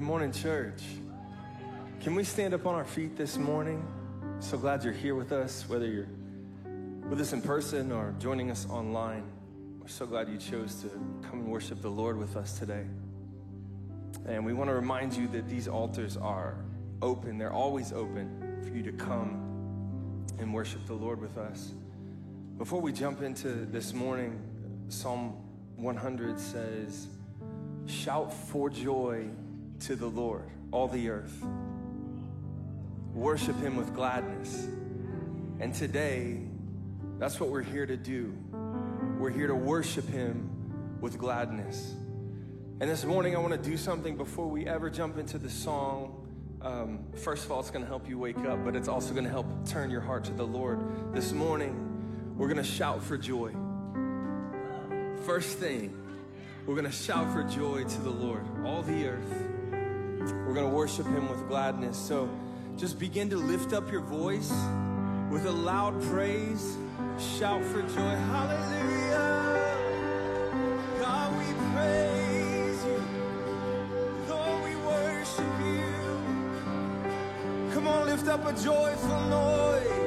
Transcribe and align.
Good 0.00 0.06
morning, 0.06 0.32
church. 0.32 0.82
Can 2.00 2.14
we 2.14 2.24
stand 2.24 2.54
up 2.54 2.64
on 2.64 2.74
our 2.74 2.86
feet 2.86 3.18
this 3.18 3.36
morning? 3.36 3.86
So 4.38 4.56
glad 4.56 4.82
you're 4.82 4.94
here 4.94 5.14
with 5.14 5.30
us, 5.30 5.68
whether 5.68 5.84
you're 5.84 6.08
with 7.10 7.20
us 7.20 7.34
in 7.34 7.42
person 7.42 7.92
or 7.92 8.14
joining 8.18 8.50
us 8.50 8.66
online. 8.70 9.24
We're 9.78 9.88
so 9.88 10.06
glad 10.06 10.30
you 10.30 10.38
chose 10.38 10.76
to 10.76 10.88
come 11.20 11.40
and 11.40 11.48
worship 11.48 11.82
the 11.82 11.90
Lord 11.90 12.16
with 12.16 12.34
us 12.34 12.58
today. 12.58 12.86
And 14.24 14.42
we 14.42 14.54
want 14.54 14.70
to 14.70 14.74
remind 14.74 15.12
you 15.12 15.28
that 15.28 15.50
these 15.50 15.68
altars 15.68 16.16
are 16.16 16.56
open, 17.02 17.36
they're 17.36 17.52
always 17.52 17.92
open 17.92 18.58
for 18.62 18.70
you 18.70 18.82
to 18.84 18.92
come 18.92 20.24
and 20.38 20.54
worship 20.54 20.86
the 20.86 20.94
Lord 20.94 21.20
with 21.20 21.36
us. 21.36 21.72
Before 22.56 22.80
we 22.80 22.90
jump 22.90 23.20
into 23.20 23.66
this 23.66 23.92
morning, 23.92 24.40
Psalm 24.88 25.36
100 25.76 26.40
says, 26.40 27.06
Shout 27.84 28.32
for 28.32 28.70
joy 28.70 29.28
to 29.80 29.96
the 29.96 30.06
Lord, 30.06 30.48
all 30.72 30.88
the 30.88 31.08
earth. 31.08 31.44
Worship 33.14 33.58
him 33.60 33.76
with 33.76 33.94
gladness. 33.94 34.68
And 35.58 35.74
today, 35.74 36.40
that's 37.18 37.40
what 37.40 37.50
we're 37.50 37.62
here 37.62 37.86
to 37.86 37.96
do. 37.96 38.36
We're 39.18 39.30
here 39.30 39.46
to 39.46 39.54
worship 39.54 40.08
him 40.08 40.98
with 41.00 41.18
gladness. 41.18 41.94
And 42.80 42.88
this 42.88 43.04
morning, 43.04 43.36
I 43.36 43.38
want 43.38 43.52
to 43.52 43.70
do 43.70 43.76
something 43.76 44.16
before 44.16 44.48
we 44.48 44.66
ever 44.66 44.90
jump 44.90 45.18
into 45.18 45.38
the 45.38 45.50
song. 45.50 46.26
Um, 46.62 47.06
first 47.16 47.44
of 47.44 47.52
all, 47.52 47.60
it's 47.60 47.70
going 47.70 47.84
to 47.84 47.88
help 47.88 48.08
you 48.08 48.18
wake 48.18 48.38
up, 48.38 48.64
but 48.64 48.76
it's 48.76 48.88
also 48.88 49.12
going 49.12 49.24
to 49.24 49.30
help 49.30 49.46
turn 49.66 49.90
your 49.90 50.00
heart 50.02 50.24
to 50.24 50.32
the 50.32 50.46
Lord. 50.46 51.14
This 51.14 51.32
morning, 51.32 52.34
we're 52.36 52.48
going 52.48 52.56
to 52.58 52.64
shout 52.64 53.02
for 53.02 53.16
joy. 53.18 53.52
First 55.24 55.58
thing, 55.58 55.94
we're 56.66 56.74
going 56.74 56.86
to 56.86 56.92
shout 56.92 57.32
for 57.32 57.42
joy 57.42 57.84
to 57.84 58.00
the 58.00 58.10
Lord, 58.10 58.44
all 58.64 58.82
the 58.82 59.08
earth. 59.08 59.49
We're 60.32 60.54
going 60.54 60.68
to 60.68 60.74
worship 60.74 61.06
Him 61.06 61.28
with 61.28 61.46
gladness. 61.48 61.96
So 61.98 62.28
just 62.76 62.98
begin 62.98 63.30
to 63.30 63.36
lift 63.36 63.72
up 63.72 63.90
your 63.90 64.00
voice 64.00 64.50
with 65.30 65.46
a 65.46 65.50
loud 65.50 66.00
praise. 66.02 66.76
Shout 67.38 67.62
for 67.64 67.82
joy. 67.82 68.16
Hallelujah. 68.32 69.60
God, 70.98 71.38
we 71.38 71.52
praise 71.74 72.84
you. 72.84 73.02
Lord, 74.28 74.64
we 74.64 74.76
worship 74.76 75.60
you. 75.60 75.84
Come 77.74 77.86
on, 77.86 78.06
lift 78.06 78.26
up 78.28 78.46
a 78.46 78.52
joyful 78.52 79.20
noise. 79.28 79.99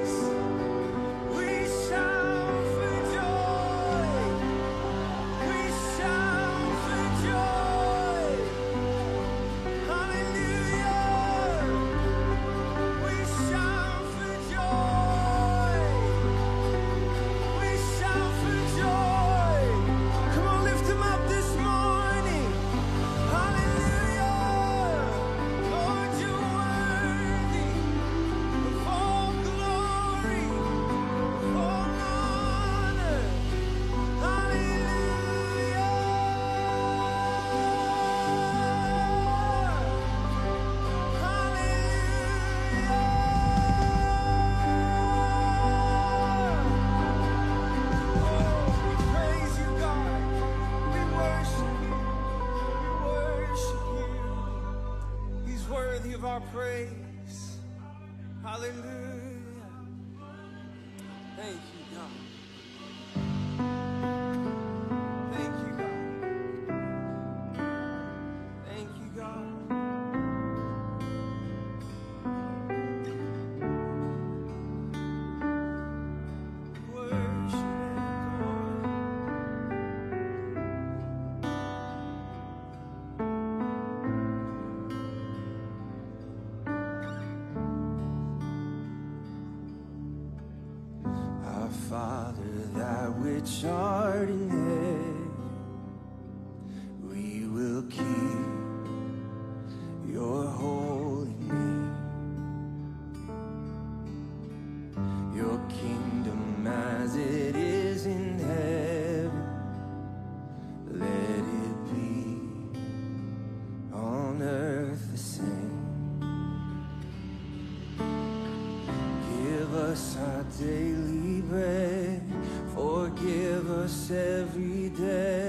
Us 123.83 124.11
every 124.11 124.89
debt. 124.89 125.42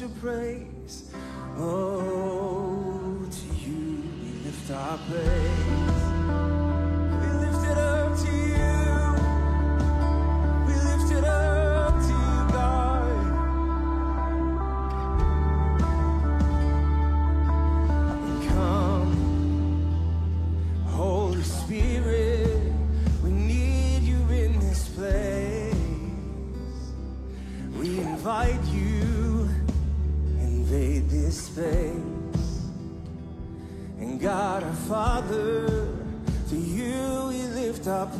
to 0.00 0.08
praise. 0.08 1.12
Oh, 1.58 3.20
to 3.30 3.46
you 3.60 4.02
we 4.22 4.44
lift 4.46 4.70
our 4.70 4.96
praise. 4.96 5.69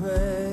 pray. 0.01 0.50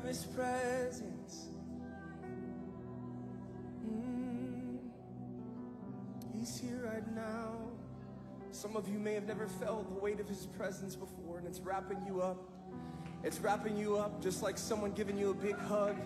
Of 0.00 0.08
His 0.08 0.24
presence. 0.24 1.48
Mm. 3.86 4.78
He's 6.34 6.58
here 6.58 6.90
right 6.92 7.14
now. 7.14 7.56
Some 8.50 8.76
of 8.76 8.88
you 8.88 8.98
may 8.98 9.14
have 9.14 9.26
never 9.26 9.46
felt 9.46 9.92
the 9.94 10.00
weight 10.00 10.20
of 10.20 10.28
His 10.28 10.46
presence 10.46 10.96
before, 10.96 11.38
and 11.38 11.46
it's 11.46 11.60
wrapping 11.60 11.98
you 12.06 12.22
up. 12.22 12.50
It's 13.22 13.40
wrapping 13.40 13.76
you 13.76 13.98
up 13.98 14.22
just 14.22 14.42
like 14.42 14.56
someone 14.56 14.92
giving 14.92 15.18
you 15.18 15.30
a 15.30 15.34
big 15.34 15.58
hug. 15.58 15.96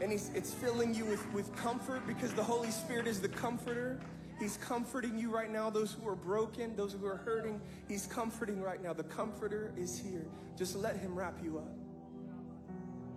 And 0.00 0.12
it's 0.12 0.54
filling 0.54 0.94
you 0.94 1.04
with, 1.04 1.30
with 1.32 1.54
comfort 1.54 2.06
because 2.06 2.32
the 2.32 2.42
Holy 2.42 2.70
Spirit 2.70 3.06
is 3.06 3.20
the 3.20 3.28
comforter. 3.28 4.00
He's 4.40 4.56
comforting 4.56 5.18
you 5.18 5.30
right 5.30 5.52
now, 5.52 5.68
those 5.68 5.92
who 5.92 6.08
are 6.08 6.16
broken, 6.16 6.74
those 6.74 6.94
who 6.94 7.06
are 7.06 7.18
hurting. 7.18 7.60
He's 7.86 8.06
comforting 8.06 8.62
right 8.62 8.82
now. 8.82 8.94
The 8.94 9.04
comforter 9.04 9.74
is 9.76 9.98
here. 9.98 10.24
Just 10.56 10.74
let 10.74 10.96
him 10.96 11.14
wrap 11.14 11.38
you 11.44 11.58
up. 11.58 11.79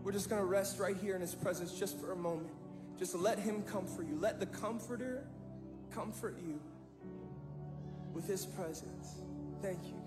We're 0.04 0.12
just 0.12 0.30
going 0.30 0.42
to 0.42 0.46
rest 0.46 0.80
right 0.80 0.98
here 0.98 1.16
in 1.16 1.22
his 1.22 1.34
presence 1.34 1.72
just 1.72 1.98
for 2.00 2.12
a 2.12 2.16
moment. 2.16 2.52
Just 3.00 3.16
let 3.16 3.40
him 3.40 3.64
comfort 3.64 4.06
you. 4.06 4.18
Let 4.20 4.40
the 4.40 4.46
comforter 4.46 5.26
comfort 5.94 6.38
you 6.46 6.60
with 8.14 8.28
his 8.28 8.46
presence. 8.46 9.22
Thank 9.62 9.86
you. 9.86 10.03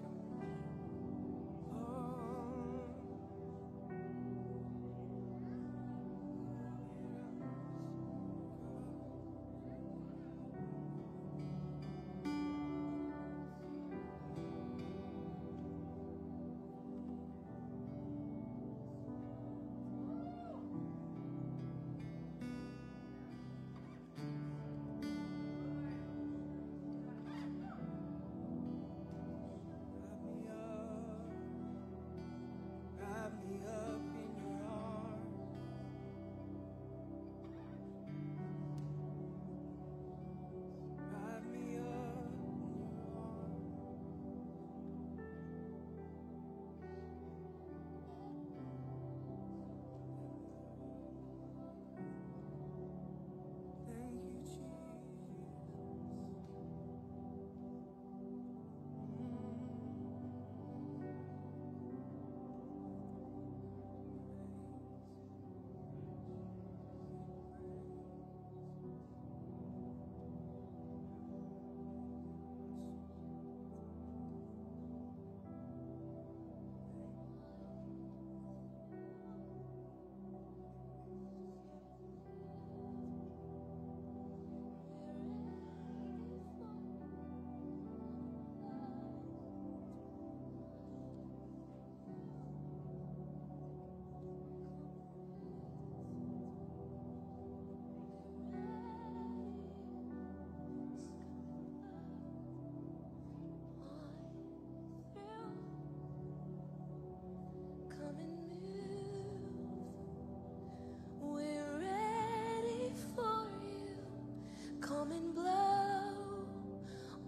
And 115.16 115.34
blow 115.34 116.46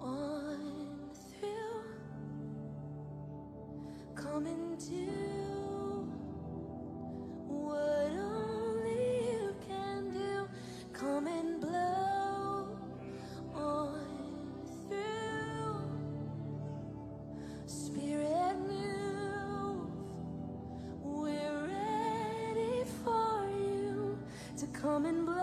on 0.01 1.11
through. 1.41 1.85
Come 4.15 4.47
and 4.47 4.79
do 4.79 6.13
what 7.49 8.13
only 8.13 9.33
you 9.33 9.57
can 9.67 10.11
do. 10.13 10.49
Come 10.93 11.29
and 11.29 11.61
blow 11.61 12.79
on 13.55 14.67
through. 14.89 15.81
Spirit 17.67 18.57
move. 18.69 19.91
We're 21.03 21.69
ready 21.69 22.85
for 23.05 23.49
you 23.51 24.19
to 24.59 24.67
come 24.69 25.07
and 25.07 25.27
blow 25.27 25.38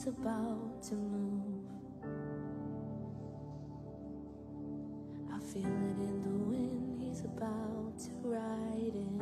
bones, 0.00 0.04
he's 0.04 0.06
about 0.06 0.82
to 0.82 0.94
move. 0.94 1.66
I 5.32 5.38
feel 5.52 5.64
it 5.64 5.98
in 5.98 6.22
the 6.22 6.30
wind, 6.30 7.00
he's 7.00 7.20
about 7.20 7.98
to 7.98 8.10
ride 8.22 8.94
in. 8.94 9.20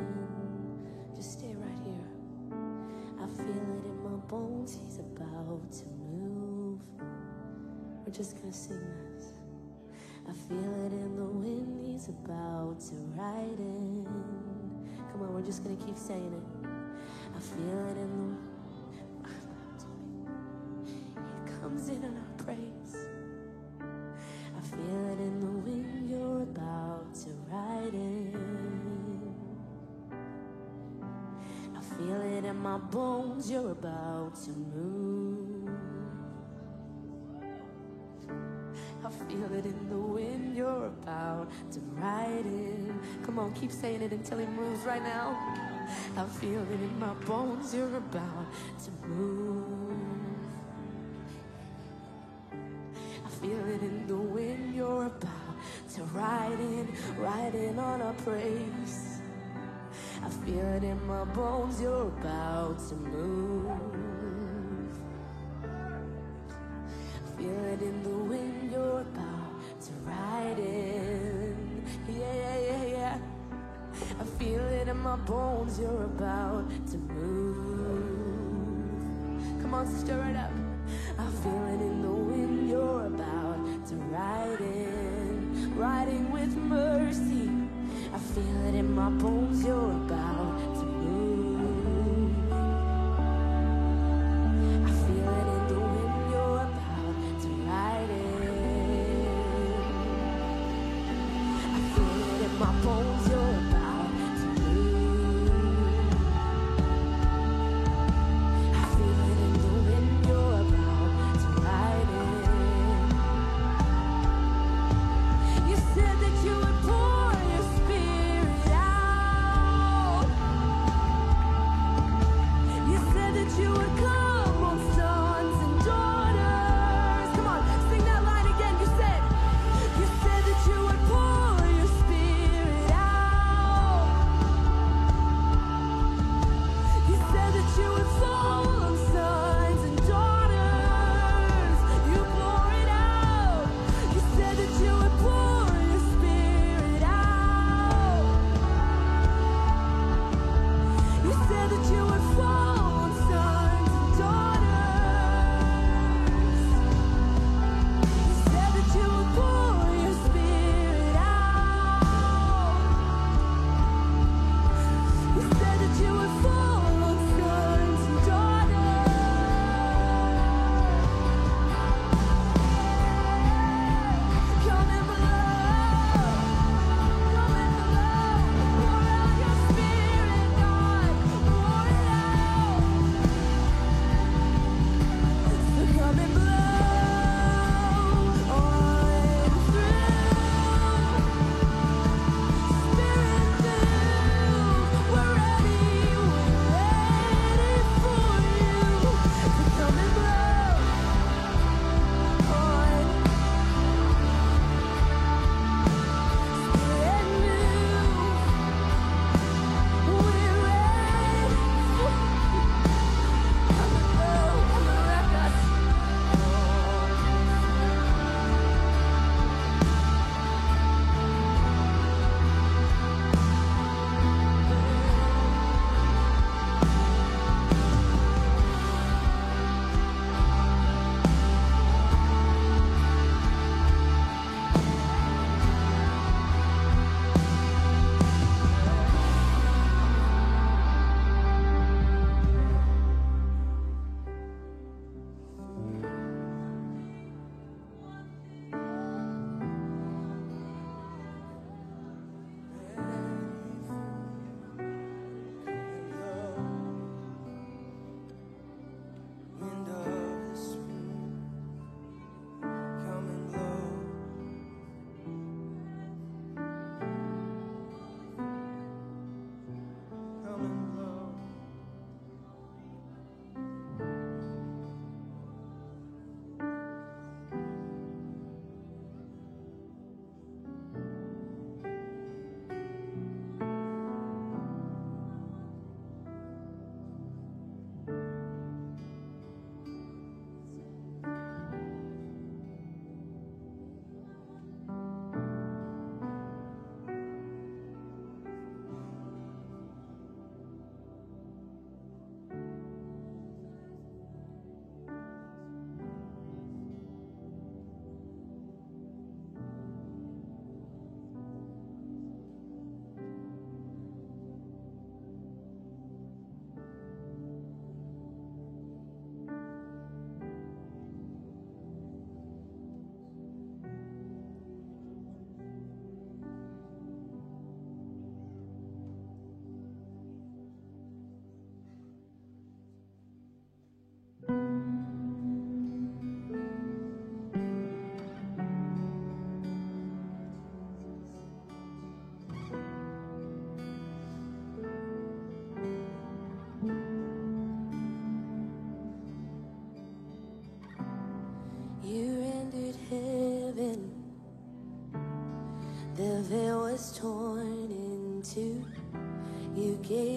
Just 1.15 1.39
stay 1.39 1.55
right 1.55 1.79
here. 1.83 2.09
I 3.21 3.27
feel 3.27 3.47
it 3.47 3.85
in 3.85 4.03
my 4.03 4.17
bones, 4.27 4.77
he's 4.83 4.99
about 4.99 5.71
to 5.71 5.85
move. 5.85 6.79
We're 8.05 8.13
just 8.13 8.37
gonna 8.37 8.53
sing 8.53 8.79
this. 9.15 9.33
I 10.27 10.33
feel 10.33 10.85
it 10.85 10.93
in 10.93 11.15
the 11.15 11.25
wind, 11.25 11.85
he's 11.85 12.07
about 12.09 12.79
to 12.81 12.95
ride 13.15 13.59
in. 13.59 14.05
Come 15.11 15.23
on, 15.23 15.33
we're 15.33 15.41
just 15.41 15.63
gonna 15.63 15.75
keep 15.75 15.97
saying 15.97 16.33
it. 16.33 16.58
Comes 21.69 21.89
in 21.89 22.03
our 22.03 22.43
praise. 22.43 22.95
I 24.57 24.61
feel 24.61 25.09
it 25.09 25.19
in 25.19 25.39
the 25.39 25.45
wind, 25.69 26.09
you're 26.09 26.41
about 26.41 27.13
to 27.13 27.29
ride 27.51 27.93
in. 27.93 28.33
I 31.77 31.81
feel 31.81 32.21
it 32.21 32.43
in 32.45 32.55
my 32.57 32.77
bones, 32.77 33.51
you're 33.51 33.71
about 33.71 34.33
to 34.45 34.49
move. 34.49 35.69
I 39.05 39.11
feel 39.11 39.53
it 39.53 39.65
in 39.65 39.89
the 39.89 39.97
wind, 39.97 40.57
you're 40.57 40.87
about 40.87 41.51
to 41.71 41.79
ride 42.01 42.45
in. 42.45 42.99
Come 43.23 43.37
on, 43.37 43.53
keep 43.53 43.71
saying 43.71 44.01
it 44.01 44.11
until 44.11 44.39
he 44.39 44.47
moves 44.47 44.81
right 44.85 45.03
now. 45.03 45.37
I 46.17 46.25
feel 46.25 46.61
it 46.61 46.81
in 46.81 46.99
my 46.99 47.13
bones, 47.25 47.75
you're 47.75 47.97
about 47.97 48.47
to 48.85 49.07
move. 49.07 49.48
Feel 60.49 60.65
it 60.65 60.83
in 60.83 61.05
my 61.05 61.23
bones, 61.25 61.79
you're 61.79 62.07
about 62.07 62.79
to 62.89 62.95
move. 62.95 63.69
Feel 67.37 67.63
it 67.65 67.81
in 67.81 68.03
the 68.03 68.09
wind, 68.09 68.71
you're 68.71 69.01
about 69.01 69.61
to 69.81 69.91
ride 70.05 70.57
in. 70.57 71.85
Yeah, 72.07 72.33
yeah, 72.33 72.59
yeah, 72.59 72.85
yeah. 72.85 73.17
I 74.19 74.23
feel 74.39 74.65
it 74.79 74.87
in 74.87 74.97
my 74.97 75.17
bones, 75.17 75.79
you're 75.79 76.05
about 76.05 76.69
to 76.91 76.97
move. 76.97 78.01
Come 79.61 79.73
on, 79.75 79.85
stir 79.85 80.23
it 80.31 80.35
up. 80.35 80.68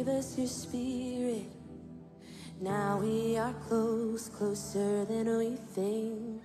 Gave 0.05 0.15
us 0.17 0.37
your 0.39 0.47
spirit. 0.47 1.47
Now 2.61 2.99
we 3.01 3.37
are 3.37 3.53
close, 3.69 4.29
closer 4.29 5.05
than 5.05 5.27
we 5.39 5.57
think. 5.75 6.43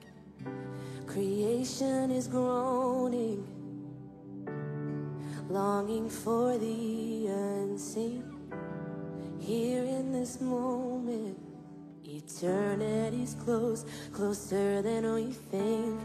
Creation 1.08 2.12
is 2.12 2.28
groaning, 2.28 3.48
longing 5.50 6.10
for 6.10 6.58
the 6.58 7.28
unseen. 7.28 8.24
Here 9.40 9.84
in 9.84 10.12
this 10.12 10.40
moment, 10.40 11.40
eternity's 12.08 13.36
close, 13.44 13.86
closer 14.12 14.82
than 14.84 15.14
we 15.14 15.32
think. 15.32 16.00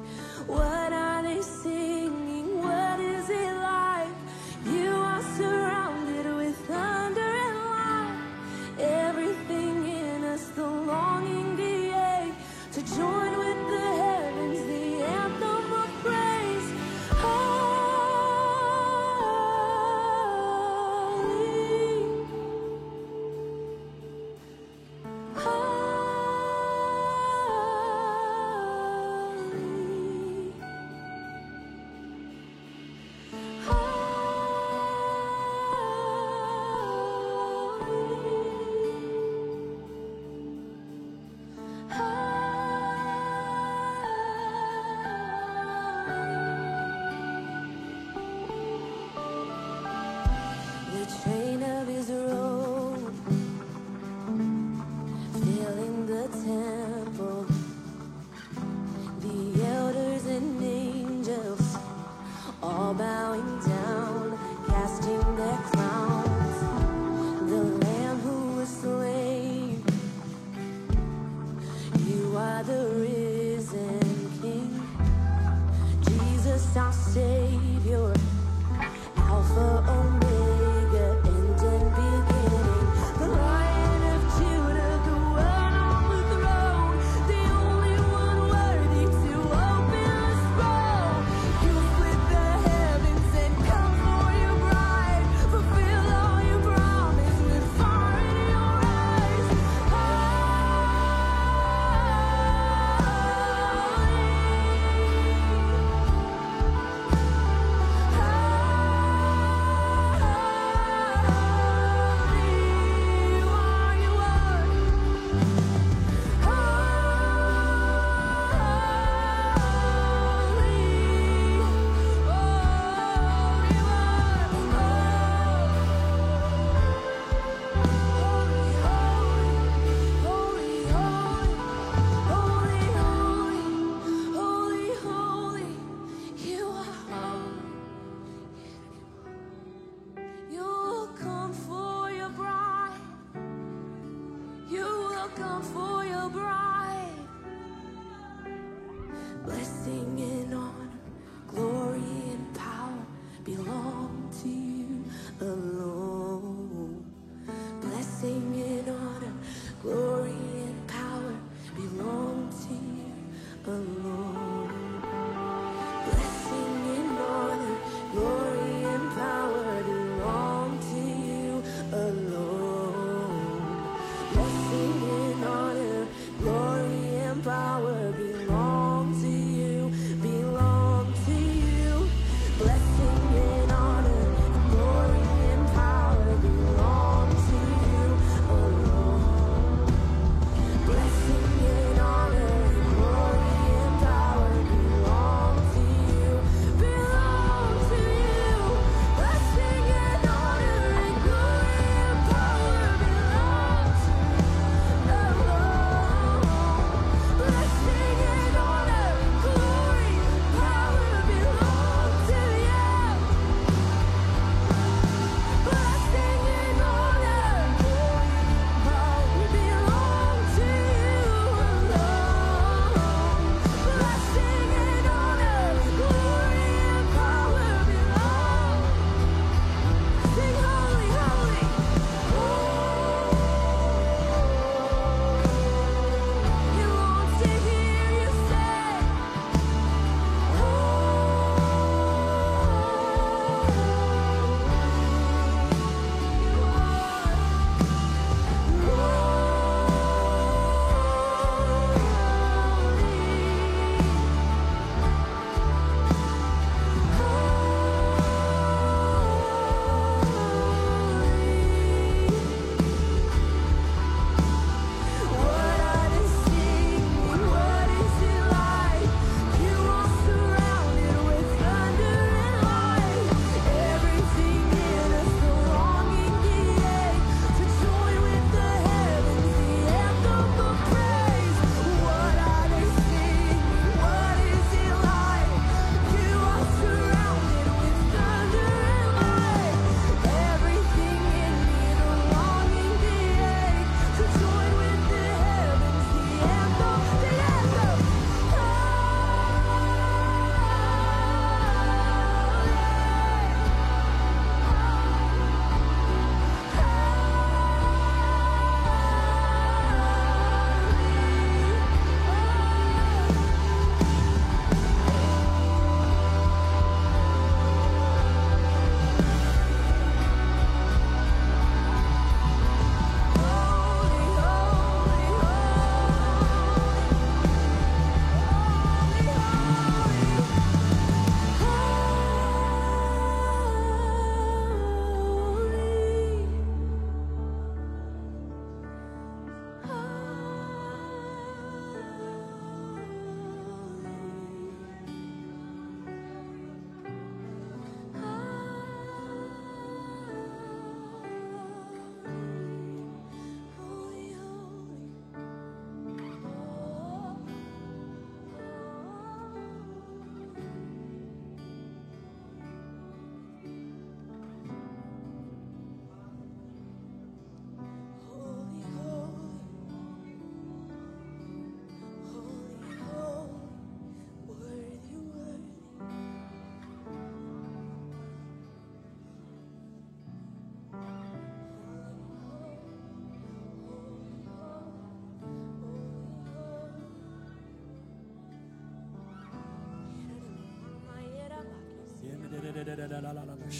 What 0.47 0.93
are 0.93 1.23
they 1.23 1.43
singing? 1.43 2.32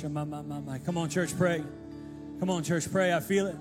Come 0.01 0.99
on, 0.99 1.09
church, 1.09 1.37
pray. 1.37 1.63
Come 2.41 2.51
on, 2.51 2.63
church, 2.65 2.91
pray. 2.91 3.13
I 3.15 3.21
feel 3.21 3.47
it. 3.47 3.57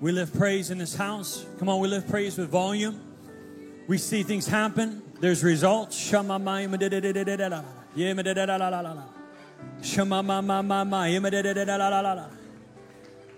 We 0.00 0.12
lift 0.12 0.36
praise 0.36 0.70
in 0.70 0.78
this 0.78 0.94
house. 0.94 1.46
Come 1.58 1.68
on, 1.68 1.80
we 1.80 1.88
lift 1.88 2.10
praise 2.10 2.36
with 2.36 2.50
volume. 2.50 3.00
We 3.86 3.98
see 3.98 4.22
things 4.22 4.46
happen. 4.46 5.02
There's 5.20 5.44
results. 5.44 6.12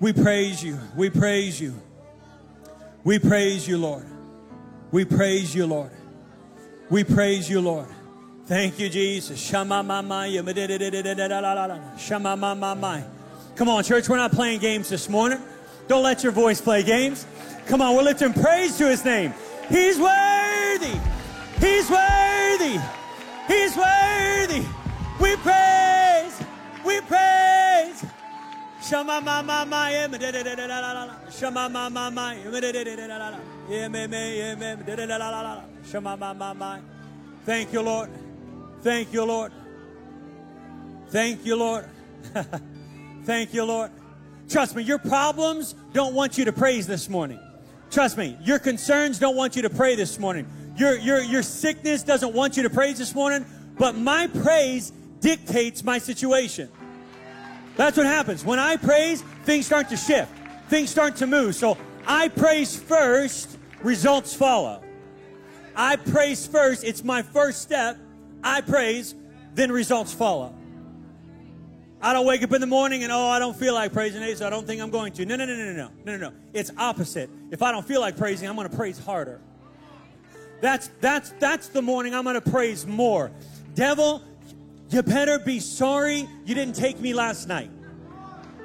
We 0.01 0.13
praise 0.13 0.65
you. 0.65 0.79
We 0.97 1.11
praise 1.11 1.61
you. 1.61 1.75
We 3.05 3.19
praise 3.19 3.69
you, 3.69 3.79
Lord. 3.79 4.18
We 4.91 5.05
praise 5.05 5.55
you, 5.55 5.67
Lord. 5.67 5.91
We 6.91 7.05
praise 7.05 7.49
you, 7.49 7.61
Lord. 7.61 7.87
Thank 8.47 8.79
you, 8.79 8.89
Jesus. 8.89 9.51
Come 9.51 9.73
on, 13.69 13.85
church. 13.85 14.09
We're 14.09 14.17
not 14.17 14.33
playing 14.33 14.61
games 14.61 14.89
this 14.89 15.09
morning. 15.09 15.39
Don't 15.87 16.03
let 16.03 16.23
your 16.23 16.33
voice 16.33 16.61
play 16.61 16.83
games. 16.83 17.27
Come 17.67 17.83
on, 17.83 17.95
we're 17.95 18.03
lifting 18.03 18.33
praise 18.33 18.79
to 18.79 18.89
his 18.89 19.05
name. 19.05 19.35
He's 19.69 19.99
worthy. 19.99 20.99
He's 21.61 21.91
worthy. 21.91 22.79
He's 23.47 23.77
worthy. 23.77 24.67
We 25.21 25.37
praise. 25.37 26.43
We 26.87 27.01
praise. 27.03 28.05
Shama 28.89 29.21
mama 29.21 29.67
my 29.69 30.09
Shama 31.31 31.69
mama 31.69 32.11
my 32.11 32.37
Shama 35.85 36.17
mama 36.17 36.55
my 36.55 36.81
Thank 37.45 37.73
you, 37.73 37.83
Lord. 37.83 38.11
Thank 38.83 39.13
you, 39.13 39.25
Lord. 39.25 39.53
Thank 41.09 41.45
you, 41.45 41.57
Lord. 41.57 41.85
Thank 43.25 43.53
you, 43.53 43.65
Lord. 43.65 43.91
Trust 44.49 44.75
me, 44.75 44.83
your 44.83 44.99
problems 44.99 45.75
don't 45.93 46.15
want 46.15 46.39
you 46.39 46.47
to 46.47 46.53
praise 46.53 46.87
this 46.87 47.11
morning. 47.11 47.41
Trust 47.91 48.17
me, 48.17 48.39
your 48.43 48.59
concerns 48.59 49.19
don't 49.19 49.37
want 49.37 49.57
you 49.57 49.63
to 49.63 49.71
pray 49.71 49.97
this 49.97 50.19
morning. 50.19 50.47
Your, 50.77 50.97
your, 50.97 51.21
your 51.21 51.43
sickness 51.43 52.03
doesn't 52.03 52.33
want 52.33 52.57
you 52.57 52.63
to 52.63 52.71
praise 52.71 52.99
this 52.99 53.15
morning, 53.15 53.45
but 53.79 53.97
my 53.97 54.29
praise 54.29 54.93
dictates 55.21 55.85
my 55.85 55.99
situation. 55.99 56.71
That's 57.79 57.97
what 57.97 58.07
happens. 58.07 58.45
When 58.45 58.59
I 58.59 58.77
praise, 58.77 59.23
things 59.45 59.65
start 59.65 59.89
to 59.91 59.97
shift, 59.97 60.33
things 60.69 60.91
start 60.91 61.15
to 61.17 61.29
move. 61.29 61.55
So 61.55 61.79
I 62.09 62.27
praise 62.27 62.77
first, 62.77 63.57
results 63.83 64.35
follow. 64.35 64.83
I 65.77 65.95
praise 65.95 66.45
first, 66.45 66.83
it's 66.83 67.05
my 67.05 67.23
first 67.23 67.63
step. 67.63 67.97
I 68.43 68.63
praise, 68.63 69.15
then 69.55 69.71
results 69.71 70.13
follow. 70.13 70.53
I 72.03 72.13
don't 72.13 72.27
wake 72.27 72.43
up 72.43 72.53
in 72.53 72.61
the 72.61 72.67
morning 72.67 73.05
and, 73.05 73.13
oh, 73.13 73.29
I 73.29 73.39
don't 73.39 73.57
feel 73.57 73.75
like 73.75 73.93
praising 73.93 74.23
today, 74.23 74.35
so 74.35 74.45
I 74.45 74.51
don't 74.51 74.67
think 74.67 74.83
I'm 74.83 74.91
going 74.91 75.13
to. 75.13 75.25
No, 75.25 75.37
no, 75.37 75.47
no, 75.47 75.55
no, 75.55 75.73
no, 75.73 75.91
no, 76.05 76.17
no, 76.17 76.31
no. 76.31 76.33
It's 76.53 76.73
opposite. 76.79 77.31
If 77.53 77.63
I 77.63 77.71
don't 77.71 77.87
feel 77.87 78.01
like 78.01 78.17
praising, 78.17 78.49
I'm 78.49 78.57
going 78.57 78.69
to 78.69 78.77
praise 78.77 78.99
harder. 78.99 79.41
That's, 80.61 80.91
that's, 81.01 81.31
that's 81.39 81.69
the 81.69 81.83
morning 81.83 82.13
I'm 82.13 82.25
going 82.25 82.41
to 82.41 82.51
praise 82.51 82.89
more. 82.89 83.31
Devil, 83.77 84.21
you 84.91 85.03
better 85.03 85.39
be 85.39 85.61
sorry 85.61 86.29
you 86.45 86.55
didn't 86.55 86.75
take 86.75 86.99
me 86.99 87.13
last 87.13 87.49
night. 87.49 87.71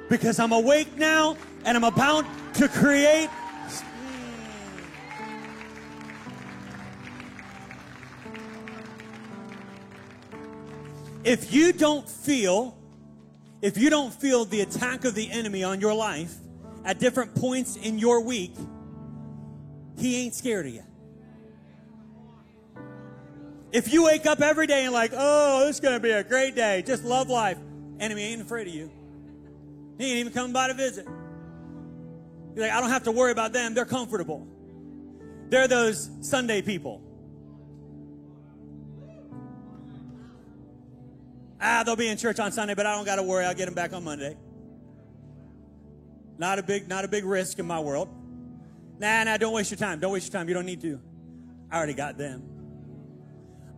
Because 0.08 0.38
I'm 0.38 0.52
awake 0.52 0.96
now 0.96 1.36
and 1.64 1.76
I'm 1.76 1.84
about 1.84 2.24
to 2.54 2.68
create. 2.68 3.28
If 11.24 11.54
you 11.54 11.72
don't 11.72 12.08
feel, 12.08 12.76
if 13.62 13.78
you 13.78 13.88
don't 13.88 14.12
feel 14.12 14.44
the 14.44 14.60
attack 14.60 15.04
of 15.04 15.14
the 15.14 15.30
enemy 15.30 15.64
on 15.64 15.80
your 15.80 15.94
life 15.94 16.34
at 16.84 16.98
different 16.98 17.34
points 17.34 17.76
in 17.76 17.98
your 17.98 18.20
week, 18.20 18.54
he 19.98 20.22
ain't 20.22 20.34
scared 20.34 20.66
of 20.66 20.74
you. 20.74 20.84
If 23.74 23.92
you 23.92 24.04
wake 24.04 24.24
up 24.24 24.40
every 24.40 24.68
day 24.68 24.84
and 24.84 24.94
like, 24.94 25.10
oh, 25.12 25.66
this 25.66 25.76
is 25.76 25.80
going 25.80 25.94
to 25.94 26.00
be 26.00 26.12
a 26.12 26.22
great 26.22 26.54
day, 26.54 26.84
just 26.86 27.02
love 27.02 27.28
life, 27.28 27.58
enemy 27.98 28.22
ain't 28.22 28.40
afraid 28.40 28.68
of 28.68 28.72
you. 28.72 28.88
He 29.98 30.10
ain't 30.10 30.18
even 30.20 30.32
coming 30.32 30.52
by 30.52 30.68
to 30.68 30.74
visit. 30.74 31.04
You're 32.54 32.66
like, 32.66 32.70
I 32.70 32.80
don't 32.80 32.90
have 32.90 33.02
to 33.02 33.10
worry 33.10 33.32
about 33.32 33.52
them. 33.52 33.74
They're 33.74 33.84
comfortable. 33.84 34.46
They're 35.48 35.66
those 35.66 36.08
Sunday 36.20 36.62
people. 36.62 37.02
Ah, 41.60 41.82
they'll 41.84 41.96
be 41.96 42.06
in 42.06 42.16
church 42.16 42.38
on 42.38 42.52
Sunday, 42.52 42.74
but 42.74 42.86
I 42.86 42.94
don't 42.94 43.04
got 43.04 43.16
to 43.16 43.24
worry. 43.24 43.44
I'll 43.44 43.54
get 43.54 43.64
them 43.64 43.74
back 43.74 43.92
on 43.92 44.04
Monday. 44.04 44.36
Not 46.38 46.60
a 46.60 46.62
big, 46.62 46.86
not 46.86 47.04
a 47.04 47.08
big 47.08 47.24
risk 47.24 47.58
in 47.58 47.66
my 47.66 47.80
world. 47.80 48.08
Nah, 49.00 49.24
nah, 49.24 49.36
don't 49.36 49.52
waste 49.52 49.72
your 49.72 49.78
time. 49.78 49.98
Don't 49.98 50.12
waste 50.12 50.32
your 50.32 50.38
time. 50.38 50.46
You 50.46 50.54
don't 50.54 50.66
need 50.66 50.80
to. 50.82 51.00
I 51.72 51.76
already 51.76 51.94
got 51.94 52.16
them. 52.16 52.53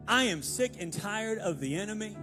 I 0.08 0.24
am 0.24 0.42
sick 0.42 0.72
and 0.78 0.92
tired 0.92 1.38
of 1.38 1.60
the 1.60 1.76
enemy. 1.76 2.16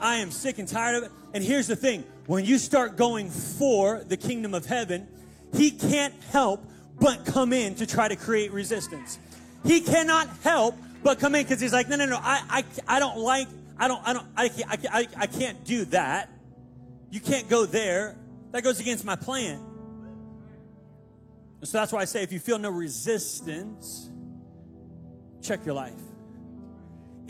I 0.00 0.16
am 0.16 0.30
sick 0.30 0.58
and 0.58 0.66
tired 0.66 0.96
of 0.96 1.04
it. 1.04 1.12
And 1.34 1.44
here's 1.44 1.66
the 1.66 1.76
thing 1.76 2.04
when 2.26 2.44
you 2.44 2.58
start 2.58 2.96
going 2.96 3.30
for 3.30 4.02
the 4.04 4.16
kingdom 4.16 4.54
of 4.54 4.66
heaven, 4.66 5.06
he 5.54 5.70
can't 5.70 6.14
help 6.30 6.64
but 6.98 7.24
come 7.24 7.52
in 7.52 7.74
to 7.76 7.86
try 7.86 8.08
to 8.08 8.16
create 8.16 8.52
resistance. 8.52 9.18
He 9.64 9.80
cannot 9.80 10.28
help 10.42 10.76
but 11.02 11.18
come 11.18 11.34
in 11.34 11.42
because 11.44 11.60
he's 11.60 11.72
like, 11.72 11.88
no, 11.88 11.96
no, 11.96 12.06
no, 12.06 12.18
I, 12.20 12.64
I, 12.88 12.96
I 12.96 12.98
don't 12.98 13.18
like, 13.18 13.48
I 13.78 13.88
don't, 13.88 14.06
I 14.06 14.12
don't, 14.12 14.26
I 14.36 14.48
can't, 14.48 14.70
I, 14.70 14.98
I, 15.00 15.08
I 15.16 15.26
can't 15.26 15.64
do 15.64 15.84
that. 15.86 16.30
You 17.10 17.20
can't 17.20 17.48
go 17.48 17.66
there. 17.66 18.16
That 18.52 18.62
goes 18.62 18.80
against 18.80 19.04
my 19.04 19.16
plan. 19.16 19.60
So 21.62 21.78
that's 21.78 21.92
why 21.92 22.00
I 22.00 22.04
say 22.04 22.22
if 22.22 22.32
you 22.32 22.40
feel 22.40 22.58
no 22.58 22.70
resistance, 22.70 24.10
check 25.42 25.64
your 25.64 25.74
life. 25.74 25.92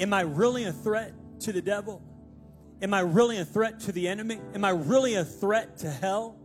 Am 0.01 0.15
I 0.15 0.23
really 0.23 0.65
a 0.65 0.73
threat 0.73 1.13
to 1.41 1.53
the 1.53 1.61
devil? 1.61 2.03
Am 2.83 2.95
I 2.95 3.01
really 3.01 3.37
a 3.37 3.45
threat 3.45 3.81
to 3.81 3.93
the 3.93 4.09
enemy? 4.09 4.41
Am 4.55 4.65
I 4.65 4.71
really 4.71 5.15
a 5.15 5.25
threat 5.25 5.79
to 5.79 5.91
hell? 5.91 6.37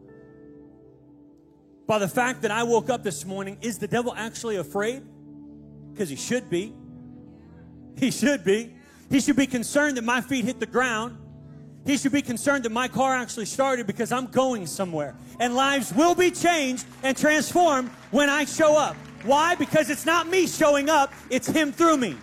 By 1.88 2.00
the 2.00 2.08
fact 2.08 2.42
that 2.42 2.52
I 2.52 2.64
woke 2.64 2.90
up 2.90 3.04
this 3.04 3.26
morning, 3.26 3.58
is 3.62 3.78
the 3.78 3.88
devil 3.88 4.14
actually 4.16 4.58
afraid? 4.58 5.04
Because 5.94 6.10
he 6.10 6.18
should 6.18 6.50
be. 6.50 6.74
He 7.98 8.12
should 8.12 8.44
be. 8.44 8.74
He 9.10 9.22
should 9.22 9.38
be 9.38 9.48
concerned 9.48 9.96
that 9.96 10.04
my 10.04 10.20
feet 10.20 10.44
hit 10.44 10.60
the 10.60 10.66
ground. 10.66 11.18
He 11.86 11.98
should 11.98 12.12
be 12.12 12.24
concerned 12.24 12.66
that 12.66 12.72
my 12.72 12.88
car 12.88 13.16
actually 13.16 13.46
started 13.46 13.88
because 13.88 14.12
I'm 14.12 14.26
going 14.26 14.66
somewhere. 14.66 15.16
And 15.40 15.56
lives 15.56 15.94
will 15.94 16.16
be 16.16 16.32
changed 16.32 16.86
and 17.04 17.16
transformed 17.16 17.90
when 18.12 18.30
I 18.30 18.46
show 18.46 18.76
up. 18.76 18.98
Why? 19.24 19.56
Because 19.56 19.90
it's 19.90 20.06
not 20.06 20.28
me 20.28 20.48
showing 20.48 20.90
up, 20.90 21.14
it's 21.30 21.48
him 21.48 21.72
through 21.72 21.98
me. 21.98 22.18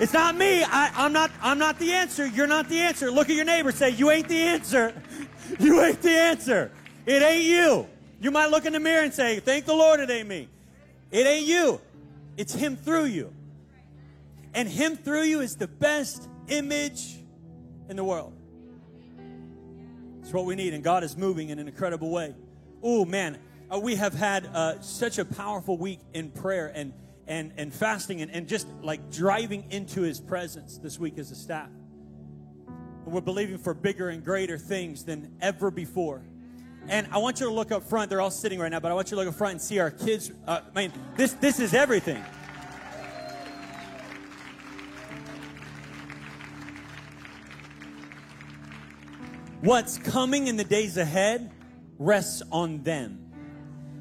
It's 0.00 0.12
not 0.12 0.36
me. 0.36 0.62
I, 0.62 1.06
am 1.06 1.12
not. 1.12 1.30
I'm 1.42 1.58
not 1.58 1.78
the 1.78 1.92
answer. 1.92 2.26
You're 2.26 2.46
not 2.46 2.68
the 2.68 2.80
answer. 2.80 3.10
Look 3.10 3.30
at 3.30 3.36
your 3.36 3.44
neighbor. 3.44 3.72
Say, 3.72 3.90
"You 3.90 4.10
ain't 4.10 4.28
the 4.28 4.40
answer. 4.40 4.94
You 5.58 5.80
ain't 5.80 6.02
the 6.02 6.10
answer. 6.10 6.70
It 7.06 7.22
ain't 7.22 7.44
you." 7.44 7.86
You 8.20 8.30
might 8.30 8.50
look 8.50 8.66
in 8.66 8.74
the 8.74 8.80
mirror 8.80 9.02
and 9.02 9.14
say, 9.14 9.40
"Thank 9.40 9.64
the 9.64 9.74
Lord, 9.74 9.98
it 9.98 10.10
ain't 10.10 10.28
me." 10.28 10.48
It 11.10 11.26
ain't 11.26 11.46
you. 11.46 11.80
It's 12.36 12.52
Him 12.52 12.76
through 12.76 13.06
you. 13.06 13.32
And 14.54 14.68
Him 14.68 14.96
through 14.96 15.22
you 15.22 15.40
is 15.40 15.56
the 15.56 15.68
best 15.68 16.28
image 16.48 17.16
in 17.88 17.96
the 17.96 18.04
world. 18.04 18.34
It's 20.20 20.32
what 20.32 20.44
we 20.44 20.54
need, 20.54 20.74
and 20.74 20.84
God 20.84 21.02
is 21.02 21.16
moving 21.16 21.48
in 21.48 21.58
an 21.58 21.66
incredible 21.66 22.10
way. 22.10 22.34
Oh 22.82 23.04
man, 23.06 23.38
uh, 23.72 23.78
we 23.78 23.94
have 23.96 24.12
had 24.12 24.46
uh, 24.46 24.80
such 24.80 25.18
a 25.18 25.24
powerful 25.24 25.78
week 25.78 26.00
in 26.12 26.30
prayer 26.30 26.70
and 26.74 26.92
and, 27.28 27.52
and 27.56 27.72
fasting 27.72 28.22
and, 28.22 28.30
and 28.32 28.48
just 28.48 28.66
like 28.82 29.12
driving 29.12 29.70
into 29.70 30.00
his 30.00 30.18
presence 30.18 30.78
this 30.78 30.98
week 30.98 31.18
as 31.18 31.30
a 31.30 31.36
staff. 31.36 31.68
And 33.04 33.14
we're 33.14 33.20
believing 33.20 33.58
for 33.58 33.74
bigger 33.74 34.08
and 34.08 34.24
greater 34.24 34.58
things 34.58 35.04
than 35.04 35.36
ever 35.40 35.70
before. 35.70 36.22
And 36.88 37.06
I 37.12 37.18
want 37.18 37.38
you 37.38 37.46
to 37.46 37.52
look 37.52 37.70
up 37.70 37.82
front. 37.82 38.08
They're 38.08 38.20
all 38.20 38.30
sitting 38.30 38.58
right 38.58 38.70
now, 38.70 38.80
but 38.80 38.90
I 38.90 38.94
want 38.94 39.10
you 39.10 39.16
to 39.16 39.22
look 39.22 39.28
up 39.28 39.34
front 39.34 39.52
and 39.52 39.60
see 39.60 39.78
our 39.78 39.90
kids. 39.90 40.32
Uh, 40.46 40.60
I 40.74 40.80
mean, 40.80 40.92
this, 41.16 41.34
this 41.34 41.60
is 41.60 41.74
everything. 41.74 42.24
What's 49.60 49.98
coming 49.98 50.46
in 50.46 50.56
the 50.56 50.64
days 50.64 50.96
ahead 50.96 51.50
rests 51.98 52.42
on 52.50 52.82
them. 52.84 53.27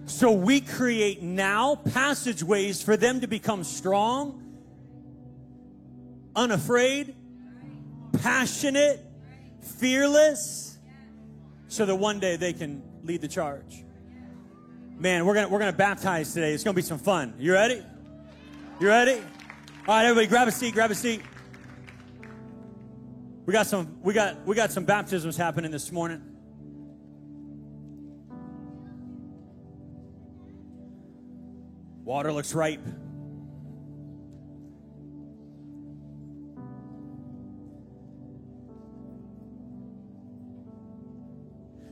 So 0.08 0.32
we 0.32 0.62
create 0.62 1.22
now 1.22 1.76
passageways 1.76 2.82
for 2.82 2.96
them 2.96 3.20
to 3.20 3.28
become 3.28 3.66
strong, 3.66 4.42
unafraid, 6.34 7.14
passionate, 8.22 9.06
fearless, 9.62 10.78
so 11.68 11.86
that 11.86 11.96
one 11.96 12.22
day 12.22 12.38
they 12.38 12.54
can 12.54 12.82
lead 13.04 13.20
the 13.20 13.28
charge. 13.28 13.84
Man, 14.98 15.26
we're 15.26 15.34
gonna 15.34 15.50
we're 15.50 15.60
gonna 15.60 15.74
baptize 15.74 16.34
today. 16.34 16.54
It's 16.54 16.64
gonna 16.64 16.74
be 16.74 16.82
some 16.82 17.00
fun. 17.00 17.34
You 17.38 17.52
ready? 17.52 17.84
You 18.80 18.88
ready? 18.88 19.16
All 19.16 19.96
right, 19.96 20.06
everybody, 20.06 20.28
grab 20.28 20.48
a 20.48 20.54
seat. 20.54 20.74
Grab 20.74 20.90
a 20.90 20.96
seat. 20.96 21.22
We 23.46 23.52
got 23.52 23.68
some. 23.68 23.98
We 24.02 24.14
got. 24.14 24.48
We 24.48 24.56
got 24.56 24.72
some 24.72 24.86
baptisms 24.86 25.36
happening 25.36 25.70
this 25.70 25.92
morning. 25.92 26.37
Water 32.08 32.32
looks 32.32 32.54
ripe. 32.54 32.80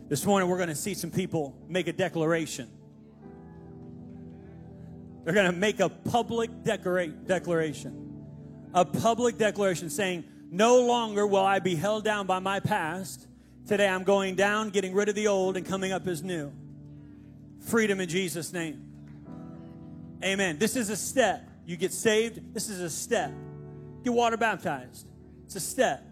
This 0.08 0.26
morning, 0.26 0.48
we're 0.48 0.56
going 0.56 0.70
to 0.70 0.76
see 0.76 0.94
some 0.94 1.12
people 1.12 1.62
make 1.68 1.90
a 1.90 1.92
declaration. 1.92 2.70
They're 5.26 5.34
going 5.34 5.52
to 5.52 5.58
make 5.58 5.82
a 5.82 5.90
public 5.90 6.50
declara- 6.64 7.28
declaration. 7.28 8.24
A 8.74 8.86
public 8.86 9.38
declaration 9.38 9.90
saying, 9.90 10.24
No 10.50 10.86
longer 10.86 11.28
will 11.28 11.46
I 11.46 11.60
be 11.60 11.76
held 11.76 12.06
down 12.06 12.26
by 12.26 12.40
my 12.40 12.62
past. 12.62 13.28
Today 13.68 13.90
I'm 13.90 14.06
going 14.06 14.36
down, 14.36 14.70
getting 14.70 14.94
rid 14.94 15.10
of 15.10 15.16
the 15.16 15.28
old, 15.28 15.58
and 15.58 15.66
coming 15.66 15.92
up 15.92 16.08
as 16.08 16.24
new. 16.24 16.54
Freedom 17.60 18.00
in 18.00 18.08
Jesus' 18.08 18.54
name. 18.54 18.95
Amen. 20.26 20.58
This 20.58 20.76
is 20.76 20.90
a 20.90 20.96
step. 20.98 21.48
You 21.68 21.78
get 21.78 21.94
saved, 21.94 22.54
this 22.54 22.70
is 22.70 22.82
a 22.82 22.90
step. 22.90 23.32
Get 24.04 24.12
water 24.12 24.38
baptized. 24.38 25.08
It's 25.46 25.56
a 25.56 25.60
step. 25.60 26.04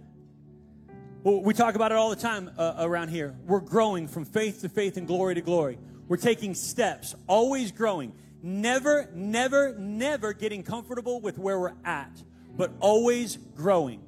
Well, 1.23 1.41
we 1.41 1.55
talk 1.55 1.73
about 1.73 1.91
it 1.91 1.97
all 1.97 2.11
the 2.11 2.15
time 2.15 2.51
uh, 2.57 2.75
around 2.79 3.09
here. 3.09 3.35
We're 3.45 3.59
growing 3.59 4.07
from 4.07 4.25
faith 4.25 4.61
to 4.61 4.69
faith 4.69 4.97
and 4.97 5.07
glory 5.07 5.35
to 5.35 5.41
glory. 5.41 5.79
We're 6.07 6.17
taking 6.17 6.53
steps, 6.53 7.15
always 7.27 7.71
growing. 7.71 8.13
Never, 8.43 9.09
never, 9.15 9.73
never 9.79 10.33
getting 10.33 10.61
comfortable 10.61 11.19
with 11.19 11.39
where 11.39 11.59
we're 11.59 11.73
at, 11.83 12.21
but 12.55 12.71
always 12.81 13.37
growing. 13.55 14.03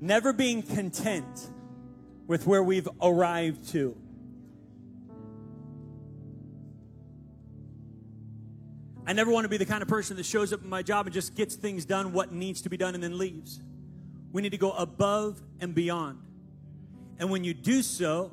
Never 0.00 0.32
being 0.32 0.62
content 0.62 1.50
with 2.28 2.46
where 2.46 2.62
we've 2.62 2.88
arrived 3.02 3.68
to. 3.70 3.96
I 9.10 9.12
never 9.12 9.32
want 9.32 9.44
to 9.44 9.48
be 9.48 9.56
the 9.56 9.66
kind 9.66 9.82
of 9.82 9.88
person 9.88 10.16
that 10.18 10.24
shows 10.24 10.52
up 10.52 10.62
in 10.62 10.68
my 10.68 10.84
job 10.84 11.06
and 11.06 11.12
just 11.12 11.34
gets 11.34 11.56
things 11.56 11.84
done, 11.84 12.12
what 12.12 12.30
needs 12.30 12.62
to 12.62 12.70
be 12.70 12.76
done, 12.76 12.94
and 12.94 13.02
then 13.02 13.18
leaves. 13.18 13.60
We 14.30 14.40
need 14.40 14.50
to 14.50 14.56
go 14.56 14.70
above 14.70 15.42
and 15.58 15.74
beyond. 15.74 16.20
And 17.18 17.28
when 17.28 17.42
you 17.42 17.52
do 17.52 17.82
so, 17.82 18.30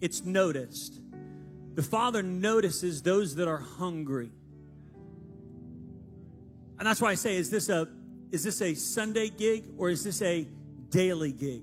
it's 0.00 0.24
noticed. 0.24 0.98
The 1.74 1.82
Father 1.82 2.22
notices 2.22 3.02
those 3.02 3.34
that 3.34 3.46
are 3.46 3.58
hungry. 3.58 4.30
And 6.78 6.86
that's 6.86 7.02
why 7.02 7.10
I 7.10 7.14
say, 7.14 7.36
is 7.36 7.50
this 7.50 7.68
a 7.68 7.88
is 8.32 8.42
this 8.42 8.62
a 8.62 8.72
Sunday 8.72 9.28
gig 9.28 9.64
or 9.76 9.90
is 9.90 10.02
this 10.02 10.22
a 10.22 10.48
daily 10.88 11.32
gig? 11.32 11.62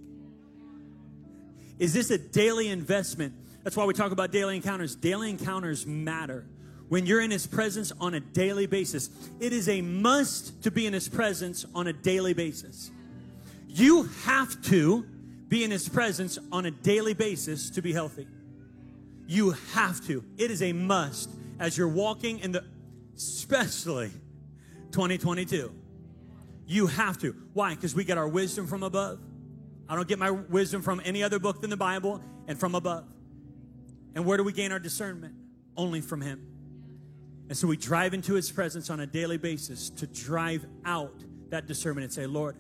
Is 1.80 1.96
this 1.96 2.12
a 2.12 2.20
daily 2.20 2.68
investment? 2.68 3.34
That's 3.64 3.76
why 3.76 3.86
we 3.86 3.96
talk 3.96 4.12
about 4.12 4.32
daily 4.32 4.58
encounters. 4.58 4.96
Daily 4.96 5.32
encounters 5.32 5.88
matter. 5.88 6.46
When 6.94 7.08
you're 7.08 7.22
in 7.22 7.32
His 7.32 7.48
presence 7.48 7.92
on 8.00 8.14
a 8.14 8.20
daily 8.20 8.68
basis, 8.68 9.10
it 9.40 9.52
is 9.52 9.68
a 9.68 9.82
must 9.82 10.62
to 10.62 10.70
be 10.70 10.86
in 10.86 10.94
His 10.94 11.10
presence 11.10 11.66
on 11.74 11.88
a 11.88 11.94
daily 11.94 12.34
basis. 12.36 12.92
You 13.68 14.04
have 14.26 14.62
to 14.66 15.04
be 15.48 15.64
in 15.64 15.72
His 15.72 15.90
presence 15.90 16.38
on 16.52 16.68
a 16.68 16.70
daily 16.70 17.16
basis 17.16 17.72
to 17.72 17.82
be 17.82 17.94
healthy. 17.94 18.28
You 19.26 19.56
have 19.74 20.06
to. 20.06 20.24
It 20.38 20.52
is 20.52 20.62
a 20.62 20.72
must 20.72 21.32
as 21.60 21.76
you're 21.76 21.88
walking 21.88 22.38
in 22.42 22.52
the, 22.52 22.64
especially 23.18 24.12
2022. 24.92 25.74
You 26.68 26.86
have 26.86 27.18
to. 27.22 27.36
Why? 27.54 27.74
Because 27.74 27.96
we 27.96 28.04
get 28.04 28.20
our 28.20 28.28
wisdom 28.28 28.68
from 28.68 28.84
above. 28.84 29.18
I 29.90 29.96
don't 29.96 30.08
get 30.08 30.20
my 30.20 30.30
wisdom 30.30 30.84
from 30.84 31.02
any 31.04 31.24
other 31.24 31.40
book 31.40 31.60
than 31.60 31.72
the 31.72 31.76
Bible 31.76 32.22
and 32.48 32.60
from 32.60 32.76
above. 32.76 33.06
And 34.14 34.28
where 34.28 34.38
do 34.38 34.44
we 34.44 34.54
gain 34.54 34.72
our 34.72 34.78
discernment? 34.78 35.34
Only 35.76 36.00
from 36.00 36.22
Him. 36.22 36.53
And 37.50 37.58
so 37.58 37.68
we 37.68 37.78
drive 37.78 38.14
into 38.14 38.34
His 38.34 38.52
presence 38.52 38.90
on 38.90 39.02
a 39.02 39.08
daily 39.08 39.38
basis 39.38 39.90
to 39.92 40.08
drive 40.08 40.66
out 40.86 41.24
that 41.50 41.68
discernment 41.68 42.06
and 42.06 42.14
say, 42.14 42.26
Lord, 42.26 42.56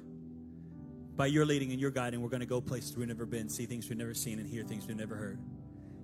by 1.15 1.27
your 1.27 1.45
leading 1.45 1.71
and 1.71 1.79
your 1.79 1.91
guiding, 1.91 2.21
we're 2.21 2.29
going 2.29 2.41
to 2.41 2.45
go 2.45 2.59
places 2.59 2.97
we've 2.97 3.07
never 3.07 3.25
been, 3.25 3.49
see 3.49 3.65
things 3.65 3.87
we've 3.87 3.97
never 3.97 4.13
seen, 4.13 4.39
and 4.39 4.47
hear 4.47 4.63
things 4.63 4.87
we've 4.87 4.97
never 4.97 5.15
heard. 5.15 5.39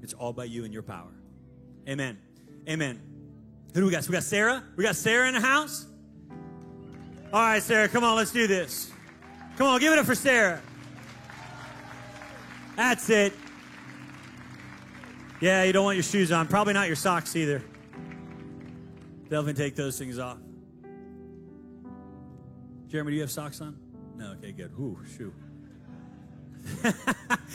It's 0.02 0.14
all 0.14 0.34
by 0.34 0.46
you 0.46 0.66
and 0.66 0.74
your 0.74 0.84
power. 0.84 1.12
Amen. 1.88 2.18
Amen. 2.68 3.02
Who 3.74 3.82
do 3.82 3.86
we 3.86 3.92
got? 3.92 4.04
So 4.04 4.10
we 4.10 4.14
got 4.14 4.24
Sarah. 4.24 4.64
We 4.76 4.84
got 4.84 4.96
Sarah 4.96 5.28
in 5.28 5.34
the 5.34 5.42
house. 5.42 5.86
All 7.32 7.42
right, 7.42 7.62
Sarah, 7.62 7.88
come 7.88 8.04
on, 8.04 8.16
let's 8.16 8.32
do 8.32 8.48
this. 8.48 8.92
Come 9.58 9.68
on, 9.68 9.80
give 9.80 9.94
it 9.94 10.00
up 10.00 10.06
for 10.06 10.16
Sarah. 10.16 10.62
That's 12.76 13.10
it. 13.10 13.34
Yeah, 15.42 15.64
you 15.64 15.74
don't 15.74 15.84
want 15.84 15.96
your 15.96 16.04
shoes 16.04 16.32
on. 16.32 16.48
Probably 16.48 16.74
not 16.74 16.88
your 16.88 16.96
socks 16.96 17.36
either. 17.36 17.64
Delvin, 19.30 19.56
take 19.56 19.76
those 19.76 19.98
things 19.98 20.18
off. 20.18 20.38
Jeremy, 22.88 23.12
do 23.12 23.16
you 23.16 23.22
have 23.22 23.32
socks 23.32 23.62
on? 23.62 23.78
No, 24.18 24.32
okay, 24.32 24.52
good. 24.52 24.72
Ooh, 24.80 24.98
shoot. 25.18 25.34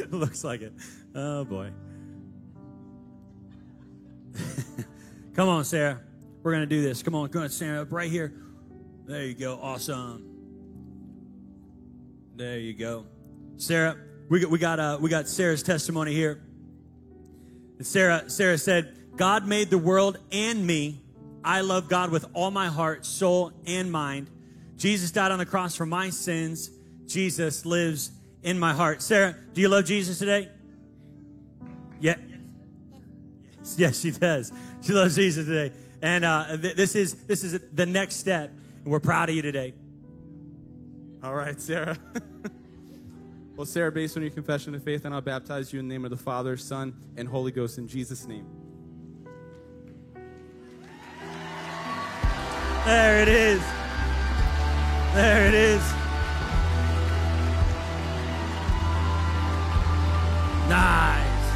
Looks 0.10 0.44
like 0.44 0.62
it. 0.62 0.72
Oh 1.14 1.44
boy. 1.44 1.70
Come 5.34 5.48
on, 5.48 5.64
Sarah. 5.64 6.00
We're 6.42 6.52
gonna 6.52 6.66
do 6.66 6.80
this. 6.80 7.02
Come 7.02 7.14
on, 7.14 7.28
go 7.28 7.40
ahead, 7.40 7.52
stand 7.52 7.78
up 7.78 7.90
right 7.92 8.10
here. 8.10 8.32
There 9.06 9.24
you 9.24 9.34
go. 9.34 9.58
Awesome. 9.60 10.24
There 12.36 12.58
you 12.58 12.74
go. 12.74 13.06
Sarah, 13.56 13.96
we 14.28 14.40
got 14.40 14.50
we 14.50 14.58
got 14.58 14.80
uh, 14.80 14.98
we 15.00 15.10
got 15.10 15.28
Sarah's 15.28 15.62
testimony 15.62 16.14
here. 16.14 16.40
And 17.78 17.86
Sarah 17.86 18.30
Sarah 18.30 18.58
said, 18.58 18.96
God 19.16 19.46
made 19.46 19.70
the 19.70 19.78
world 19.78 20.18
and 20.32 20.66
me. 20.66 21.03
I 21.44 21.60
love 21.60 21.88
God 21.88 22.10
with 22.10 22.24
all 22.32 22.50
my 22.50 22.68
heart, 22.68 23.04
soul, 23.04 23.52
and 23.66 23.92
mind. 23.92 24.30
Jesus 24.76 25.10
died 25.10 25.30
on 25.30 25.38
the 25.38 25.46
cross 25.46 25.76
for 25.76 25.86
my 25.86 26.10
sins. 26.10 26.70
Jesus 27.06 27.66
lives 27.66 28.10
in 28.42 28.58
my 28.58 28.72
heart. 28.72 29.02
Sarah, 29.02 29.36
do 29.52 29.60
you 29.60 29.68
love 29.68 29.84
Jesus 29.84 30.18
today? 30.18 30.48
Yeah. 32.00 32.16
Yes, 33.76 34.00
she 34.00 34.10
does. 34.10 34.52
She 34.82 34.92
loves 34.92 35.16
Jesus 35.16 35.46
today. 35.46 35.74
And 36.02 36.24
uh, 36.24 36.56
th- 36.56 36.76
this 36.76 36.94
is 36.94 37.14
this 37.26 37.44
is 37.44 37.58
the 37.72 37.86
next 37.86 38.16
step. 38.16 38.50
And 38.82 38.92
we're 38.92 39.00
proud 39.00 39.28
of 39.28 39.34
you 39.34 39.42
today. 39.42 39.74
All 41.22 41.34
right, 41.34 41.58
Sarah. 41.58 41.96
well, 43.56 43.64
Sarah, 43.64 43.90
based 43.90 44.16
on 44.16 44.22
your 44.22 44.32
confession 44.32 44.74
of 44.74 44.82
faith, 44.82 45.06
and 45.06 45.14
I'll 45.14 45.22
baptize 45.22 45.72
you 45.72 45.80
in 45.80 45.88
the 45.88 45.94
name 45.94 46.04
of 46.04 46.10
the 46.10 46.16
Father, 46.18 46.58
Son, 46.58 46.94
and 47.16 47.26
Holy 47.26 47.52
Ghost 47.52 47.78
in 47.78 47.88
Jesus' 47.88 48.26
name. 48.26 48.63
There 52.84 53.22
it 53.22 53.28
is. 53.28 53.62
There 55.14 55.46
it 55.46 55.54
is. 55.54 55.80
Nice. 60.68 61.52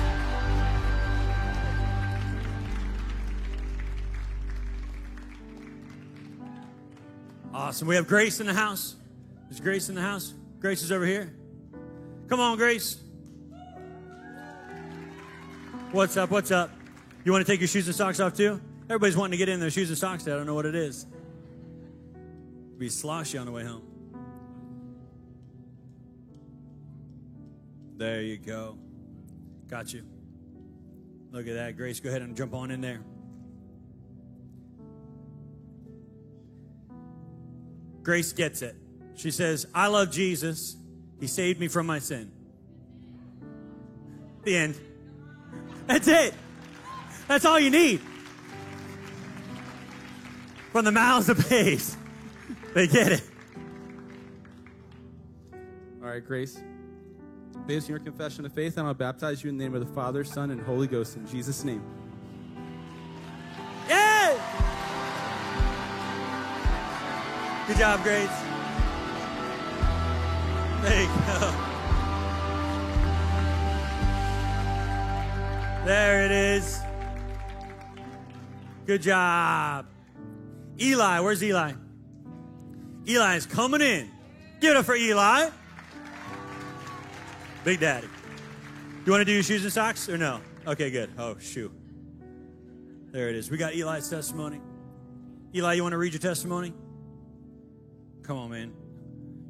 Awesome. 7.52 7.88
We 7.88 7.96
have 7.96 8.08
Grace 8.08 8.40
in 8.40 8.46
the 8.46 8.54
house. 8.54 8.96
Is 9.50 9.60
Grace 9.60 9.90
in 9.90 9.94
the 9.94 10.00
house? 10.00 10.32
Grace 10.60 10.82
is 10.82 10.90
over 10.90 11.04
here. 11.04 11.34
Come 12.28 12.40
on, 12.40 12.56
Grace. 12.56 13.02
What's 15.92 16.16
up? 16.16 16.30
What's 16.30 16.50
up? 16.50 16.70
You 17.26 17.32
want 17.32 17.44
to 17.44 17.52
take 17.52 17.60
your 17.60 17.68
shoes 17.68 17.86
and 17.86 17.94
socks 17.94 18.18
off 18.18 18.34
too? 18.34 18.62
Everybody's 18.84 19.16
wanting 19.18 19.32
to 19.32 19.36
get 19.36 19.50
in 19.50 19.60
their 19.60 19.70
shoes 19.70 19.90
and 19.90 19.98
socks 19.98 20.24
today. 20.24 20.34
I 20.34 20.38
don't 20.38 20.46
know 20.46 20.54
what 20.54 20.64
it 20.64 20.74
is. 20.74 21.04
Be 22.78 22.88
sloshy 22.88 23.38
on 23.38 23.46
the 23.46 23.52
way 23.52 23.64
home. 23.64 23.82
There 27.96 28.22
you 28.22 28.38
go. 28.38 28.78
Got 29.68 29.92
you. 29.92 30.04
Look 31.32 31.48
at 31.48 31.54
that. 31.54 31.76
Grace, 31.76 31.98
go 31.98 32.08
ahead 32.08 32.22
and 32.22 32.36
jump 32.36 32.54
on 32.54 32.70
in 32.70 32.80
there. 32.80 33.00
Grace 38.04 38.32
gets 38.32 38.62
it. 38.62 38.76
She 39.16 39.32
says, 39.32 39.66
I 39.74 39.88
love 39.88 40.12
Jesus. 40.12 40.76
He 41.18 41.26
saved 41.26 41.58
me 41.58 41.66
from 41.66 41.86
my 41.86 41.98
sin. 41.98 42.30
The 44.44 44.56
end. 44.56 44.80
That's 45.88 46.06
it. 46.06 46.32
That's 47.26 47.44
all 47.44 47.58
you 47.58 47.70
need. 47.70 48.00
From 50.70 50.84
the 50.84 50.92
mouths 50.92 51.28
of 51.28 51.48
babes. 51.48 51.96
They 52.74 52.86
get 52.86 53.12
it. 53.12 53.22
All 56.02 56.08
right, 56.08 56.24
Grace. 56.24 56.60
Based 57.66 57.86
on 57.86 57.90
your 57.90 57.98
confession 57.98 58.46
of 58.46 58.52
faith, 58.52 58.78
and 58.78 58.86
I'll 58.86 58.94
baptize 58.94 59.42
you 59.42 59.50
in 59.50 59.58
the 59.58 59.64
name 59.64 59.74
of 59.74 59.86
the 59.86 59.92
Father, 59.92 60.22
Son, 60.24 60.50
and 60.50 60.60
Holy 60.60 60.86
Ghost 60.86 61.16
in 61.16 61.26
Jesus' 61.26 61.64
name. 61.64 61.82
Yeah. 63.88 64.34
Good 67.66 67.76
job, 67.78 68.02
Grace. 68.02 68.28
There 70.82 71.02
you 71.02 71.08
go. 71.26 71.52
There 75.84 76.24
it 76.24 76.30
is. 76.30 76.80
Good 78.86 79.02
job. 79.02 79.86
Eli, 80.80 81.20
where's 81.20 81.42
Eli? 81.42 81.72
Eli 83.08 83.36
is 83.36 83.46
coming 83.46 83.80
in. 83.80 84.10
Give 84.60 84.72
it 84.72 84.76
up 84.76 84.84
for 84.84 84.94
Eli. 84.94 85.50
Big 87.64 87.80
Daddy. 87.80 88.06
Do 88.06 89.02
you 89.06 89.12
want 89.12 89.22
to 89.22 89.24
do 89.24 89.32
your 89.32 89.42
shoes 89.42 89.64
and 89.64 89.72
socks 89.72 90.08
or 90.08 90.18
no? 90.18 90.40
Okay, 90.66 90.90
good. 90.90 91.10
Oh, 91.16 91.38
shoe. 91.38 91.72
There 93.10 93.30
it 93.30 93.36
is. 93.36 93.50
We 93.50 93.56
got 93.56 93.74
Eli's 93.74 94.08
testimony. 94.08 94.60
Eli, 95.54 95.74
you 95.74 95.82
want 95.82 95.92
to 95.92 95.98
read 95.98 96.12
your 96.12 96.20
testimony? 96.20 96.74
Come 98.22 98.36
on, 98.36 98.50
man. 98.50 98.72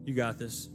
You 0.04 0.14
got 0.14 0.38
this. 0.38 0.68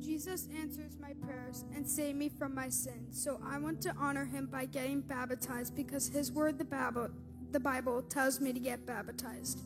Jesus 0.00 0.48
answers 0.58 0.96
my 0.98 1.12
prayers 1.20 1.66
and 1.74 1.86
save 1.86 2.16
me 2.16 2.30
from 2.30 2.54
my 2.54 2.70
sins. 2.70 3.22
So 3.22 3.38
I 3.44 3.58
want 3.58 3.82
to 3.82 3.94
honor 3.98 4.24
him 4.24 4.46
by 4.46 4.64
getting 4.64 5.02
baptized 5.02 5.74
because 5.76 6.08
his 6.08 6.32
word, 6.32 6.58
the 6.58 6.64
Bible, 6.64 7.10
the 7.50 7.60
Bible 7.60 8.00
tells 8.02 8.40
me 8.40 8.54
to 8.54 8.60
get 8.60 8.86
baptized. 8.86 9.60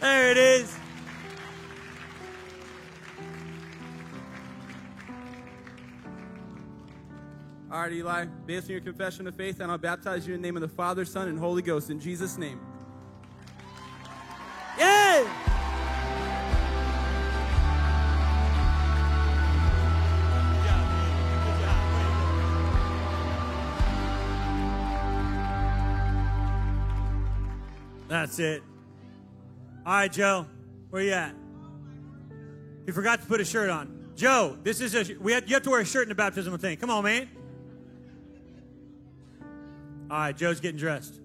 There 0.00 0.30
it 0.30 0.36
is. 0.36 0.76
All 7.72 7.80
right, 7.80 7.92
Eli, 7.92 8.26
based 8.46 8.66
on 8.66 8.70
your 8.70 8.80
confession 8.80 9.26
of 9.26 9.34
faith, 9.34 9.58
and 9.58 9.70
I'll 9.70 9.78
baptize 9.78 10.28
you 10.28 10.34
in 10.34 10.40
the 10.40 10.46
name 10.46 10.56
of 10.56 10.62
the 10.62 10.68
Father, 10.68 11.04
Son, 11.04 11.26
and 11.26 11.36
Holy 11.36 11.60
Ghost 11.60 11.90
in 11.90 11.98
Jesus' 11.98 12.38
name. 12.38 12.60
Yay! 14.78 15.26
That's 28.06 28.38
it. 28.38 28.62
All 29.86 29.92
right, 29.92 30.10
Joe, 30.10 30.46
where 30.88 31.02
you 31.02 31.12
at? 31.12 31.34
You 32.86 32.92
forgot 32.94 33.20
to 33.20 33.26
put 33.26 33.40
a 33.42 33.44
shirt 33.44 33.68
on. 33.68 34.12
Joe, 34.16 34.56
this 34.62 34.80
is 34.80 34.94
a 34.94 35.14
we 35.18 35.32
have, 35.32 35.46
you 35.46 35.54
have 35.54 35.62
to 35.64 35.70
wear 35.70 35.80
a 35.80 35.84
shirt 35.84 36.04
in 36.04 36.08
the 36.08 36.14
baptismal 36.14 36.56
thing. 36.56 36.78
Come 36.78 36.88
on, 36.88 37.04
man. 37.04 37.28
All 40.10 40.18
right, 40.18 40.36
Joe's 40.36 40.60
getting 40.60 40.78
dressed. 40.78 41.20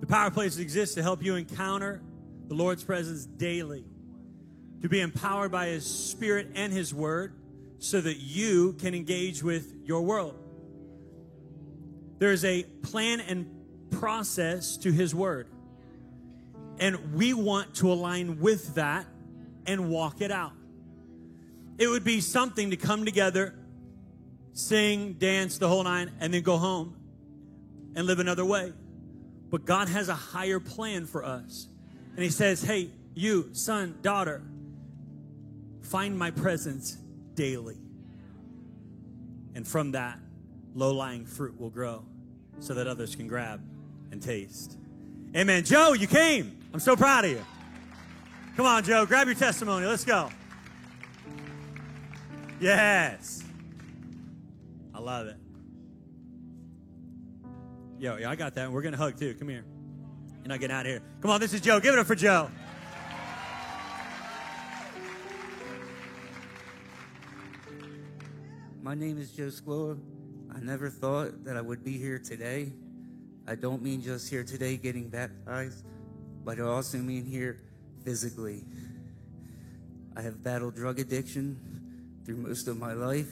The 0.00 0.06
Power 0.06 0.30
Places 0.30 0.58
exists 0.58 0.94
to 0.96 1.02
help 1.02 1.24
you 1.24 1.36
encounter 1.36 2.02
the 2.48 2.54
Lord's 2.54 2.84
presence 2.84 3.24
daily, 3.24 3.84
to 4.82 4.88
be 4.88 5.00
empowered 5.00 5.50
by 5.50 5.68
His 5.68 5.86
Spirit 5.86 6.50
and 6.54 6.72
His 6.72 6.92
Word 6.92 7.34
so 7.78 8.00
that 8.00 8.18
you 8.18 8.74
can 8.74 8.94
engage 8.94 9.42
with 9.42 9.72
your 9.84 10.02
world. 10.02 10.41
There's 12.22 12.44
a 12.44 12.62
plan 12.62 13.18
and 13.18 13.50
process 13.90 14.76
to 14.76 14.92
His 14.92 15.12
Word. 15.12 15.48
And 16.78 17.14
we 17.14 17.34
want 17.34 17.74
to 17.78 17.92
align 17.92 18.38
with 18.38 18.76
that 18.76 19.06
and 19.66 19.90
walk 19.90 20.20
it 20.20 20.30
out. 20.30 20.52
It 21.78 21.88
would 21.88 22.04
be 22.04 22.20
something 22.20 22.70
to 22.70 22.76
come 22.76 23.04
together, 23.04 23.56
sing, 24.52 25.14
dance 25.14 25.58
the 25.58 25.66
whole 25.66 25.82
nine, 25.82 26.12
and 26.20 26.32
then 26.32 26.42
go 26.42 26.58
home 26.58 26.96
and 27.96 28.06
live 28.06 28.20
another 28.20 28.44
way. 28.44 28.72
But 29.50 29.64
God 29.64 29.88
has 29.88 30.08
a 30.08 30.14
higher 30.14 30.60
plan 30.60 31.06
for 31.06 31.24
us. 31.24 31.66
And 32.14 32.22
He 32.22 32.30
says, 32.30 32.62
Hey, 32.62 32.90
you, 33.14 33.48
son, 33.52 33.98
daughter, 34.00 34.44
find 35.80 36.16
my 36.16 36.30
presence 36.30 36.96
daily. 37.34 37.78
And 39.56 39.66
from 39.66 39.90
that, 39.90 40.20
low 40.72 40.92
lying 40.94 41.26
fruit 41.26 41.60
will 41.60 41.70
grow 41.70 42.04
so 42.60 42.74
that 42.74 42.86
others 42.86 43.14
can 43.14 43.26
grab 43.26 43.60
and 44.10 44.22
taste. 44.22 44.78
Amen. 45.36 45.64
Joe, 45.64 45.92
you 45.94 46.06
came. 46.06 46.58
I'm 46.72 46.80
so 46.80 46.94
proud 46.96 47.24
of 47.24 47.30
you. 47.32 47.44
Come 48.56 48.66
on, 48.66 48.84
Joe, 48.84 49.06
grab 49.06 49.26
your 49.26 49.34
testimony. 49.34 49.86
Let's 49.86 50.04
go. 50.04 50.30
Yes. 52.60 53.42
I 54.94 55.00
love 55.00 55.26
it. 55.26 55.36
Yo, 57.98 58.16
yeah, 58.16 58.30
I 58.30 58.36
got 58.36 58.54
that. 58.54 58.70
We're 58.70 58.82
going 58.82 58.92
to 58.92 58.98
hug 58.98 59.18
too. 59.18 59.34
Come 59.34 59.48
here. 59.48 59.64
You're 60.40 60.48
not 60.48 60.60
getting 60.60 60.74
out 60.74 60.86
of 60.86 60.92
here. 60.92 61.02
Come 61.20 61.30
on, 61.30 61.40
this 61.40 61.54
is 61.54 61.60
Joe. 61.60 61.80
Give 61.80 61.94
it 61.94 61.98
up 61.98 62.06
for 62.06 62.14
Joe. 62.14 62.50
My 68.82 68.94
name 68.94 69.18
is 69.18 69.30
Joe 69.30 69.46
Skloa. 69.46 69.98
I 70.54 70.60
never 70.60 70.90
thought 70.90 71.44
that 71.44 71.56
I 71.56 71.62
would 71.62 71.82
be 71.82 71.96
here 71.96 72.18
today. 72.18 72.72
I 73.48 73.54
don't 73.54 73.82
mean 73.82 74.02
just 74.02 74.28
here 74.28 74.44
today 74.44 74.76
getting 74.76 75.08
baptized, 75.08 75.84
but 76.44 76.58
I 76.58 76.62
also 76.62 76.98
mean 76.98 77.24
here 77.24 77.58
physically. 78.04 78.64
I 80.14 80.20
have 80.20 80.44
battled 80.44 80.74
drug 80.74 81.00
addiction 81.00 81.58
through 82.26 82.36
most 82.36 82.68
of 82.68 82.78
my 82.78 82.92
life. 82.92 83.30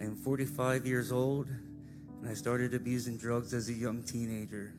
I 0.00 0.04
am 0.04 0.14
45 0.14 0.86
years 0.86 1.10
old, 1.10 1.48
and 1.48 2.30
I 2.30 2.34
started 2.34 2.72
abusing 2.72 3.18
drugs 3.18 3.52
as 3.52 3.68
a 3.68 3.72
young 3.72 4.04
teenager. 4.04 4.74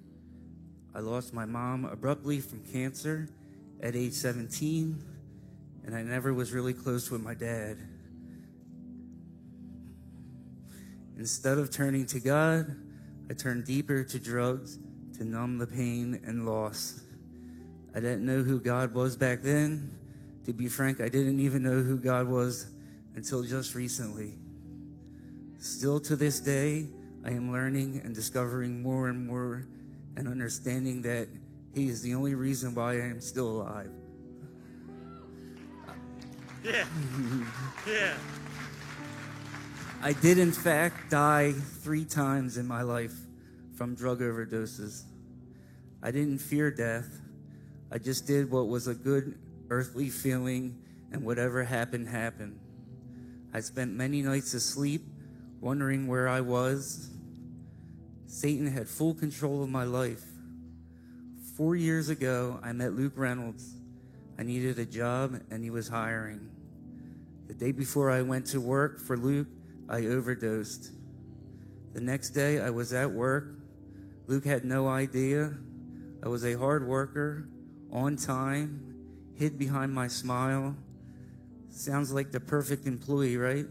I 0.95 0.99
lost 0.99 1.33
my 1.33 1.45
mom 1.45 1.83
abruptly 1.85 2.39
from 2.39 2.63
cancer 2.71 3.27
at 3.83 3.97
age 3.97 4.13
17, 4.13 5.03
and 5.85 5.95
I 5.95 6.03
never 6.03 6.33
was 6.33 6.53
really 6.53 6.73
close 6.73 7.11
with 7.11 7.21
my 7.21 7.33
dad. 7.33 7.77
Instead 11.17 11.57
of 11.57 11.71
turning 11.71 12.05
to 12.05 12.19
God, 12.19 12.75
I 13.29 13.33
turned 13.33 13.65
deeper 13.65 14.03
to 14.03 14.19
drugs 14.19 14.79
to 15.17 15.25
numb 15.25 15.57
the 15.57 15.65
pain 15.65 16.21
and 16.25 16.45
loss. 16.45 17.01
I 17.95 17.99
didn't 17.99 18.25
know 18.25 18.43
who 18.43 18.59
God 18.59 18.93
was 18.93 19.15
back 19.15 19.41
then. 19.41 19.91
To 20.45 20.53
be 20.53 20.67
frank, 20.67 21.01
I 21.01 21.09
didn't 21.09 21.39
even 21.39 21.63
know 21.63 21.81
who 21.81 21.97
God 21.97 22.27
was 22.27 22.67
until 23.15 23.43
just 23.43 23.73
recently. 23.73 24.35
Still 25.57 25.99
to 26.01 26.15
this 26.15 26.39
day, 26.39 26.85
I 27.25 27.31
am 27.31 27.51
learning 27.51 28.01
and 28.05 28.13
discovering 28.13 28.81
more 28.81 29.09
and 29.09 29.27
more 29.27 29.67
and 30.15 30.27
understanding 30.27 31.01
that 31.01 31.27
He 31.73 31.87
is 31.87 32.01
the 32.01 32.13
only 32.13 32.35
reason 32.35 32.75
why 32.75 32.93
I 32.93 33.05
am 33.05 33.19
still 33.19 33.61
alive. 33.61 33.91
Yeah. 36.63 36.85
yeah. 37.87 38.13
I 39.99 40.13
did, 40.13 40.37
in 40.37 40.51
fact, 40.51 41.09
die 41.09 41.53
three 41.53 42.05
times 42.05 42.57
in 42.57 42.67
my 42.67 42.83
life 42.83 43.15
from 43.75 43.95
drug 43.95 44.19
overdoses. 44.19 45.03
I 46.03 46.11
didn't 46.11 46.37
fear 46.37 46.69
death. 46.69 47.19
I 47.91 47.97
just 47.97 48.27
did 48.27 48.51
what 48.51 48.67
was 48.67 48.87
a 48.87 48.93
good 48.93 49.39
earthly 49.69 50.09
feeling, 50.09 50.77
and 51.11 51.23
whatever 51.23 51.63
happened, 51.63 52.09
happened. 52.09 52.59
I 53.53 53.59
spent 53.61 53.91
many 53.91 54.21
nights 54.21 54.53
asleep, 54.53 55.01
wondering 55.61 56.05
where 56.05 56.27
I 56.27 56.41
was. 56.41 57.09
Satan 58.27 58.67
had 58.67 58.87
full 58.87 59.15
control 59.15 59.63
of 59.63 59.69
my 59.69 59.83
life. 59.83 60.23
Four 61.55 61.75
years 61.75 62.09
ago, 62.09 62.59
I 62.61 62.71
met 62.71 62.93
Luke 62.93 63.13
Reynolds. 63.15 63.73
I 64.37 64.43
needed 64.43 64.77
a 64.77 64.85
job, 64.85 65.41
and 65.49 65.63
he 65.63 65.71
was 65.71 65.87
hiring. 65.87 66.51
The 67.47 67.55
day 67.55 67.71
before 67.71 68.11
I 68.11 68.21
went 68.21 68.45
to 68.47 68.61
work 68.61 68.99
for 68.99 69.17
Luke, 69.17 69.47
I 69.89 70.05
overdosed. 70.07 70.91
The 71.93 72.01
next 72.01 72.31
day, 72.31 72.59
I 72.59 72.69
was 72.69 72.91
at 72.91 73.09
work. 73.09 73.55
Luke 74.27 74.45
had 74.45 74.65
no 74.65 74.87
idea. 74.87 75.53
I 76.21 76.27
was 76.27 76.43
a 76.43 76.53
hard 76.55 76.85
worker, 76.85 77.47
on 77.91 78.17
time, 78.17 78.95
hid 79.35 79.57
behind 79.57 79.93
my 79.93 80.07
smile. 80.07 80.75
Sounds 81.69 82.11
like 82.11 82.31
the 82.31 82.39
perfect 82.39 82.85
employee, 82.85 83.37
right? 83.37 83.65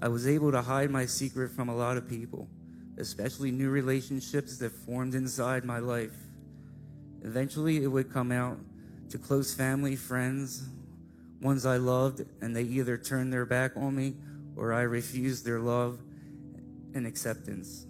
I 0.00 0.08
was 0.08 0.28
able 0.28 0.52
to 0.52 0.62
hide 0.62 0.90
my 0.90 1.06
secret 1.06 1.50
from 1.50 1.68
a 1.68 1.74
lot 1.74 1.96
of 1.96 2.08
people, 2.08 2.48
especially 2.96 3.50
new 3.50 3.70
relationships 3.70 4.58
that 4.58 4.70
formed 4.70 5.14
inside 5.14 5.64
my 5.64 5.78
life. 5.78 6.14
Eventually, 7.22 7.82
it 7.82 7.88
would 7.88 8.12
come 8.12 8.30
out 8.30 8.58
to 9.10 9.18
close 9.18 9.52
family, 9.52 9.96
friends, 9.96 10.68
ones 11.42 11.66
I 11.66 11.78
loved, 11.78 12.24
and 12.40 12.54
they 12.54 12.62
either 12.62 12.96
turned 12.96 13.32
their 13.32 13.44
back 13.44 13.72
on 13.76 13.96
me 13.96 14.14
or 14.60 14.74
I 14.74 14.82
refused 14.82 15.46
their 15.46 15.58
love 15.58 15.98
and 16.94 17.06
acceptance. 17.06 17.86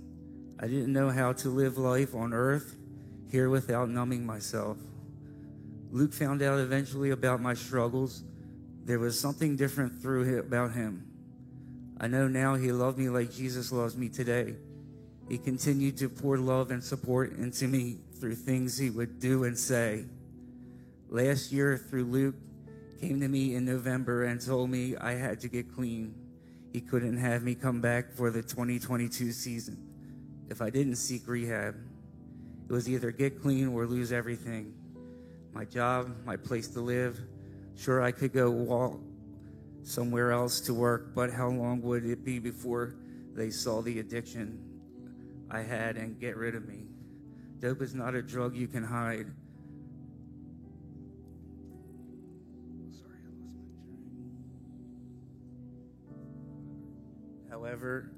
I 0.61 0.69
didn't 0.69 0.93
know 0.93 1.11
how 1.11 1.33
to 1.33 1.49
live 1.49 1.77
life 1.77 2.15
on 2.15 2.33
earth 2.33 2.77
here 3.29 3.51
without 3.51 3.91
numbing 3.91 4.25
myself. 4.25 4.79
Luke 5.91 6.13
found 6.13 6.43
out 6.43 6.61
eventually 6.61 7.11
about 7.11 7.41
my 7.41 7.55
struggles. 7.55 8.23
There 8.85 9.01
was 9.01 9.19
something 9.19 9.57
different 9.57 10.01
through 10.01 10.39
about 10.39 10.73
him. 10.73 11.09
I 11.99 12.07
know 12.07 12.29
now 12.29 12.55
he 12.55 12.71
loved 12.71 12.99
me 12.99 13.09
like 13.09 13.33
Jesus 13.33 13.73
loves 13.73 13.97
me 13.97 14.09
today. 14.09 14.55
He 15.29 15.39
continued 15.39 15.97
to 15.99 16.09
pour 16.09 16.39
love 16.39 16.71
and 16.71 16.83
support 16.83 17.33
into 17.33 17.67
me 17.67 17.99
through 18.21 18.37
things 18.37 18.79
he 18.79 18.91
would 18.91 19.19
do 19.19 19.43
and 19.43 19.59
say. 19.59 20.05
Last 21.09 21.51
year, 21.51 21.77
through 21.77 22.05
Luke, 22.05 22.37
came 23.01 23.19
to 23.21 23.29
me 23.29 23.57
in 23.57 23.65
November 23.65 24.25
and 24.25 24.41
told 24.41 24.71
me 24.71 24.95
I 24.97 25.15
had 25.15 25.41
to 25.41 25.49
get 25.49 25.75
clean. 25.75 26.15
He 26.73 26.81
couldn't 26.81 27.17
have 27.17 27.43
me 27.43 27.55
come 27.55 27.81
back 27.81 28.13
for 28.13 28.31
the 28.31 28.43
2022 28.43 29.33
season 29.33 29.77
if 30.49 30.63
I 30.63 30.71
didn't 30.71 30.97
seek 30.97 31.27
rehab. 31.27 31.75
It 32.69 32.73
was 32.73 32.89
either 32.89 33.11
get 33.11 33.43
clean 33.43 33.69
or 33.69 33.87
lose 33.87 34.13
everything 34.13 34.75
my 35.53 35.65
job, 35.65 36.15
my 36.25 36.37
place 36.37 36.69
to 36.69 36.81
live. 36.81 37.19
Sure, 37.77 38.03
I 38.03 38.13
could 38.13 38.33
go 38.33 38.51
walk 38.51 39.01
somewhere 39.83 40.33
else 40.33 40.61
to 40.61 40.75
work, 40.75 41.15
but 41.15 41.31
how 41.33 41.49
long 41.49 41.83
would 41.83 42.05
it 42.05 42.25
be 42.25 42.39
before 42.39 42.95
they 43.35 43.51
saw 43.51 43.81
the 43.83 43.99
addiction 43.99 44.59
I 45.51 45.63
had 45.63 45.97
and 45.97 46.21
get 46.21 46.37
rid 46.37 46.55
of 46.55 46.69
me? 46.69 46.85
Dope 47.59 47.83
is 47.83 47.95
not 47.95 48.15
a 48.15 48.23
drug 48.23 48.55
you 48.55 48.69
can 48.69 48.85
hide. 48.85 49.27
However, 57.61 58.11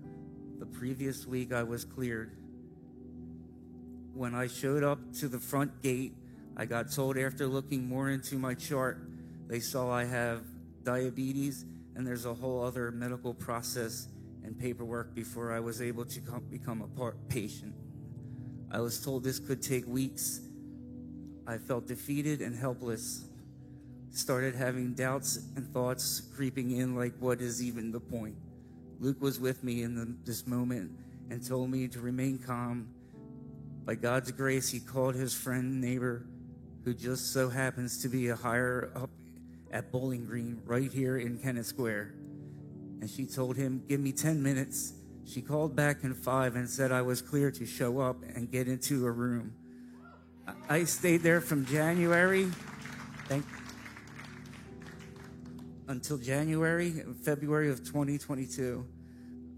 the 0.61 0.67
previous 0.67 1.27
week 1.27 1.53
I 1.53 1.65
was 1.65 1.85
cleared. 1.85 2.37
When 4.15 4.37
I 4.37 4.47
showed 4.47 4.85
up 4.85 5.01
to 5.15 5.27
the 5.27 5.41
front 5.41 5.83
gate, 5.83 6.15
I 6.57 6.65
got 6.65 6.93
told 6.93 7.19
after 7.19 7.49
looking 7.49 7.89
more 7.89 8.11
into 8.11 8.37
my 8.37 8.55
chart, 8.55 9.03
they 9.49 9.59
saw 9.59 9.91
I 9.91 10.05
have 10.05 10.45
diabetes 10.85 11.65
and 11.97 12.07
there's 12.07 12.25
a 12.25 12.33
whole 12.33 12.63
other 12.63 12.93
medical 12.93 13.35
process 13.35 14.07
and 14.45 14.57
paperwork 14.57 15.13
before 15.13 15.53
I 15.53 15.59
was 15.59 15.83
able 15.83 16.05
to 16.05 16.21
come, 16.21 16.45
become 16.49 16.81
a 16.81 16.87
part, 16.87 17.29
patient. 17.29 17.75
I 18.71 18.79
was 18.79 19.01
told 19.01 19.25
this 19.25 19.41
could 19.41 19.61
take 19.61 19.89
weeks. 19.89 20.41
I 21.49 21.59
felt 21.59 21.89
defeated 21.89 22.43
and 22.43 22.57
helpless. 22.57 23.25
Started 24.13 24.55
having 24.55 24.95
doubts 24.95 25.41
and 25.57 25.67
thoughts 25.73 26.23
creeping 26.37 26.71
in 26.71 26.95
like, 26.95 27.15
what 27.19 27.41
is 27.41 27.61
even 27.61 27.91
the 27.91 28.01
point? 28.01 28.37
Luke 29.03 29.21
was 29.21 29.41
with 29.41 29.65
me 29.65 29.83
in 29.83 29.97
the, 29.97 30.17
this 30.25 30.47
moment 30.47 30.93
and 31.29 31.45
told 31.45 31.69
me 31.69 31.89
to 31.89 32.01
remain 32.01 32.39
calm. 32.39 32.89
By 33.85 33.97
God's 33.97 34.31
grace, 34.31 34.71
he 34.71 34.79
called 34.79 35.17
his 35.17 35.35
friend, 35.35 35.81
neighbor, 35.81 36.25
who 36.85 36.95
just 36.95 37.33
so 37.33 37.49
happens 37.49 38.01
to 38.03 38.09
be 38.09 38.29
a 38.29 38.37
higher 38.37 38.93
up 38.95 39.11
at 39.73 39.91
Bowling 39.91 40.25
Green 40.25 40.63
right 40.65 40.91
here 40.91 41.19
in 41.19 41.37
Kennett 41.39 41.67
Square. 41.67 42.15
And 43.01 43.11
she 43.11 43.27
told 43.27 43.57
him, 43.57 43.83
Give 43.89 43.99
me 43.99 44.13
10 44.13 44.41
minutes. 44.41 44.93
She 45.25 45.43
called 45.43 45.75
back 45.75 46.05
in 46.05 46.15
five 46.15 46.55
and 46.55 46.71
said 46.71 46.93
I 46.93 47.03
was 47.03 47.21
clear 47.21 47.51
to 47.51 47.67
show 47.67 47.99
up 47.99 48.23
and 48.23 48.49
get 48.53 48.69
into 48.69 49.05
a 49.07 49.11
room. 49.11 49.53
I 50.69 50.85
stayed 50.85 51.23
there 51.23 51.41
from 51.41 51.67
January 51.67 52.49
thank, 53.27 53.45
until 55.89 56.19
January, 56.19 57.03
February 57.25 57.71
of 57.71 57.85
2022. 57.85 58.87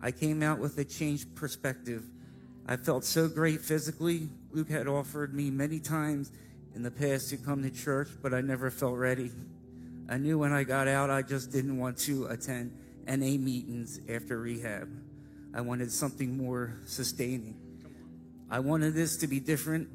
I 0.00 0.10
came 0.10 0.42
out 0.42 0.58
with 0.58 0.78
a 0.78 0.84
changed 0.84 1.34
perspective. 1.34 2.04
I 2.66 2.76
felt 2.76 3.04
so 3.04 3.28
great 3.28 3.60
physically. 3.60 4.28
Luke 4.52 4.70
had 4.70 4.86
offered 4.86 5.34
me 5.34 5.50
many 5.50 5.80
times 5.80 6.32
in 6.74 6.82
the 6.82 6.90
past 6.90 7.30
to 7.30 7.36
come 7.36 7.62
to 7.62 7.70
church, 7.70 8.08
but 8.22 8.34
I 8.34 8.40
never 8.40 8.70
felt 8.70 8.96
ready. 8.96 9.30
I 10.08 10.18
knew 10.18 10.38
when 10.38 10.52
I 10.52 10.64
got 10.64 10.88
out, 10.88 11.10
I 11.10 11.22
just 11.22 11.50
didn't 11.50 11.78
want 11.78 11.98
to 11.98 12.26
attend 12.26 12.76
NA 13.06 13.38
meetings 13.38 14.00
after 14.08 14.38
rehab. 14.40 14.88
I 15.54 15.60
wanted 15.60 15.90
something 15.92 16.36
more 16.36 16.76
sustaining. 16.84 17.56
I 18.50 18.58
wanted 18.58 18.94
this 18.94 19.16
to 19.18 19.26
be 19.26 19.40
different. 19.40 19.88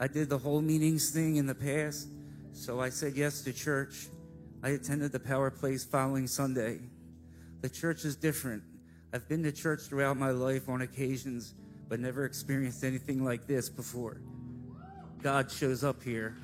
I 0.00 0.06
did 0.08 0.28
the 0.28 0.38
whole 0.38 0.60
meetings 0.60 1.10
thing 1.10 1.36
in 1.36 1.46
the 1.46 1.54
past, 1.54 2.08
so 2.52 2.80
I 2.80 2.88
said 2.88 3.14
yes 3.14 3.42
to 3.42 3.52
church. 3.52 4.08
I 4.64 4.68
attended 4.70 5.10
the 5.10 5.18
Power 5.18 5.50
Place 5.50 5.84
following 5.84 6.28
Sunday. 6.28 6.78
The 7.62 7.68
church 7.68 8.04
is 8.04 8.14
different. 8.14 8.62
I've 9.12 9.28
been 9.28 9.42
to 9.42 9.50
church 9.50 9.80
throughout 9.80 10.16
my 10.16 10.30
life 10.30 10.68
on 10.68 10.82
occasions, 10.82 11.54
but 11.88 11.98
never 11.98 12.24
experienced 12.24 12.84
anything 12.84 13.24
like 13.24 13.48
this 13.48 13.68
before. 13.68 14.20
God 15.20 15.50
shows 15.50 15.82
up 15.82 16.00
here. 16.00 16.36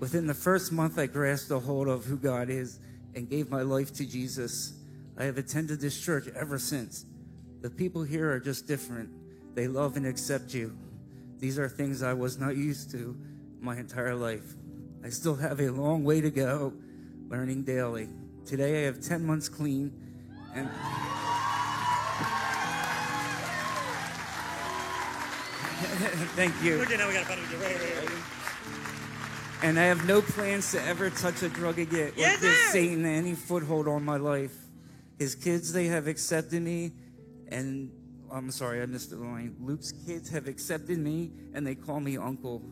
Within 0.00 0.26
the 0.26 0.34
first 0.34 0.72
month, 0.72 0.98
I 0.98 1.06
grasped 1.06 1.52
a 1.52 1.60
hold 1.60 1.86
of 1.86 2.04
who 2.04 2.16
God 2.16 2.50
is 2.50 2.80
and 3.14 3.30
gave 3.30 3.48
my 3.48 3.62
life 3.62 3.94
to 3.94 4.04
Jesus. 4.04 4.72
I 5.16 5.22
have 5.22 5.38
attended 5.38 5.80
this 5.80 6.00
church 6.00 6.26
ever 6.34 6.58
since. 6.58 7.06
The 7.60 7.70
people 7.70 8.02
here 8.02 8.32
are 8.32 8.40
just 8.40 8.66
different. 8.66 9.10
They 9.54 9.68
love 9.68 9.96
and 9.96 10.06
accept 10.06 10.54
you. 10.54 10.76
These 11.38 11.56
are 11.56 11.68
things 11.68 12.02
I 12.02 12.14
was 12.14 12.36
not 12.40 12.56
used 12.56 12.90
to 12.90 13.16
my 13.60 13.76
entire 13.76 14.16
life. 14.16 14.56
I 15.04 15.10
still 15.10 15.36
have 15.36 15.60
a 15.60 15.70
long 15.70 16.02
way 16.02 16.20
to 16.20 16.30
go 16.30 16.72
learning 17.32 17.62
daily. 17.62 18.10
Today 18.44 18.82
I 18.82 18.84
have 18.84 19.00
10 19.00 19.24
months 19.24 19.48
clean 19.48 19.90
and 20.54 20.68
Thank 26.36 26.52
you. 26.62 26.82
Okay, 26.82 26.98
now 26.98 27.08
we 27.08 27.14
got 27.14 27.26
to 27.26 27.32
right, 27.32 27.40
right, 27.60 28.06
right. 28.06 28.10
And 29.62 29.78
I 29.78 29.84
have 29.84 30.06
no 30.06 30.20
plans 30.20 30.72
to 30.72 30.82
ever 30.84 31.08
touch 31.08 31.42
a 31.42 31.48
drug 31.48 31.78
again 31.78 32.08
or 32.08 32.12
Yes, 32.16 32.40
give 32.42 32.52
sir. 32.52 32.72
Satan 32.72 33.06
any 33.06 33.32
foothold 33.34 33.88
on 33.88 34.04
my 34.04 34.18
life. 34.18 34.54
His 35.18 35.34
kids, 35.34 35.72
they 35.72 35.86
have 35.86 36.08
accepted 36.08 36.60
me, 36.60 36.92
and 37.48 37.90
I'm 38.30 38.50
sorry, 38.50 38.82
I 38.82 38.86
missed 38.86 39.10
the 39.10 39.16
line. 39.16 39.56
Luke's 39.60 39.92
kids 39.92 40.28
have 40.30 40.48
accepted 40.48 40.98
me, 40.98 41.30
and 41.54 41.66
they 41.66 41.76
call 41.76 42.00
me 42.00 42.18
uncle. 42.18 42.62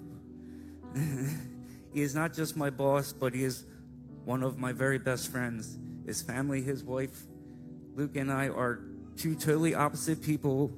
he 0.95 2.03
is 2.03 2.15
not 2.15 2.35
just 2.35 2.57
my 2.57 2.69
boss, 2.69 3.13
but 3.13 3.33
he 3.35 3.45
is 3.45 3.65
one 4.31 4.45
of 4.45 4.59
my 4.59 4.71
very 4.71 4.97
best 4.97 5.33
friends. 5.33 5.77
His 6.07 6.23
family, 6.23 6.63
his 6.63 6.85
wife, 6.85 7.25
Luke 7.97 8.15
and 8.15 8.31
I 8.31 8.47
are 8.47 8.79
two 9.17 9.35
totally 9.35 9.75
opposite 9.75 10.23
people, 10.23 10.71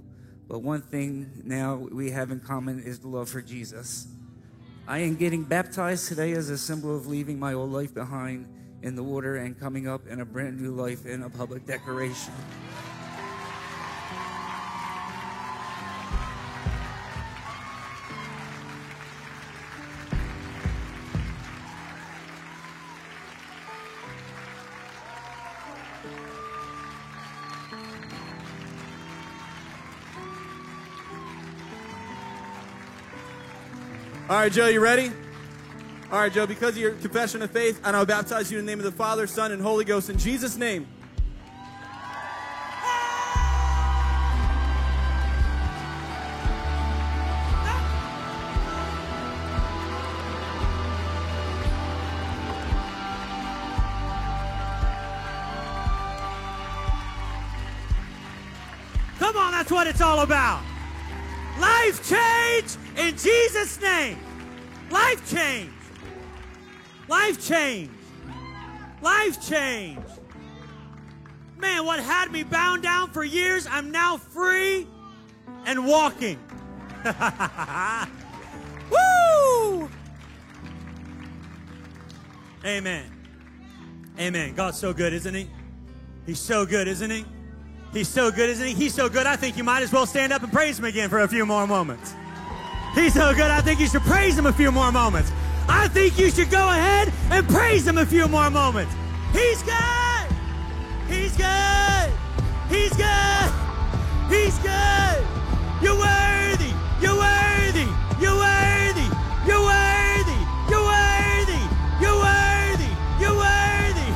but 0.48 0.60
one 0.60 0.80
thing 0.80 1.30
now 1.44 1.74
we 1.74 2.10
have 2.12 2.30
in 2.30 2.40
common 2.40 2.82
is 2.82 3.00
the 3.00 3.08
love 3.08 3.28
for 3.28 3.42
Jesus. 3.42 4.06
I 4.88 5.00
am 5.00 5.16
getting 5.16 5.44
baptized 5.44 6.08
today 6.08 6.32
as 6.32 6.48
a 6.48 6.56
symbol 6.56 6.96
of 6.96 7.06
leaving 7.06 7.38
my 7.38 7.52
old 7.52 7.70
life 7.70 7.92
behind 7.92 8.48
in 8.80 8.96
the 8.96 9.02
water 9.02 9.36
and 9.36 9.60
coming 9.60 9.86
up 9.86 10.06
in 10.06 10.22
a 10.22 10.24
brand 10.24 10.58
new 10.58 10.70
life 10.70 11.04
in 11.04 11.22
a 11.22 11.28
public 11.28 11.66
declaration. 11.66 12.32
All 34.32 34.38
right, 34.38 34.50
Joe, 34.50 34.68
you 34.68 34.80
ready? 34.80 35.12
All 36.10 36.18
right, 36.18 36.32
Joe, 36.32 36.46
because 36.46 36.70
of 36.70 36.78
your 36.78 36.92
confession 36.92 37.42
of 37.42 37.50
faith, 37.50 37.76
and 37.84 37.94
I 37.94 37.98
now 37.98 38.04
baptize 38.06 38.50
you 38.50 38.58
in 38.58 38.64
the 38.64 38.72
name 38.72 38.78
of 38.78 38.86
the 38.86 38.90
Father, 38.90 39.26
Son, 39.26 39.52
and 39.52 39.60
Holy 39.60 39.84
Ghost 39.84 40.08
in 40.08 40.16
Jesus' 40.16 40.56
name. 40.56 40.88
Come 59.18 59.36
on, 59.36 59.52
that's 59.52 59.70
what 59.70 59.86
it's 59.86 60.00
all 60.00 60.20
about. 60.20 60.71
Jesus' 63.22 63.80
name. 63.80 64.18
Life 64.90 65.30
change. 65.30 65.70
Life 67.08 67.46
change. 67.46 67.90
Life 69.00 69.48
change. 69.48 69.98
Man, 71.58 71.86
what 71.86 72.00
had 72.00 72.32
me 72.32 72.42
bound 72.42 72.82
down 72.82 73.10
for 73.10 73.22
years, 73.22 73.66
I'm 73.70 73.92
now 73.92 74.16
free 74.16 74.86
and 75.64 75.86
walking. 75.86 76.38
Woo! 78.90 79.88
Amen. 82.64 83.04
Amen. 84.18 84.54
God's 84.54 84.78
so 84.78 84.92
good, 84.92 85.12
isn't 85.12 85.34
he? 85.34 85.48
He's 86.26 86.40
so 86.40 86.66
good, 86.66 86.88
isn't 86.88 87.10
he? 87.10 87.24
He's 87.92 88.08
so 88.08 88.30
good, 88.30 88.50
isn't 88.50 88.66
he? 88.66 88.74
He's 88.74 88.94
so 88.94 89.08
good, 89.08 89.26
I 89.26 89.36
think 89.36 89.56
you 89.56 89.64
might 89.64 89.82
as 89.82 89.92
well 89.92 90.06
stand 90.06 90.32
up 90.32 90.42
and 90.42 90.52
praise 90.52 90.78
him 90.78 90.84
again 90.84 91.08
for 91.08 91.20
a 91.20 91.28
few 91.28 91.44
more 91.46 91.66
moments. 91.66 92.14
He's 92.94 93.14
so 93.14 93.34
good, 93.34 93.50
I 93.50 93.60
think 93.60 93.80
you 93.80 93.86
should 93.86 94.02
praise 94.02 94.36
him 94.36 94.46
a 94.46 94.52
few 94.52 94.70
more 94.70 94.92
moments. 94.92 95.32
I 95.68 95.88
think 95.88 96.18
you 96.18 96.30
should 96.30 96.50
go 96.50 96.68
ahead 96.68 97.12
and 97.30 97.48
praise 97.48 97.86
him 97.86 97.98
a 97.98 98.06
few 98.06 98.28
more 98.28 98.50
moments. 98.50 98.94
He's 99.32 99.62
good! 99.62 100.28
He's 101.08 101.36
good! 101.36 102.12
He's 102.72 102.96
good. 102.96 103.52
He's 104.30 104.58
good. 104.60 105.24
You're 105.82 105.98
worthy. 105.98 106.72
You're 107.02 107.18
worthy. 107.18 107.86
You're 108.18 108.34
worthy. 108.34 109.08
You're 109.44 109.60
worthy. 109.60 110.40
You're 110.70 110.86
worthy. 110.88 111.60
You're 112.00 112.16
worthy. 112.16 112.92
You're 113.20 113.36
worthy. 113.36 114.10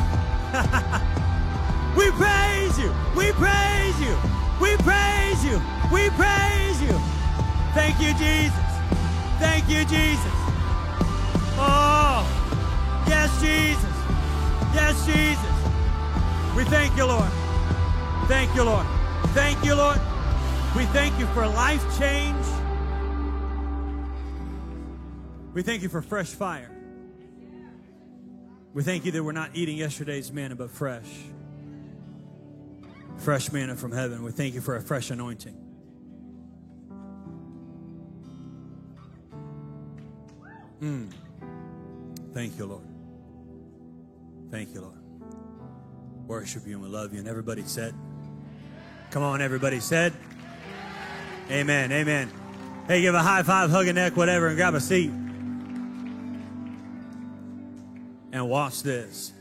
we 1.99 2.11
praise 2.13 2.79
you. 2.79 2.91
We 3.15 3.33
praise 3.33 4.01
you. 4.01 4.17
We 4.59 4.75
praise 4.79 5.45
you. 5.45 5.61
We 5.93 6.09
praise 6.17 6.81
you. 6.81 6.99
Thank 7.75 8.01
you, 8.01 8.15
Jesus. 8.15 8.66
Thank 9.67 9.91
you, 9.91 9.99
Jesus. 9.99 10.33
Oh, 11.59 12.25
yes, 13.09 13.41
Jesus. 13.41 13.83
Yes, 14.73 15.05
Jesus. 15.05 16.57
We 16.57 16.63
thank 16.67 16.97
you, 16.97 17.05
Lord. 17.05 17.29
Thank 18.29 18.55
you, 18.55 18.63
Lord. 18.63 18.87
Thank 19.35 19.65
you, 19.65 19.75
Lord. 19.75 20.01
We 20.77 20.85
thank 20.87 21.19
you 21.19 21.27
for 21.27 21.49
life 21.49 21.83
change. 21.99 22.47
We 25.53 25.63
thank 25.63 25.83
you 25.83 25.89
for 25.89 26.01
fresh 26.01 26.29
fire. 26.29 26.71
We 28.73 28.85
thank 28.85 29.05
you 29.05 29.11
that 29.11 29.25
we're 29.25 29.33
not 29.33 29.51
eating 29.55 29.79
yesterday's 29.79 30.31
manna, 30.31 30.55
but 30.55 30.71
fresh. 30.71 31.11
Fresh 33.17 33.51
manna 33.51 33.75
from 33.75 33.91
heaven. 33.91 34.23
We 34.23 34.31
thank 34.31 34.55
you 34.55 34.61
for 34.61 34.77
a 34.77 34.81
fresh 34.81 35.11
anointing. 35.11 35.66
Mm. 40.81 41.13
Thank 42.33 42.59
you, 42.59 42.67
Lord. 42.67 42.87
Thank 44.51 44.75
you, 44.75 44.83
Lord. 44.83 44.99
Worship 46.27 46.67
you 46.67 46.75
and 46.75 46.83
we 46.83 46.89
love 46.89 47.13
you. 47.13 47.21
And 47.21 47.29
everybody 47.29 47.63
said, 47.63 47.95
Come 49.11 49.23
on, 49.23 49.41
everybody 49.41 49.81
said, 49.81 50.13
Amen, 51.51 51.93
amen. 51.93 52.31
Hey, 52.89 53.01
give 53.01 53.15
a 53.15 53.23
high 53.23 53.43
five, 53.43 53.71
hug 53.71 53.87
a 53.87 53.93
neck, 53.93 54.17
whatever, 54.17 54.49
and 54.49 54.57
grab 54.57 54.75
a 54.75 54.81
seat. 54.81 55.11
And 58.33 58.49
watch 58.49 58.83
this. 58.83 59.33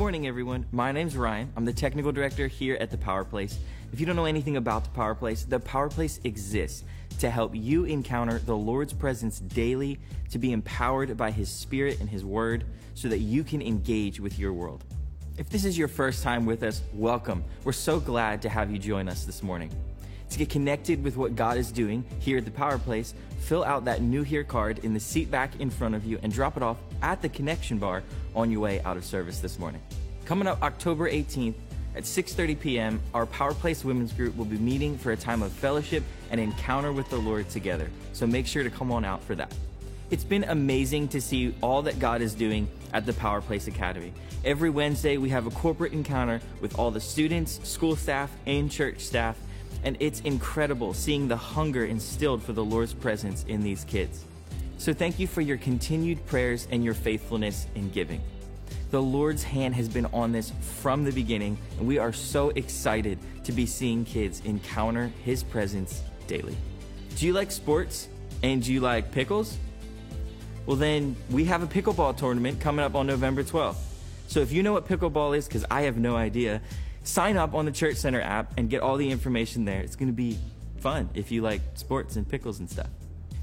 Morning, 0.00 0.26
everyone. 0.26 0.64
My 0.72 0.92
name's 0.92 1.14
Ryan. 1.14 1.52
I'm 1.58 1.66
the 1.66 1.74
technical 1.74 2.10
director 2.10 2.46
here 2.46 2.78
at 2.80 2.90
the 2.90 2.96
Power 2.96 3.22
Place. 3.22 3.58
If 3.92 4.00
you 4.00 4.06
don't 4.06 4.16
know 4.16 4.24
anything 4.24 4.56
about 4.56 4.84
the 4.84 4.90
Power 4.90 5.14
Place, 5.14 5.44
the 5.44 5.60
Power 5.60 5.90
Place 5.90 6.20
exists 6.24 6.84
to 7.18 7.28
help 7.28 7.54
you 7.54 7.84
encounter 7.84 8.38
the 8.38 8.56
Lord's 8.56 8.94
presence 8.94 9.40
daily, 9.40 10.00
to 10.30 10.38
be 10.38 10.52
empowered 10.52 11.18
by 11.18 11.30
His 11.30 11.50
Spirit 11.50 12.00
and 12.00 12.08
His 12.08 12.24
Word, 12.24 12.64
so 12.94 13.08
that 13.08 13.18
you 13.18 13.44
can 13.44 13.60
engage 13.60 14.20
with 14.20 14.38
your 14.38 14.54
world. 14.54 14.84
If 15.36 15.50
this 15.50 15.66
is 15.66 15.76
your 15.76 15.86
first 15.86 16.22
time 16.22 16.46
with 16.46 16.62
us, 16.62 16.80
welcome. 16.94 17.44
We're 17.64 17.72
so 17.72 18.00
glad 18.00 18.40
to 18.40 18.48
have 18.48 18.70
you 18.70 18.78
join 18.78 19.06
us 19.06 19.26
this 19.26 19.42
morning. 19.42 19.70
To 20.30 20.38
get 20.38 20.48
connected 20.48 21.04
with 21.04 21.18
what 21.18 21.36
God 21.36 21.58
is 21.58 21.70
doing 21.70 22.06
here 22.20 22.38
at 22.38 22.46
the 22.46 22.50
Power 22.50 22.78
Place, 22.78 23.12
fill 23.40 23.64
out 23.64 23.84
that 23.84 24.00
New 24.00 24.22
Here 24.22 24.44
card 24.44 24.78
in 24.78 24.94
the 24.94 25.00
seat 25.00 25.30
back 25.30 25.60
in 25.60 25.68
front 25.68 25.94
of 25.94 26.06
you 26.06 26.18
and 26.22 26.32
drop 26.32 26.56
it 26.56 26.62
off 26.62 26.78
at 27.02 27.22
the 27.22 27.28
connection 27.28 27.78
bar 27.78 28.02
on 28.34 28.50
your 28.50 28.60
way 28.60 28.80
out 28.82 28.96
of 28.96 29.04
service 29.04 29.40
this 29.40 29.58
morning. 29.58 29.80
Coming 30.24 30.46
up 30.46 30.62
October 30.62 31.10
18th 31.10 31.54
at 31.96 32.04
6:30 32.04 32.60
p.m., 32.60 33.00
our 33.14 33.26
Power 33.26 33.54
Place 33.54 33.84
Women's 33.84 34.12
Group 34.12 34.36
will 34.36 34.44
be 34.44 34.58
meeting 34.58 34.96
for 34.96 35.12
a 35.12 35.16
time 35.16 35.42
of 35.42 35.52
fellowship 35.52 36.04
and 36.30 36.40
encounter 36.40 36.92
with 36.92 37.08
the 37.10 37.16
Lord 37.16 37.48
together. 37.50 37.90
So 38.12 38.26
make 38.26 38.46
sure 38.46 38.62
to 38.62 38.70
come 38.70 38.92
on 38.92 39.04
out 39.04 39.22
for 39.24 39.34
that. 39.34 39.52
It's 40.10 40.24
been 40.24 40.44
amazing 40.44 41.08
to 41.08 41.20
see 41.20 41.54
all 41.62 41.82
that 41.82 41.98
God 41.98 42.20
is 42.20 42.34
doing 42.34 42.68
at 42.92 43.06
the 43.06 43.12
Power 43.12 43.40
Place 43.40 43.68
Academy. 43.68 44.12
Every 44.44 44.70
Wednesday, 44.70 45.18
we 45.18 45.28
have 45.28 45.46
a 45.46 45.50
corporate 45.50 45.92
encounter 45.92 46.40
with 46.60 46.78
all 46.78 46.90
the 46.90 47.00
students, 47.00 47.60
school 47.68 47.94
staff, 47.94 48.30
and 48.46 48.70
church 48.70 49.00
staff, 49.00 49.38
and 49.84 49.96
it's 50.00 50.20
incredible 50.20 50.94
seeing 50.94 51.28
the 51.28 51.36
hunger 51.36 51.84
instilled 51.84 52.42
for 52.42 52.52
the 52.52 52.64
Lord's 52.64 52.94
presence 52.94 53.44
in 53.48 53.62
these 53.62 53.84
kids. 53.84 54.24
So 54.80 54.94
thank 54.94 55.18
you 55.18 55.26
for 55.26 55.42
your 55.42 55.58
continued 55.58 56.24
prayers 56.24 56.66
and 56.70 56.82
your 56.82 56.94
faithfulness 56.94 57.66
in 57.74 57.90
giving. 57.90 58.22
The 58.90 59.02
Lord's 59.02 59.42
hand 59.42 59.74
has 59.74 59.90
been 59.90 60.06
on 60.06 60.32
this 60.32 60.54
from 60.80 61.04
the 61.04 61.12
beginning, 61.12 61.58
and 61.76 61.86
we 61.86 61.98
are 61.98 62.14
so 62.14 62.48
excited 62.48 63.18
to 63.44 63.52
be 63.52 63.66
seeing 63.66 64.06
kids 64.06 64.40
encounter 64.46 65.12
His 65.22 65.42
presence 65.42 66.02
daily. 66.26 66.56
Do 67.16 67.26
you 67.26 67.34
like 67.34 67.50
sports 67.50 68.08
and 68.42 68.62
do 68.62 68.72
you 68.72 68.80
like 68.80 69.12
pickles? 69.12 69.58
Well, 70.64 70.76
then 70.76 71.14
we 71.28 71.44
have 71.44 71.62
a 71.62 71.66
pickleball 71.66 72.16
tournament 72.16 72.58
coming 72.58 72.82
up 72.82 72.94
on 72.94 73.06
November 73.06 73.44
12th. 73.44 73.76
So 74.28 74.40
if 74.40 74.50
you 74.50 74.62
know 74.62 74.72
what 74.72 74.88
pickleball 74.88 75.36
is, 75.36 75.46
because 75.46 75.66
I 75.70 75.82
have 75.82 75.98
no 75.98 76.16
idea, 76.16 76.62
sign 77.04 77.36
up 77.36 77.52
on 77.52 77.66
the 77.66 77.72
Church 77.72 77.96
Center 77.96 78.22
app 78.22 78.54
and 78.56 78.70
get 78.70 78.80
all 78.80 78.96
the 78.96 79.10
information 79.10 79.66
there. 79.66 79.82
It's 79.82 79.94
going 79.94 80.08
to 80.08 80.14
be 80.14 80.38
fun 80.78 81.10
if 81.12 81.30
you 81.30 81.42
like 81.42 81.60
sports 81.74 82.16
and 82.16 82.26
pickles 82.26 82.60
and 82.60 82.70
stuff. 82.70 82.88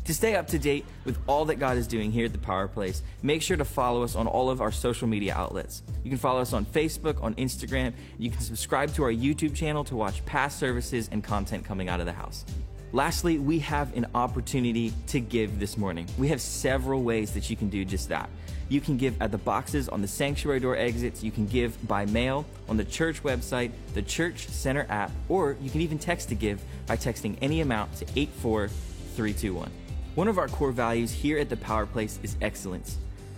To 0.08 0.14
stay 0.14 0.38
up 0.38 0.48
to 0.48 0.58
date 0.58 0.86
with 1.04 1.20
all 1.28 1.44
that 1.46 1.56
God 1.56 1.76
is 1.76 1.86
doing 1.86 2.14
here 2.14 2.28
at 2.28 2.32
the 2.32 2.38
Power 2.38 2.70
Place, 2.70 3.04
make 3.24 3.42
sure 3.42 3.58
to 3.58 3.66
follow 3.66 4.04
us 4.04 4.16
on 4.16 4.26
all 4.26 4.50
of 4.50 4.62
our 4.62 4.72
social 4.72 5.06
media 5.06 5.34
outlets. 5.36 5.84
You 6.02 6.10
can 6.10 6.18
follow 6.18 6.40
us 6.40 6.54
on 6.54 6.66
Facebook, 6.66 7.22
on 7.22 7.36
Instagram. 7.36 7.92
You 8.18 8.32
can 8.32 8.40
subscribe 8.40 8.94
to 8.94 9.04
our 9.04 9.12
YouTube 9.12 9.54
channel 9.54 9.84
to 9.84 9.98
watch 9.98 10.26
past 10.26 10.60
services 10.60 11.10
and 11.12 11.22
content 11.22 11.66
coming 11.66 11.90
out 11.90 12.00
of 12.00 12.06
the 12.06 12.14
house. 12.14 12.46
Lastly, 12.94 13.38
we 13.38 13.60
have 13.60 13.94
an 13.98 14.06
opportunity 14.16 14.94
to 15.08 15.20
give 15.20 15.60
this 15.60 15.78
morning. 15.78 16.08
We 16.18 16.30
have 16.30 16.40
several 16.40 17.04
ways 17.04 17.34
that 17.34 17.50
you 17.50 17.58
can 17.58 17.68
do 17.68 17.84
just 17.84 18.08
that. 18.08 18.30
You 18.70 18.80
can 18.80 18.96
give 18.96 19.22
at 19.22 19.32
the 19.32 19.38
boxes 19.38 19.90
on 19.90 20.02
the 20.02 20.08
sanctuary 20.08 20.62
door 20.62 20.78
exits. 20.78 21.22
You 21.22 21.32
can 21.32 21.48
give 21.48 21.86
by 21.86 22.06
mail 22.06 22.46
on 22.70 22.78
the 22.78 22.86
church 22.86 23.24
website, 23.24 23.72
the 23.94 24.04
Church 24.04 24.48
Center 24.48 24.86
app, 24.88 25.12
or 25.28 25.58
you 25.62 25.70
can 25.70 25.82
even 25.82 26.00
text 26.00 26.30
to 26.30 26.36
give 26.36 26.64
by 26.86 26.96
texting 26.96 27.36
any 27.42 27.60
amount 27.60 27.94
to 27.96 28.06
84321. 28.16 29.70
One 30.18 30.28
of 30.28 30.40
our 30.40 30.48
core 30.48 30.72
values 30.72 31.12
here 31.12 31.38
at 31.38 31.48
the 31.48 31.58
Power 31.58 31.86
Place 31.86 32.20
is 32.24 32.38
excellence. 32.42 32.98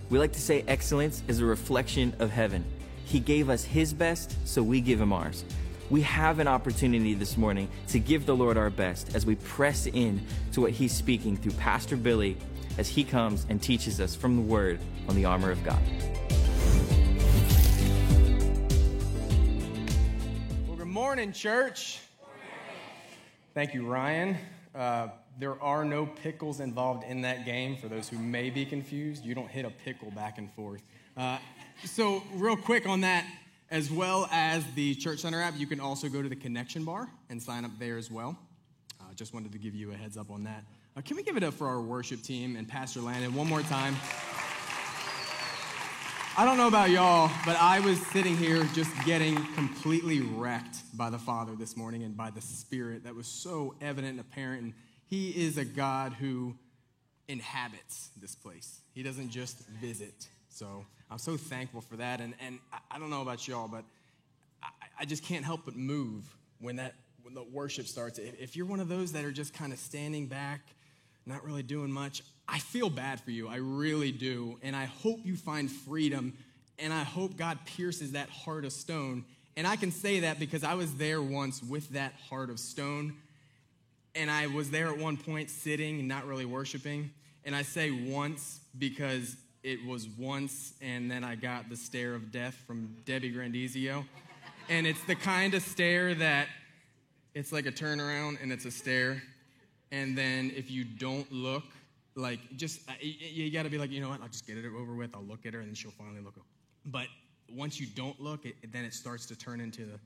We 0.09 0.17
like 0.17 0.31
to 0.31 0.39
say 0.39 0.63
excellence 0.65 1.21
is 1.27 1.41
a 1.41 1.45
reflection 1.45 2.15
of 2.19 2.31
heaven. 2.31 2.63
He 3.03 3.19
gave 3.19 3.49
us 3.49 3.65
His 3.65 3.93
best, 3.93 4.33
so 4.47 4.63
we 4.63 4.79
give 4.79 5.01
Him 5.01 5.11
ours. 5.11 5.43
We 5.89 6.03
have 6.03 6.39
an 6.39 6.47
opportunity 6.47 7.15
this 7.15 7.35
morning 7.35 7.67
to 7.89 7.99
give 7.99 8.25
the 8.25 8.33
Lord 8.33 8.55
our 8.55 8.69
best 8.69 9.13
as 9.13 9.25
we 9.25 9.35
press 9.35 9.87
in 9.87 10.25
to 10.53 10.61
what 10.61 10.71
He's 10.71 10.93
speaking 10.93 11.35
through 11.35 11.51
Pastor 11.51 11.97
Billy 11.97 12.37
as 12.77 12.87
he 12.87 13.03
comes 13.03 13.45
and 13.49 13.61
teaches 13.61 13.99
us 13.99 14.15
from 14.15 14.37
the 14.37 14.41
Word 14.41 14.79
on 15.09 15.17
the 15.17 15.25
armor 15.25 15.51
of 15.51 15.61
God. 15.65 15.81
Well, 20.65 20.77
good 20.77 20.87
morning, 20.87 21.33
church. 21.33 21.99
Thank 23.53 23.73
you, 23.73 23.85
Ryan. 23.85 24.37
Uh, 24.73 25.09
there 25.39 25.61
are 25.63 25.85
no 25.85 26.05
pickles 26.05 26.59
involved 26.59 27.05
in 27.05 27.21
that 27.21 27.45
game. 27.45 27.77
For 27.77 27.87
those 27.87 28.09
who 28.09 28.19
may 28.19 28.49
be 28.49 28.65
confused, 28.65 29.23
you 29.23 29.33
don't 29.33 29.47
hit 29.47 29.65
a 29.65 29.69
pickle 29.69 30.11
back 30.11 30.37
and 30.37 30.51
forth. 30.51 30.83
Uh, 31.15 31.37
so, 31.85 32.21
real 32.33 32.57
quick 32.57 32.85
on 32.87 33.01
that, 33.01 33.25
as 33.71 33.89
well 33.89 34.27
as 34.31 34.65
the 34.75 34.95
Church 34.95 35.19
Center 35.19 35.41
app, 35.41 35.53
you 35.57 35.65
can 35.65 35.79
also 35.79 36.09
go 36.09 36.21
to 36.21 36.27
the 36.27 36.35
Connection 36.35 36.83
Bar 36.83 37.09
and 37.29 37.41
sign 37.41 37.63
up 37.63 37.71
there 37.79 37.97
as 37.97 38.11
well. 38.11 38.37
Uh, 38.99 39.05
just 39.15 39.33
wanted 39.33 39.53
to 39.53 39.57
give 39.57 39.73
you 39.73 39.91
a 39.91 39.95
heads 39.95 40.17
up 40.17 40.29
on 40.29 40.43
that. 40.43 40.65
Uh, 40.97 41.01
can 41.01 41.15
we 41.15 41.23
give 41.23 41.37
it 41.37 41.43
up 41.43 41.53
for 41.53 41.67
our 41.67 41.79
worship 41.79 42.21
team 42.21 42.57
and 42.57 42.67
Pastor 42.67 42.99
Landon 42.99 43.33
one 43.33 43.47
more 43.47 43.61
time? 43.61 43.95
I 46.37 46.45
don't 46.45 46.57
know 46.57 46.67
about 46.67 46.89
y'all, 46.89 47.31
but 47.45 47.57
I 47.57 47.79
was 47.79 47.99
sitting 48.07 48.35
here 48.35 48.63
just 48.73 48.91
getting 49.05 49.35
completely 49.55 50.21
wrecked 50.21 50.77
by 50.97 51.09
the 51.09 51.19
Father 51.19 51.53
this 51.55 51.77
morning 51.77 52.03
and 52.03 52.15
by 52.15 52.29
the 52.29 52.41
Spirit 52.41 53.03
that 53.03 53.15
was 53.15 53.27
so 53.27 53.75
evident 53.81 54.11
and 54.11 54.19
apparent. 54.19 54.63
And 54.63 54.73
He 55.09 55.29
is 55.29 55.57
a 55.57 55.65
God 55.65 56.13
who 56.13 56.55
inhabits 57.27 58.09
this 58.19 58.35
place, 58.35 58.81
He 58.93 59.03
doesn't 59.03 59.29
just 59.29 59.67
visit. 59.67 60.27
So 60.49 60.85
I'm 61.09 61.17
so 61.17 61.37
thankful 61.37 61.81
for 61.81 61.95
that. 61.97 62.21
And, 62.21 62.33
and 62.39 62.59
I, 62.91 62.99
don't 62.99 63.09
know 63.09 63.21
about 63.21 63.47
y'all, 63.47 63.67
but 63.67 63.83
I, 64.61 64.67
I 65.01 65.05
just 65.05 65.23
can't 65.23 65.45
help 65.45 65.61
but 65.65 65.75
move 65.75 66.23
when 66.59 66.75
that 66.77 66.95
when 67.21 67.33
the 67.33 67.43
worship 67.43 67.87
starts. 67.87 68.19
If 68.19 68.55
you're 68.55 68.65
one 68.65 68.79
of 68.79 68.87
those 68.87 69.11
that 69.13 69.25
are 69.25 69.31
just 69.31 69.53
kind 69.53 69.71
of 69.71 69.79
standing 69.79 70.27
back, 70.27 70.61
not 71.25 71.45
really 71.45 71.63
doing 71.63 71.91
much, 71.91 72.23
I 72.47 72.59
feel 72.59 72.89
bad 72.89 73.19
for 73.19 73.31
you. 73.31 73.47
I 73.47 73.57
really 73.57 74.11
do. 74.11 74.57
And 74.63 74.75
I 74.75 74.85
hope 74.85 75.19
you 75.23 75.35
find 75.35 75.71
freedom. 75.71 76.33
And 76.77 76.93
I 76.93 77.03
hope 77.03 77.37
God 77.37 77.59
pierces 77.65 78.13
that 78.13 78.29
heart 78.29 78.65
of 78.65 78.71
stone. 78.71 79.25
And 79.55 79.67
I 79.67 79.75
can 79.75 79.91
say 79.91 80.21
that 80.21 80.39
because 80.39 80.63
I 80.63 80.73
was 80.73 80.95
there 80.95 81.21
once 81.21 81.61
with 81.61 81.89
that 81.89 82.13
heart 82.29 82.49
of 82.49 82.59
stone. 82.59 83.15
And 84.15 84.29
I 84.29 84.47
was 84.47 84.69
there 84.69 84.87
at 84.87 84.97
one 84.97 85.17
point 85.17 85.49
sitting 85.49 85.99
and 85.99 86.07
not 86.07 86.25
really 86.25 86.45
worshiping. 86.45 87.11
And 87.45 87.55
I 87.55 87.61
say 87.61 87.91
once 87.91 88.59
because 88.77 89.35
it 89.63 89.85
was 89.85 90.07
once, 90.17 90.73
and 90.81 91.09
then 91.09 91.23
I 91.23 91.35
got 91.35 91.69
the 91.69 91.75
stare 91.75 92.13
of 92.15 92.31
death 92.31 92.55
from 92.65 92.95
Debbie 93.05 93.31
Grandizio. 93.31 94.05
And 94.69 94.87
it's 94.87 95.03
the 95.05 95.15
kind 95.15 95.53
of 95.53 95.61
stare 95.61 96.15
that 96.15 96.47
it's 97.33 97.51
like 97.51 97.65
a 97.65 97.71
turnaround 97.71 98.41
and 98.41 98.51
it's 98.51 98.65
a 98.65 98.71
stare. 98.71 99.21
And 99.91 100.17
then 100.17 100.51
if 100.55 100.69
you 100.69 100.83
don't 100.83 101.31
look, 101.31 101.63
Like, 102.15 102.39
just, 102.57 102.81
uh, 102.89 102.93
you 103.01 103.49
got 103.49 103.63
to 103.63 103.69
be 103.69 103.77
like, 103.77 103.91
you 103.91 104.01
know 104.01 104.09
what, 104.09 104.21
I'll 104.21 104.27
just 104.27 104.45
get 104.45 104.57
it 104.57 104.65
over 104.65 104.93
with. 104.93 105.15
I'll 105.15 105.23
look 105.23 105.45
at 105.45 105.53
her 105.53 105.61
and 105.61 105.69
then 105.69 105.75
she'll 105.75 105.91
finally 105.91 106.19
look. 106.19 106.35
Up. 106.37 106.45
But 106.85 107.07
once 107.47 107.79
you 107.79 107.87
don't 107.95 108.19
look, 108.19 108.45
it, 108.45 108.55
then 108.73 108.83
it 108.83 108.93
starts 108.93 109.25
to 109.27 109.37
turn 109.37 109.61
into 109.61 109.85
the, 109.85 109.99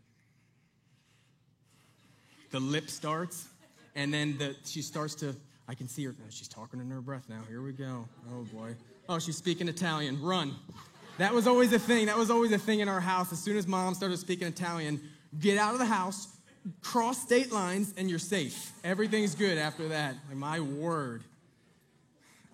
the 2.52 2.60
lip 2.60 2.90
starts, 2.90 3.48
and 3.96 4.14
then 4.14 4.38
the, 4.38 4.56
she 4.66 4.82
starts 4.82 5.16
to, 5.16 5.36
I 5.68 5.76
can 5.76 5.88
see 5.88 6.06
her, 6.06 6.16
oh, 6.18 6.26
she's 6.30 6.48
talking 6.48 6.80
in 6.80 6.90
her 6.90 7.02
breath 7.02 7.30
now. 7.30 7.42
Here 7.48 7.62
we 7.62 7.72
go. 7.72 8.08
Oh 8.32 8.44
boy. 8.54 8.76
Oh, 9.10 9.20
she's 9.20 9.38
speaking 9.38 9.68
Italian. 9.68 10.22
Run. 10.22 10.56
That 11.18 11.34
was 11.34 11.46
always 11.46 11.72
a 11.74 11.80
thing. 11.80 12.08
That 12.08 12.18
was 12.18 12.32
always 12.32 12.52
a 12.52 12.58
thing 12.58 12.80
in 12.80 12.90
our 12.90 13.02
house. 13.02 13.32
As 13.32 13.40
soon 13.40 13.58
as 13.58 13.68
mom 13.68 13.94
started 13.94 14.18
speaking 14.18 14.48
Italian, 14.48 15.00
get 15.40 15.58
out 15.58 15.74
of 15.74 15.80
the 15.80 15.86
house, 15.86 16.28
cross 16.82 17.22
state 17.22 17.52
lines, 17.52 17.94
and 17.98 18.10
you're 18.10 18.20
safe. 18.20 18.72
Everything's 18.84 19.36
good 19.36 19.58
after 19.58 19.90
that. 19.90 20.16
Like, 20.30 20.38
my 20.38 20.60
word. 20.60 21.24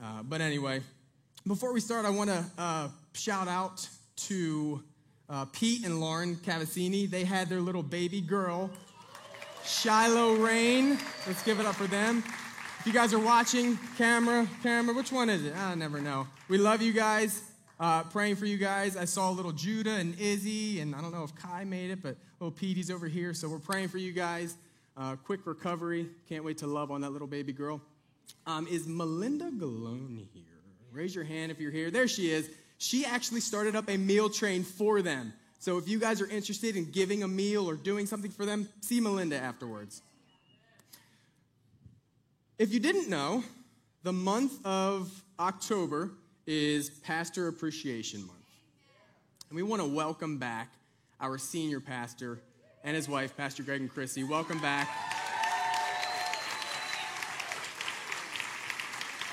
Uh, 0.04 0.24
but 0.24 0.42
anyway, 0.42 0.82
before 1.48 1.74
we 1.74 1.80
start, 1.80 2.06
I 2.06 2.10
want 2.10 2.30
to 2.30 2.46
uh, 2.58 2.88
shout 3.14 3.48
out 3.48 3.88
to 4.28 4.84
uh, 5.30 5.46
Pete 5.46 5.86
and 5.86 6.02
Lauren 6.02 6.36
Cavazzini. 6.36 7.10
They 7.10 7.24
had 7.24 7.48
their 7.50 7.62
little 7.62 7.84
baby 7.84 8.22
girl, 8.22 8.70
Shiloh 9.70 10.34
Rain. 10.34 10.98
Let's 11.28 11.44
give 11.44 11.60
it 11.60 11.66
up 11.68 11.76
for 11.76 11.86
them. 11.86 12.24
If 12.80 12.88
you 12.88 12.92
guys 12.92 13.14
are 13.14 13.20
watching, 13.20 13.78
camera, 13.98 14.48
camera, 14.64 14.96
which 14.96 15.12
one 15.12 15.30
is 15.30 15.46
it? 15.46 15.56
I 15.56 15.76
never 15.76 16.02
know. 16.02 16.28
We 16.48 16.58
love 16.58 16.82
you 16.82 16.92
guys. 16.92 17.44
Uh, 17.80 18.04
praying 18.04 18.38
for 18.38 18.48
you 18.48 18.58
guys. 18.58 18.98
I 18.98 19.06
saw 19.06 19.30
little 19.30 19.52
Judah 19.52 19.92
and 19.94 20.20
Izzy, 20.20 20.80
and 20.80 20.96
I 20.96 21.02
don't 21.02 21.14
know 21.14 21.24
if 21.24 21.36
Kai 21.36 21.66
made 21.66 21.92
it, 21.92 22.02
but 22.02 22.18
little 22.40 22.52
Petey's 22.52 22.90
over 22.90 23.08
here. 23.08 23.34
So 23.34 23.48
we're 23.48 23.60
praying 23.60 23.90
for 23.90 24.00
you 24.00 24.12
guys. 24.12 24.58
Uh, 24.98 25.16
quick 25.18 25.46
recovery. 25.46 26.10
Can't 26.28 26.44
wait 26.44 26.58
to 26.58 26.68
love 26.68 26.90
on 26.90 27.02
that 27.02 27.12
little 27.12 27.28
baby 27.28 27.54
girl. 27.54 27.80
Um, 28.48 28.68
is 28.68 28.88
Melinda 28.88 29.52
Galone 29.52 30.28
here? 30.34 30.44
Raise 30.92 31.14
your 31.14 31.26
hand 31.26 31.52
if 31.52 31.60
you're 31.60 31.72
here. 31.72 31.92
There 31.92 32.08
she 32.08 32.32
is. 32.32 32.50
She 32.80 33.06
actually 33.06 33.42
started 33.42 33.76
up 33.76 33.88
a 33.88 33.98
meal 33.98 34.30
train 34.30 34.64
for 34.64 35.04
them. 35.04 35.32
So 35.62 35.78
if 35.78 35.90
you 35.90 36.00
guys 36.00 36.22
are 36.22 36.28
interested 36.28 36.78
in 36.78 36.90
giving 36.90 37.22
a 37.22 37.28
meal 37.28 37.70
or 37.70 37.76
doing 37.76 38.06
something 38.06 38.32
for 38.32 38.46
them, 38.46 38.70
see 38.80 39.02
Melinda 39.02 39.38
afterwards. 39.38 40.02
If 42.58 42.74
you 42.74 42.80
didn't 42.80 43.10
know, 43.10 43.44
the 44.04 44.14
month 44.14 44.66
of 44.66 45.12
October 45.38 46.12
is 46.48 46.90
Pastor 46.90 47.50
Appreciation 47.50 48.22
Month. 48.22 48.40
And 49.50 49.58
we 49.58 49.64
want 49.64 49.82
to 49.82 49.88
welcome 49.88 50.38
back 50.38 50.72
our 51.20 51.38
senior 51.38 51.82
pastor 51.82 52.40
and 52.86 52.96
his 52.96 53.10
wife, 53.10 53.36
Pastor 53.36 53.62
Greg 53.62 53.82
and 53.82 53.90
Chrissy. 53.90 54.24
Welcome 54.24 54.60
back. 54.60 54.90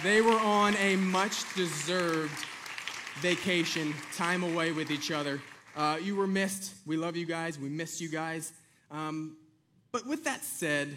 They 0.03 0.21
were 0.21 0.41
on 0.41 0.75
a 0.77 0.97
much 0.97 1.55
deserved 1.55 2.45
vacation, 3.21 3.95
time 4.17 4.43
away 4.43 4.73
with 4.73 4.91
each 4.91 5.13
other. 5.13 5.41
Uh, 5.77 5.99
you 6.03 6.17
were 6.17 6.27
missed. 6.27 6.73
We 6.87 6.97
love 6.97 7.17
you 7.17 7.27
guys. 7.27 7.59
We 7.59 7.69
missed 7.69 8.01
you 8.01 8.09
guys. 8.09 8.53
Um, 8.91 9.37
but 9.93 10.07
with 10.07 10.25
that 10.25 10.43
said, 10.43 10.97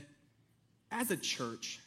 as 0.92 1.12
a 1.12 1.18
church, 1.18 1.80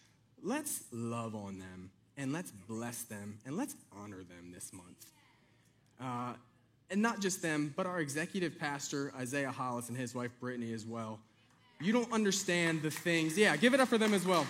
let's 0.43 0.85
love 0.93 1.35
on 1.35 1.59
them 1.59 1.91
and 2.19 2.33
let's 2.33 2.51
bless 2.51 3.03
them 3.03 3.39
and 3.47 3.57
let's 3.57 3.75
honor 3.97 4.19
them 4.19 4.53
this 4.53 4.73
month. 4.73 5.07
Uh, 5.99 6.35
and 6.91 7.01
not 7.01 7.21
just 7.21 7.41
them, 7.41 7.73
but 7.77 7.87
our 7.87 8.01
executive 8.01 8.59
pastor, 8.59 9.13
Isaiah 9.17 9.51
Hollis, 9.51 9.89
and 9.89 9.97
his 9.97 10.15
wife, 10.15 10.31
Brittany, 10.39 10.75
as 10.75 10.85
well. 10.85 11.19
You 11.81 11.93
don't 11.93 12.13
understand 12.13 12.83
the 12.83 12.91
things. 12.91 13.39
Yeah, 13.39 13.57
give 13.57 13.73
it 13.73 13.81
up 13.81 13.89
for 13.89 13.99
them 13.99 14.13
as 14.13 14.27
well. 14.27 14.47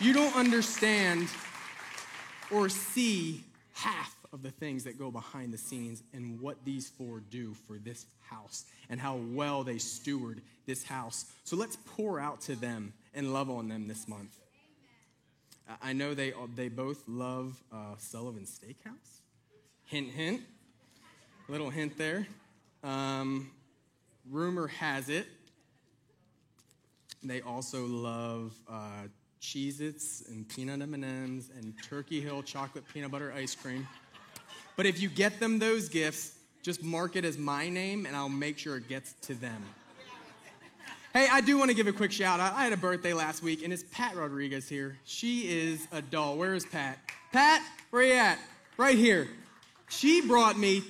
You 0.00 0.12
don't 0.12 0.36
understand 0.36 1.28
or 2.50 2.68
see 2.68 3.42
half 3.72 4.17
of 4.32 4.42
the 4.42 4.50
things 4.50 4.84
that 4.84 4.98
go 4.98 5.10
behind 5.10 5.52
the 5.52 5.58
scenes 5.58 6.02
and 6.12 6.40
what 6.40 6.64
these 6.64 6.88
four 6.88 7.20
do 7.30 7.54
for 7.66 7.78
this 7.78 8.06
house 8.20 8.64
and 8.90 9.00
how 9.00 9.16
well 9.16 9.64
they 9.64 9.78
steward 9.78 10.42
this 10.66 10.84
house. 10.84 11.26
So 11.44 11.56
let's 11.56 11.76
pour 11.96 12.20
out 12.20 12.40
to 12.42 12.56
them 12.56 12.92
and 13.14 13.32
love 13.32 13.50
on 13.50 13.68
them 13.68 13.88
this 13.88 14.06
month. 14.06 14.34
I 15.82 15.92
know 15.92 16.14
they, 16.14 16.32
they 16.54 16.68
both 16.68 17.02
love 17.06 17.62
uh, 17.72 17.94
Sullivan 17.98 18.44
Steakhouse. 18.44 19.20
Hint, 19.84 20.10
hint. 20.10 20.40
Little 21.48 21.70
hint 21.70 21.98
there. 21.98 22.26
Um, 22.82 23.50
rumor 24.30 24.68
has 24.68 25.08
it 25.08 25.26
they 27.22 27.40
also 27.40 27.84
love 27.86 28.54
uh, 28.70 29.08
Cheez-Its 29.40 30.28
and 30.28 30.48
peanut 30.48 30.80
M&Ms 30.82 31.50
and 31.56 31.74
Turkey 31.82 32.20
Hill 32.20 32.42
chocolate 32.42 32.84
peanut 32.92 33.10
butter 33.10 33.32
ice 33.32 33.54
cream. 33.54 33.86
But 34.78 34.86
if 34.86 35.02
you 35.02 35.08
get 35.08 35.40
them 35.40 35.58
those 35.58 35.88
gifts, 35.88 36.38
just 36.62 36.84
mark 36.84 37.16
it 37.16 37.24
as 37.24 37.36
my 37.36 37.68
name 37.68 38.06
and 38.06 38.14
I'll 38.14 38.28
make 38.28 38.58
sure 38.58 38.76
it 38.76 38.88
gets 38.88 39.12
to 39.22 39.34
them. 39.34 39.60
Hey, 41.12 41.26
I 41.28 41.40
do 41.40 41.58
want 41.58 41.68
to 41.70 41.74
give 41.74 41.88
a 41.88 41.92
quick 41.92 42.12
shout 42.12 42.38
out. 42.38 42.52
I 42.52 42.62
had 42.62 42.72
a 42.72 42.76
birthday 42.76 43.12
last 43.12 43.42
week 43.42 43.64
and 43.64 43.72
it's 43.72 43.82
Pat 43.90 44.14
Rodriguez 44.14 44.68
here. 44.68 44.96
She 45.04 45.48
is 45.48 45.88
a 45.90 46.00
doll. 46.00 46.36
Where 46.36 46.54
is 46.54 46.64
Pat? 46.64 46.96
Pat, 47.32 47.60
where 47.90 48.04
you 48.04 48.12
at? 48.12 48.38
Right 48.76 48.96
here. 48.96 49.26
She 49.88 50.20
brought 50.20 50.56
me, 50.56 50.84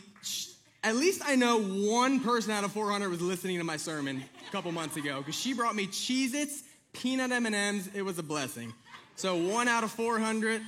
at 0.85 0.97
least 0.97 1.23
I 1.25 1.37
know 1.37 1.63
one 1.63 2.21
person 2.21 2.53
out 2.53 2.65
of 2.65 2.73
400 2.73 3.09
was 3.09 3.23
listening 3.23 3.57
to 3.57 3.65
my 3.65 3.79
sermon 3.79 4.23
a 4.47 4.53
couple 4.53 4.71
months 4.71 4.99
ago 4.99 5.21
because 5.21 5.35
she 5.35 5.55
brought 5.55 5.75
me 5.75 5.87
Cheez-Its, 5.87 6.63
peanut 6.93 7.33
M&Ms. 7.33 7.89
It 7.95 8.03
was 8.03 8.19
a 8.19 8.23
blessing. 8.23 8.75
So 9.17 9.35
one 9.35 9.67
out 9.67 9.83
of 9.83 9.91
400, 9.93 10.61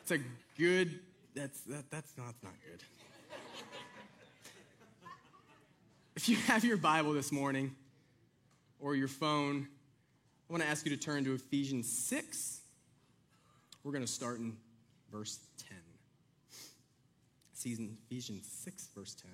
it's 0.00 0.10
a 0.12 0.20
good, 0.56 1.00
that's, 1.34 1.60
that, 1.62 1.90
that's, 1.90 2.16
not, 2.16 2.34
not 2.42 2.52
good. 2.64 2.82
If 6.16 6.28
you 6.28 6.36
have 6.36 6.64
your 6.64 6.76
Bible 6.76 7.12
this 7.12 7.32
morning 7.32 7.74
or 8.78 8.94
your 8.94 9.08
phone, 9.08 9.68
I 10.48 10.52
want 10.52 10.62
to 10.62 10.68
ask 10.68 10.84
you 10.84 10.94
to 10.94 11.00
turn 11.02 11.24
to 11.24 11.32
Ephesians 11.32 11.90
6. 11.90 12.60
We're 13.84 13.92
going 13.92 14.04
to 14.04 14.10
start 14.10 14.38
in 14.38 14.56
verse 15.10 15.38
10. 15.68 15.78
Season 17.54 17.96
Ephesians 18.06 18.46
6, 18.64 18.88
verse 18.94 19.14
10. 19.14 19.30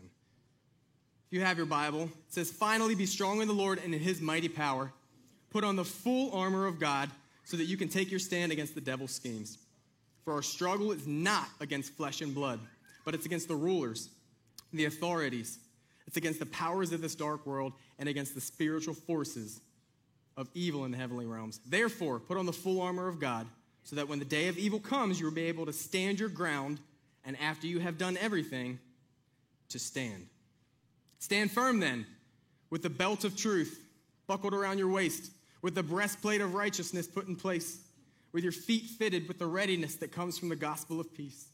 If 1.26 1.32
you 1.32 1.40
have 1.40 1.56
your 1.56 1.66
Bible, 1.66 2.04
it 2.04 2.10
says, 2.28 2.50
Finally 2.50 2.94
be 2.94 3.06
strong 3.06 3.40
in 3.40 3.48
the 3.48 3.54
Lord 3.54 3.80
and 3.82 3.94
in 3.94 4.00
his 4.00 4.20
mighty 4.20 4.48
power. 4.48 4.92
Put 5.50 5.64
on 5.64 5.76
the 5.76 5.84
full 5.84 6.32
armor 6.32 6.66
of 6.66 6.78
God 6.78 7.10
so 7.44 7.56
that 7.56 7.64
you 7.64 7.76
can 7.76 7.88
take 7.88 8.10
your 8.10 8.20
stand 8.20 8.52
against 8.52 8.74
the 8.74 8.80
devil's 8.80 9.12
schemes. 9.12 9.58
For 10.26 10.34
our 10.34 10.42
struggle 10.42 10.90
is 10.90 11.06
not 11.06 11.46
against 11.60 11.92
flesh 11.92 12.20
and 12.20 12.34
blood, 12.34 12.58
but 13.04 13.14
it's 13.14 13.26
against 13.26 13.46
the 13.46 13.54
rulers, 13.54 14.10
the 14.72 14.86
authorities, 14.86 15.60
it's 16.08 16.16
against 16.16 16.40
the 16.40 16.46
powers 16.46 16.92
of 16.92 17.00
this 17.00 17.14
dark 17.14 17.46
world, 17.46 17.72
and 18.00 18.08
against 18.08 18.34
the 18.34 18.40
spiritual 18.40 18.92
forces 18.92 19.60
of 20.36 20.48
evil 20.52 20.84
in 20.84 20.90
the 20.90 20.96
heavenly 20.96 21.26
realms. 21.26 21.60
Therefore, 21.64 22.18
put 22.18 22.36
on 22.36 22.44
the 22.44 22.52
full 22.52 22.80
armor 22.80 23.06
of 23.06 23.20
God 23.20 23.46
so 23.84 23.94
that 23.94 24.08
when 24.08 24.18
the 24.18 24.24
day 24.24 24.48
of 24.48 24.58
evil 24.58 24.80
comes, 24.80 25.20
you 25.20 25.26
will 25.26 25.32
be 25.32 25.44
able 25.44 25.64
to 25.64 25.72
stand 25.72 26.18
your 26.18 26.28
ground, 26.28 26.80
and 27.24 27.38
after 27.40 27.68
you 27.68 27.78
have 27.78 27.96
done 27.96 28.16
everything, 28.16 28.80
to 29.68 29.78
stand. 29.78 30.26
Stand 31.20 31.52
firm 31.52 31.78
then, 31.78 32.04
with 32.68 32.82
the 32.82 32.90
belt 32.90 33.22
of 33.22 33.36
truth 33.36 33.80
buckled 34.26 34.54
around 34.54 34.78
your 34.78 34.90
waist, 34.90 35.30
with 35.62 35.76
the 35.76 35.84
breastplate 35.84 36.40
of 36.40 36.54
righteousness 36.54 37.06
put 37.06 37.28
in 37.28 37.36
place, 37.36 37.78
with 38.36 38.44
your 38.44 38.52
feet 38.52 38.84
fitted 38.84 39.26
with 39.28 39.38
the 39.38 39.46
readiness 39.46 39.94
that 39.94 40.12
comes 40.12 40.36
from 40.36 40.50
the 40.50 40.56
gospel 40.56 41.00
of 41.00 41.14
peace. 41.14 41.46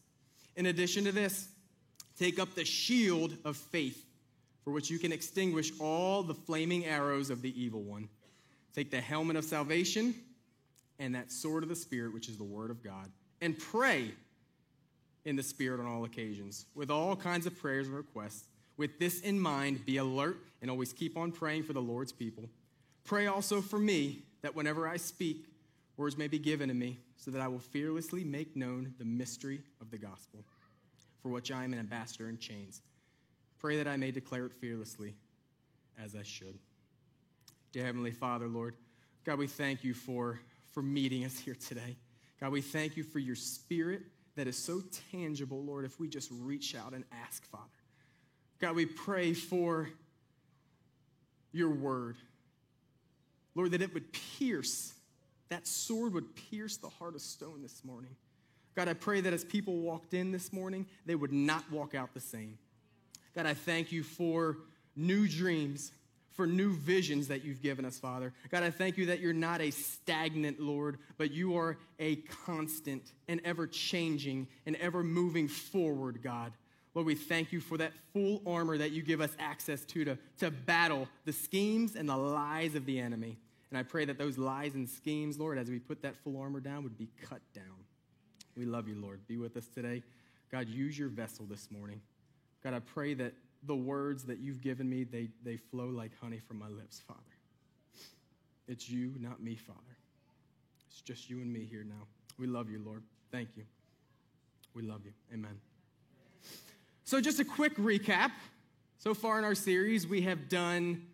In 0.57 0.67
addition 0.67 1.05
to 1.05 1.13
this, 1.13 1.47
take 2.19 2.41
up 2.41 2.57
the 2.57 2.65
shield 2.65 3.37
of 3.45 3.57
faith, 3.57 4.05
for 4.65 4.73
which 4.73 4.91
you 4.91 4.99
can 4.99 5.13
extinguish 5.13 5.71
all 5.79 6.25
the 6.25 6.35
flaming 6.35 6.85
arrows 6.85 7.31
of 7.31 7.41
the 7.41 7.63
evil 7.63 7.83
one. 7.83 8.09
Take 8.75 8.91
the 8.91 9.01
helmet 9.01 9.37
of 9.37 9.45
salvation 9.45 10.13
and 10.99 11.15
that 11.15 11.31
sword 11.31 11.63
of 11.63 11.69
the 11.69 11.77
Spirit, 11.77 12.13
which 12.13 12.29
is 12.29 12.37
the 12.37 12.43
word 12.43 12.73
of 12.73 12.83
God, 12.83 13.09
and 13.41 13.57
pray 13.57 14.11
in 15.25 15.37
the 15.37 15.43
Spirit 15.45 15.79
on 15.79 15.87
all 15.87 16.05
occasions, 16.05 16.67
with 16.75 16.91
all 16.91 17.15
kinds 17.15 17.47
of 17.47 17.57
prayers 17.57 17.87
and 17.87 17.95
requests. 17.95 18.49
With 18.77 18.99
this 18.99 19.21
in 19.21 19.39
mind, 19.39 19.87
be 19.87 19.99
alert 19.99 20.39
and 20.61 20.69
always 20.69 20.93
keep 20.93 21.17
on 21.17 21.31
praying 21.31 21.63
for 21.63 21.75
the 21.75 21.81
Lord's 21.81 22.11
people. 22.11 22.51
Pray 23.05 23.29
also 23.29 23.61
for 23.61 23.79
me 23.79 24.25
that 24.43 24.57
whenever 24.57 24.89
I 24.89 24.97
speak, 24.97 25.47
words 25.97 26.17
may 26.17 26.29
be 26.29 26.39
given 26.39 26.69
to 26.69 26.75
me, 26.75 26.99
so 27.17 27.31
that 27.31 27.41
I 27.41 27.49
will 27.49 27.59
fearlessly 27.59 28.25
make 28.25 28.57
known 28.57 28.95
the 28.99 29.05
mystery 29.05 29.61
of 29.81 29.91
the 29.91 29.99
gospel, 29.99 30.45
for 31.23 31.29
which 31.29 31.53
I 31.53 31.65
am 31.65 31.73
an 31.73 31.79
ambassador 31.79 32.29
in 32.29 32.39
chains. 32.39 32.83
Pray 33.59 33.77
that 33.77 33.87
I 33.87 33.97
may 33.97 34.11
declare 34.11 34.47
it 34.47 34.53
fearlessly, 34.53 35.15
as 36.03 36.17
I 36.17 36.23
should. 36.23 36.59
Dear 37.73 37.85
Heavenly 37.85 38.11
Father, 38.11 38.49
Lord, 38.49 38.75
God, 39.25 39.39
we 39.39 39.47
thank 39.47 39.85
you 39.85 39.95
for, 39.95 40.41
for 40.73 40.83
meeting 40.83 41.25
us 41.25 41.39
here 41.39 41.55
today. 41.55 41.97
God, 42.41 42.51
we 42.51 42.61
thank 42.61 42.97
you 42.97 43.05
for 43.05 43.21
your 43.21 43.37
spirit 43.37 44.03
that 44.35 44.49
is 44.49 44.57
so 44.57 44.83
tangible, 45.13 45.63
Lord, 45.63 45.85
if 45.85 46.01
we 46.01 46.09
just 46.09 46.31
reach 46.33 46.75
out 46.75 46.93
and 46.93 47.05
ask, 47.25 47.45
Father. 47.47 47.65
God, 48.59 48.75
we 48.75 48.87
pray 48.87 49.33
for 49.33 49.91
your 51.53 51.71
word. 51.71 52.17
Lord, 53.55 53.73
that 53.73 53.83
it 53.83 53.95
would 53.95 54.13
pierce 54.13 54.95
that 55.53 55.67
sword 55.67 56.15
would 56.15 56.35
pierce 56.35 56.77
the 56.79 56.89
heart 56.89 57.15
of 57.15 57.21
stone 57.21 57.61
this 57.63 57.85
morning. 57.85 58.17
God, 58.75 58.89
I 58.89 58.95
pray 58.95 59.21
that 59.21 59.33
as 59.33 59.45
people 59.45 59.77
walked 59.77 60.15
in 60.15 60.33
this 60.33 60.53
morning, 60.53 60.87
they 61.05 61.15
would 61.15 61.33
not 61.33 61.71
walk 61.71 61.95
out 61.95 62.15
the 62.15 62.21
same. 62.21 62.59
God, 63.35 63.47
I 63.47 63.55
thank 63.55 63.93
you 63.93 64.03
for 64.03 64.57
new 64.97 65.29
dreams, 65.29 65.93
for 66.31 66.47
new 66.47 66.73
visions 66.75 67.29
that 67.29 67.45
you've 67.45 67.61
given 67.61 67.85
us, 67.85 67.99
Father. 67.99 68.33
God, 68.51 68.63
I 68.63 68.71
thank 68.71 68.97
you 68.97 69.07
that 69.07 69.21
you're 69.21 69.35
not 69.35 69.61
a 69.61 69.71
stagnant 69.71 70.59
Lord, 70.59 70.99
but 71.19 71.31
you 71.31 71.57
are 71.57 71.77
a 71.99 72.17
constant 72.47 73.13
and 73.29 73.41
ever 73.45 73.67
changing 73.67 74.49
and 74.65 74.77
ever 74.77 75.03
moving 75.03 75.49
forward, 75.49 76.23
God. 76.23 76.53
Lord, 76.95 77.07
we 77.07 77.15
thank 77.15 77.53
you 77.53 77.61
for 77.61 77.79
that 77.79 77.93
full 78.13 78.43
armor 78.47 78.77
that 78.79 78.93
you 78.93 79.03
give 79.03 79.21
us 79.21 79.35
access 79.39 79.85
to, 79.87 80.05
to 80.05 80.19
to 80.39 80.51
battle 80.51 81.09
the 81.25 81.33
schemes 81.33 81.97
and 81.97 82.09
the 82.09 82.17
lies 82.17 82.75
of 82.75 82.85
the 82.87 82.99
enemy. 82.99 83.39
And 83.73 83.79
I 83.79 83.85
pray 83.85 84.05
that 84.05 84.19
those 84.19 84.37
lies 84.37 84.75
and 84.75 84.87
schemes, 84.87 85.39
Lord, 85.39 85.57
as 85.57 85.71
we 85.71 85.79
put 85.79 86.03
that 86.03 86.15
full 86.15 86.39
armor 86.39 86.61
down, 86.61 86.85
would 86.85 86.99
be 86.99 87.09
cut 87.23 87.41
down. 87.55 87.65
We 88.55 88.67
love 88.67 88.87
you, 88.87 88.97
Lord. 88.97 89.27
Be 89.27 89.39
with 89.39 89.57
us 89.57 89.67
today. 89.67 90.03
God, 90.51 90.69
use 90.69 90.99
your 90.99 91.09
vessel 91.09 91.47
this 91.49 91.71
morning. 91.71 92.03
God, 92.63 92.75
I 92.75 92.81
pray 92.81 93.15
that 93.15 93.33
the 93.63 93.75
words 93.75 94.25
that 94.25 94.41
you've 94.41 94.61
given 94.61 94.91
me, 94.91 95.05
they, 95.05 95.31
they 95.43 95.57
flow 95.57 95.87
like 95.87 96.11
honey 96.21 96.39
from 96.39 96.59
my 96.59 96.69
lips, 96.69 97.01
Father. 97.01 97.21
It's 98.69 98.91
you, 98.91 99.15
not 99.19 99.43
me, 99.43 99.57
Father. 99.57 99.81
It's 100.91 101.01
just 101.01 101.31
you 101.31 101.39
and 101.39 101.51
me 101.51 101.65
here 101.65 101.83
now. 101.83 102.07
We 102.39 102.49
love 102.49 102.69
you, 102.69 102.79
Lord. 102.85 103.03
Thank 103.31 103.57
you. 103.57 103.65
We 104.75 104.83
love 104.83 105.01
you. 105.07 105.13
Amen. 105.33 105.59
So, 107.05 107.23
just 107.23 107.41
a 107.41 107.45
quick 107.45 107.79
recap. 107.79 108.33
So 108.99 109.15
far 109.15 109.39
in 109.39 109.47
our 109.47 109.55
series, 109.55 110.07
we 110.07 110.21
have 110.23 110.51
done 110.51 111.07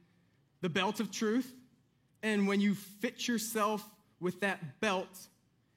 the 0.60 0.68
belt 0.68 0.98
of 0.98 1.12
truth. 1.12 1.54
And 2.22 2.48
when 2.48 2.60
you 2.60 2.74
fit 2.74 3.28
yourself 3.28 3.84
with 4.20 4.40
that 4.40 4.80
belt 4.80 5.28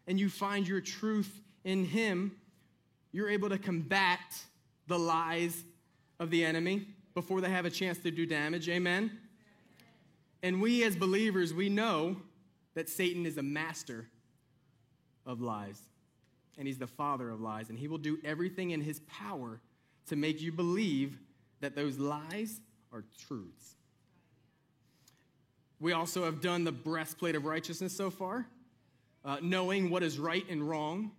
and 0.08 0.20
you 0.20 0.30
find 0.30 0.68
your 0.68 0.82
truth 0.82 1.42
in 1.64 1.86
Him, 1.86 2.36
you're 3.12 3.30
able 3.30 3.50
to 3.50 3.58
combat 3.58 4.20
the 4.88 4.98
lies 4.98 5.64
of 6.20 6.30
the 6.30 6.44
enemy 6.44 6.88
before 7.14 7.42
they 7.42 7.50
have 7.50 7.66
a 7.66 7.70
chance 7.70 8.00
to 8.00 8.12
do 8.12 8.26
damage. 8.26 8.70
Amen? 8.70 9.12
And 10.44 10.62
we 10.62 10.84
as 10.84 10.96
believers, 10.96 11.54
we 11.54 11.70
know 11.70 12.18
that 12.74 12.90
Satan 12.90 13.26
is 13.26 13.38
a 13.38 13.44
master 13.44 14.08
of 15.26 15.42
lies. 15.42 15.80
And 16.58 16.68
he's 16.68 16.78
the 16.78 16.88
father 16.88 17.30
of 17.30 17.42
lies. 17.42 17.70
And 17.70 17.78
he 17.78 17.88
will 17.88 17.98
do 17.98 18.18
everything 18.24 18.72
in 18.72 18.82
his 18.82 19.02
power 19.02 19.60
to 20.08 20.16
make 20.16 20.42
you 20.42 20.52
believe 20.52 21.18
that 21.60 21.76
those 21.76 21.98
lies 21.98 22.60
are 22.92 23.04
truths. 23.28 23.76
We 25.82 25.94
also 25.94 26.24
have 26.26 26.42
done 26.42 26.64
the 26.64 26.72
breastplate 26.72 27.34
of 27.34 27.44
righteousness 27.46 27.92
so 27.92 28.12
far, 28.12 28.46
uh, 29.26 29.38
knowing 29.42 29.90
what 29.90 30.04
is 30.04 30.20
right 30.20 30.46
and 30.48 30.62
wrong, 30.68 31.12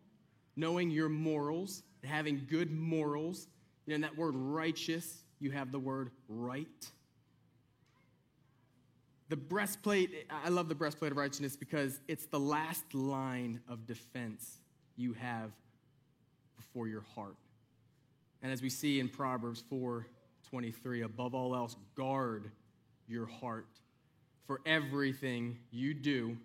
knowing 0.54 0.88
your 0.88 1.08
morals, 1.08 1.82
having 2.04 2.46
good 2.48 2.70
morals. 2.70 3.48
You 3.86 3.90
know, 3.90 3.94
in 3.96 4.00
that 4.02 4.16
word 4.16 4.36
righteous, 4.36 5.24
you 5.40 5.50
have 5.50 5.72
the 5.72 5.80
word 5.80 6.12
right. 6.28 6.68
The 9.30 9.36
breastplate, 9.36 10.26
I 10.30 10.48
love 10.48 10.68
the 10.68 10.76
breastplate 10.76 11.10
of 11.10 11.18
righteousness 11.18 11.56
because 11.56 11.98
it's 12.06 12.26
the 12.26 12.38
last 12.38 12.94
line 12.94 13.60
of 13.68 13.84
defense 13.84 14.58
you 14.96 15.14
have 15.14 15.50
before 16.56 16.86
your 16.86 17.04
heart. 17.16 17.34
And 18.42 18.52
as 18.52 18.62
we 18.62 18.68
see 18.68 19.00
in 19.00 19.08
Proverbs 19.08 19.64
4 19.68 20.06
23, 20.48 21.02
above 21.02 21.34
all 21.34 21.56
else, 21.56 21.76
guard 21.96 22.50
your 23.08 23.26
heart, 23.26 23.66
for 24.46 24.60
everything 24.66 25.58
you 25.70 25.94
do 25.94 26.36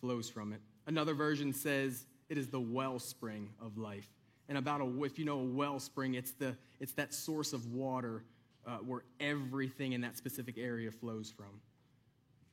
flows 0.00 0.28
from 0.28 0.52
it. 0.52 0.60
Another 0.86 1.14
version 1.14 1.52
says 1.52 2.06
it 2.28 2.38
is 2.38 2.48
the 2.48 2.60
wellspring 2.60 3.48
of 3.60 3.78
life. 3.78 4.08
And 4.48 4.56
about 4.56 4.80
a, 4.80 5.02
if 5.04 5.18
you 5.18 5.24
know 5.24 5.40
a 5.40 5.44
wellspring, 5.44 6.14
it's, 6.14 6.32
the, 6.32 6.56
it's 6.80 6.92
that 6.92 7.12
source 7.12 7.52
of 7.52 7.66
water 7.72 8.24
uh, 8.66 8.78
where 8.78 9.02
everything 9.20 9.92
in 9.92 10.00
that 10.02 10.16
specific 10.16 10.56
area 10.58 10.90
flows 10.90 11.30
from. 11.30 11.60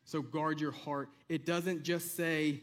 So 0.03 0.21
guard 0.21 0.61
your 0.61 0.71
heart. 0.71 1.09
It 1.29 1.45
doesn't 1.45 1.83
just 1.83 2.15
say, 2.15 2.61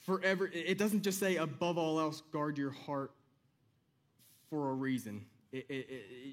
forever, 0.00 0.50
it 0.52 0.78
doesn't 0.78 1.02
just 1.02 1.18
say, 1.18 1.36
above 1.36 1.78
all 1.78 2.00
else, 2.00 2.22
guard 2.32 2.58
your 2.58 2.70
heart 2.70 3.12
for 4.50 4.70
a 4.70 4.74
reason. 4.74 5.26
It, 5.54 5.66
it, 5.68 5.86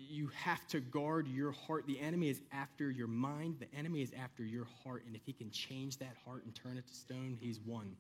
you 0.10 0.32
have 0.34 0.66
to 0.70 0.80
guard 0.80 1.28
your 1.28 1.52
heart. 1.52 1.86
The 1.86 2.00
enemy 2.00 2.30
is 2.30 2.42
after 2.52 2.90
your 2.90 3.08
mind, 3.08 3.58
the 3.60 3.78
enemy 3.78 4.02
is 4.02 4.12
after 4.20 4.44
your 4.44 4.66
heart. 4.84 5.04
And 5.06 5.16
if 5.16 5.22
he 5.24 5.32
can 5.32 5.52
change 5.52 5.98
that 5.98 6.16
heart 6.26 6.44
and 6.44 6.56
turn 6.56 6.76
it 6.76 6.88
to 6.88 6.94
stone, 6.94 7.38
he's 7.40 7.60
won. 7.60 7.96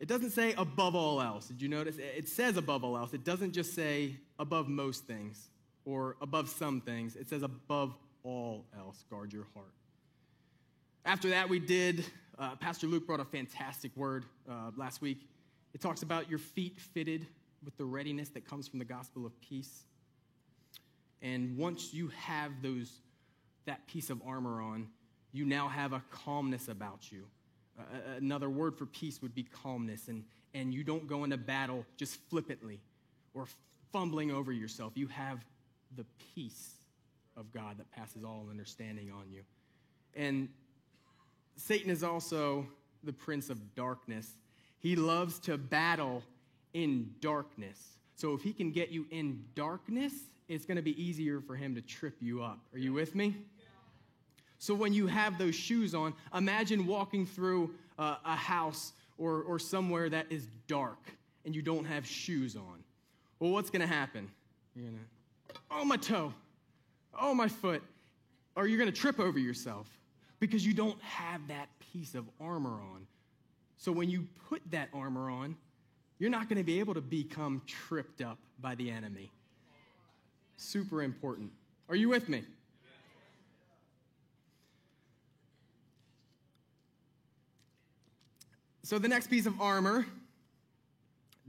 It 0.00 0.06
doesn't 0.06 0.32
say 0.32 0.52
above 0.58 0.94
all 0.94 1.22
else. 1.22 1.48
Did 1.48 1.62
you 1.62 1.68
notice? 1.70 1.96
It 1.96 2.28
says 2.28 2.58
above 2.58 2.84
all 2.84 2.98
else. 2.98 3.14
It 3.14 3.24
doesn't 3.24 3.52
just 3.52 3.74
say 3.74 4.16
above 4.38 4.68
most 4.68 5.06
things 5.06 5.48
or 5.86 6.16
above 6.20 6.50
some 6.50 6.82
things. 6.82 7.16
It 7.16 7.30
says 7.30 7.42
above 7.42 7.94
all 8.24 8.66
else, 8.78 9.02
guard 9.08 9.32
your 9.32 9.46
heart. 9.54 9.72
After 11.06 11.30
that, 11.30 11.48
we 11.48 11.58
did, 11.58 12.04
uh, 12.38 12.54
Pastor 12.56 12.86
Luke 12.86 13.06
brought 13.06 13.20
a 13.20 13.24
fantastic 13.24 13.96
word 13.96 14.26
uh, 14.46 14.72
last 14.76 15.00
week. 15.00 15.26
It 15.72 15.80
talks 15.80 16.02
about 16.02 16.28
your 16.28 16.38
feet 16.38 16.78
fitted 16.78 17.26
with 17.64 17.76
the 17.76 17.84
readiness 17.84 18.28
that 18.30 18.44
comes 18.48 18.68
from 18.68 18.78
the 18.78 18.84
gospel 18.84 19.26
of 19.26 19.38
peace. 19.40 19.84
And 21.22 21.56
once 21.56 21.92
you 21.92 22.08
have 22.16 22.52
those, 22.62 22.90
that 23.66 23.86
piece 23.86 24.10
of 24.10 24.20
armor 24.26 24.60
on, 24.60 24.88
you 25.32 25.44
now 25.44 25.68
have 25.68 25.92
a 25.92 26.02
calmness 26.10 26.68
about 26.68 27.10
you. 27.10 27.24
Uh, 27.78 27.82
another 28.16 28.48
word 28.48 28.76
for 28.76 28.86
peace 28.86 29.20
would 29.22 29.34
be 29.34 29.44
calmness, 29.44 30.08
and, 30.08 30.24
and 30.54 30.72
you 30.72 30.82
don't 30.82 31.06
go 31.06 31.24
into 31.24 31.36
battle 31.36 31.84
just 31.96 32.18
flippantly 32.28 32.80
or 33.34 33.46
fumbling 33.92 34.30
over 34.30 34.52
yourself. 34.52 34.92
You 34.94 35.06
have 35.08 35.44
the 35.96 36.04
peace 36.34 36.74
of 37.36 37.52
God 37.52 37.78
that 37.78 37.90
passes 37.92 38.24
all 38.24 38.46
understanding 38.50 39.10
on 39.10 39.30
you. 39.30 39.42
And 40.14 40.48
Satan 41.56 41.90
is 41.90 42.02
also 42.02 42.66
the 43.04 43.12
prince 43.12 43.50
of 43.50 43.74
darkness. 43.74 44.28
He 44.80 44.96
loves 44.96 45.38
to 45.40 45.56
battle 45.56 46.22
in 46.78 47.10
darkness. 47.20 47.98
So 48.14 48.34
if 48.34 48.42
he 48.42 48.52
can 48.52 48.70
get 48.70 48.90
you 48.90 49.04
in 49.10 49.44
darkness, 49.56 50.12
it's 50.48 50.64
going 50.64 50.76
to 50.76 50.82
be 50.82 51.00
easier 51.02 51.40
for 51.40 51.56
him 51.56 51.74
to 51.74 51.80
trip 51.80 52.16
you 52.20 52.42
up. 52.42 52.60
Are 52.72 52.78
you 52.78 52.92
with 52.92 53.16
me? 53.16 53.36
So 54.58 54.74
when 54.74 54.92
you 54.92 55.08
have 55.08 55.38
those 55.38 55.56
shoes 55.56 55.92
on, 55.94 56.14
imagine 56.32 56.86
walking 56.86 57.26
through 57.26 57.74
a 57.98 58.36
house 58.36 58.92
or, 59.18 59.42
or 59.42 59.58
somewhere 59.58 60.08
that 60.08 60.26
is 60.30 60.46
dark 60.68 60.98
and 61.44 61.54
you 61.54 61.62
don't 61.62 61.84
have 61.84 62.06
shoes 62.06 62.54
on. 62.54 62.84
Well, 63.40 63.50
what's 63.50 63.70
going 63.70 63.82
to 63.82 63.92
happen? 63.92 64.28
You're 64.74 64.86
going 64.86 64.98
to, 64.98 65.60
oh, 65.72 65.84
my 65.84 65.96
toe. 65.96 66.32
Oh, 67.20 67.34
my 67.34 67.48
foot. 67.48 67.82
Or 68.54 68.68
you're 68.68 68.78
going 68.78 68.90
to 68.90 69.00
trip 69.00 69.18
over 69.18 69.38
yourself 69.38 69.88
because 70.38 70.64
you 70.64 70.74
don't 70.74 71.00
have 71.02 71.40
that 71.48 71.68
piece 71.92 72.14
of 72.14 72.24
armor 72.40 72.70
on. 72.70 73.06
So 73.76 73.90
when 73.92 74.10
you 74.10 74.26
put 74.48 74.60
that 74.70 74.88
armor 74.92 75.30
on, 75.30 75.56
you're 76.18 76.30
not 76.30 76.48
going 76.48 76.58
to 76.58 76.64
be 76.64 76.80
able 76.80 76.94
to 76.94 77.00
become 77.00 77.62
tripped 77.66 78.20
up 78.20 78.38
by 78.60 78.74
the 78.74 78.90
enemy. 78.90 79.30
Super 80.56 81.02
important. 81.02 81.50
Are 81.88 81.96
you 81.96 82.08
with 82.08 82.28
me? 82.28 82.42
So, 88.82 88.98
the 88.98 89.08
next 89.08 89.28
piece 89.28 89.44
of 89.44 89.60
armor 89.60 90.06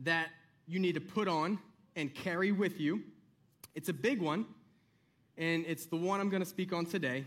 that 0.04 0.28
you 0.68 0.78
need 0.78 0.96
to 0.96 1.02
put 1.02 1.28
on 1.28 1.58
and 1.96 2.14
carry 2.14 2.52
with 2.52 2.80
you, 2.80 3.02
it's 3.76 3.88
a 3.88 3.94
big 3.94 4.22
one, 4.22 4.46
and 5.38 5.66
it's 5.66 5.86
the 5.86 5.96
one 5.96 6.20
I'm 6.20 6.30
going 6.30 6.44
to 6.44 6.50
speak 6.50 6.74
on 6.74 6.86
today, 6.86 7.26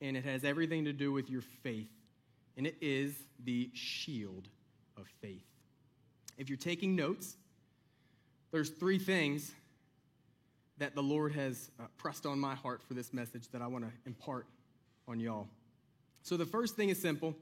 and 0.00 0.16
it 0.16 0.24
has 0.24 0.42
everything 0.42 0.86
to 0.86 0.92
do 0.94 1.12
with 1.12 1.28
your 1.28 1.42
faith, 1.62 1.90
and 2.56 2.66
it 2.66 2.76
is 2.80 3.14
the 3.44 3.70
shield 3.74 4.48
of 4.96 5.06
faith. 5.20 5.49
If 6.40 6.48
you're 6.48 6.56
taking 6.56 6.96
notes, 6.96 7.36
there's 8.50 8.70
three 8.70 8.98
things 8.98 9.52
that 10.78 10.94
the 10.94 11.02
Lord 11.02 11.32
has 11.34 11.70
uh, 11.78 11.82
pressed 11.98 12.24
on 12.24 12.40
my 12.40 12.54
heart 12.54 12.80
for 12.82 12.94
this 12.94 13.12
message 13.12 13.50
that 13.50 13.60
I 13.60 13.66
want 13.66 13.84
to 13.84 13.90
impart 14.06 14.46
on 15.06 15.20
y'all. 15.20 15.48
So, 16.22 16.38
the 16.38 16.46
first 16.46 16.76
thing 16.76 16.88
is 16.88 16.98
simple 16.98 17.36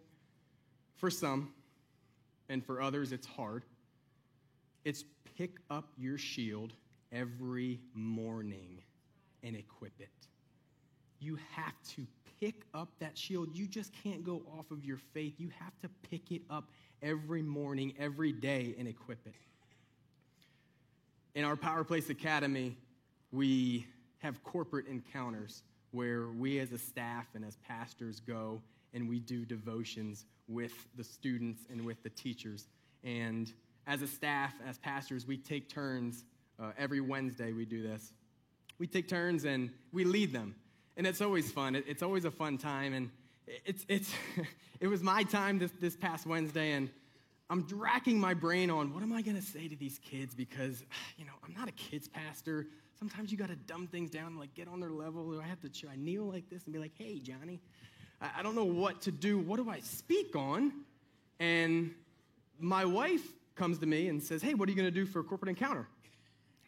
for 0.96 1.10
some, 1.10 1.52
and 2.48 2.66
for 2.66 2.82
others 2.82 3.12
it's 3.12 3.26
hard. 3.28 3.62
It's 4.84 5.04
pick 5.36 5.52
up 5.70 5.92
your 5.96 6.18
shield 6.18 6.72
every 7.12 7.78
morning 7.94 8.82
and 9.44 9.54
equip 9.54 9.92
it. 10.00 10.08
You 11.20 11.38
have 11.52 11.74
to 11.94 12.04
pick 12.40 12.62
up 12.74 12.88
that 12.98 13.16
shield. 13.16 13.50
You 13.52 13.68
just 13.68 13.92
can't 14.02 14.24
go 14.24 14.42
off 14.58 14.72
of 14.72 14.84
your 14.84 14.98
faith. 15.14 15.34
You 15.38 15.50
have 15.60 15.78
to 15.82 15.88
pick 16.10 16.32
it 16.32 16.42
up 16.50 16.64
every 17.02 17.42
morning, 17.42 17.94
every 17.98 18.32
day, 18.32 18.74
and 18.78 18.88
equip 18.88 19.26
it. 19.26 19.34
In 21.34 21.44
our 21.44 21.56
Power 21.56 21.84
Place 21.84 22.10
Academy, 22.10 22.76
we 23.30 23.86
have 24.18 24.42
corporate 24.42 24.86
encounters 24.86 25.62
where 25.92 26.28
we 26.28 26.58
as 26.58 26.72
a 26.72 26.78
staff 26.78 27.26
and 27.34 27.44
as 27.44 27.56
pastors 27.56 28.20
go 28.20 28.60
and 28.92 29.08
we 29.08 29.20
do 29.20 29.44
devotions 29.44 30.24
with 30.48 30.72
the 30.96 31.04
students 31.04 31.62
and 31.70 31.84
with 31.84 32.02
the 32.02 32.10
teachers. 32.10 32.66
And 33.04 33.52
as 33.86 34.02
a 34.02 34.06
staff, 34.06 34.54
as 34.66 34.78
pastors, 34.78 35.26
we 35.26 35.36
take 35.36 35.68
turns. 35.68 36.24
Uh, 36.60 36.72
every 36.76 37.00
Wednesday, 37.00 37.52
we 37.52 37.64
do 37.64 37.82
this. 37.82 38.12
We 38.78 38.86
take 38.86 39.08
turns 39.08 39.44
and 39.44 39.70
we 39.92 40.04
lead 40.04 40.32
them. 40.32 40.56
And 40.96 41.06
it's 41.06 41.20
always 41.20 41.52
fun. 41.52 41.76
It's 41.76 42.02
always 42.02 42.24
a 42.24 42.30
fun 42.30 42.58
time. 42.58 42.92
And 42.92 43.10
it's, 43.64 43.84
it's, 43.88 44.12
it 44.80 44.86
was 44.86 45.02
my 45.02 45.22
time 45.22 45.58
this, 45.58 45.70
this 45.80 45.96
past 45.96 46.26
Wednesday, 46.26 46.72
and 46.72 46.90
I'm 47.50 47.66
racking 47.72 48.18
my 48.20 48.34
brain 48.34 48.70
on 48.70 48.92
what 48.92 49.02
am 49.02 49.12
I 49.12 49.22
going 49.22 49.36
to 49.36 49.42
say 49.42 49.68
to 49.68 49.76
these 49.76 49.98
kids 49.98 50.34
because, 50.34 50.84
you 51.18 51.24
know, 51.24 51.32
I'm 51.44 51.54
not 51.54 51.68
a 51.68 51.72
kids 51.72 52.08
pastor. 52.08 52.66
Sometimes 52.98 53.30
you 53.30 53.38
got 53.38 53.48
to 53.48 53.56
dumb 53.56 53.86
things 53.86 54.10
down, 54.10 54.38
like 54.38 54.54
get 54.54 54.68
on 54.68 54.80
their 54.80 54.90
level. 54.90 55.30
Do 55.30 55.40
I 55.40 55.46
have 55.46 55.60
to, 55.60 55.88
I 55.90 55.96
kneel 55.96 56.24
like 56.24 56.48
this 56.50 56.64
and 56.64 56.72
be 56.72 56.78
like, 56.78 56.92
hey, 56.98 57.18
Johnny? 57.18 57.60
I, 58.20 58.30
I 58.38 58.42
don't 58.42 58.54
know 58.54 58.64
what 58.64 59.00
to 59.02 59.12
do. 59.12 59.38
What 59.38 59.56
do 59.56 59.70
I 59.70 59.80
speak 59.80 60.34
on? 60.36 60.72
And 61.40 61.92
my 62.58 62.84
wife 62.84 63.22
comes 63.54 63.78
to 63.78 63.86
me 63.86 64.08
and 64.08 64.22
says, 64.22 64.42
hey, 64.42 64.54
what 64.54 64.68
are 64.68 64.72
you 64.72 64.76
going 64.76 64.92
to 64.92 64.94
do 64.94 65.06
for 65.06 65.20
a 65.20 65.24
corporate 65.24 65.48
encounter? 65.48 65.86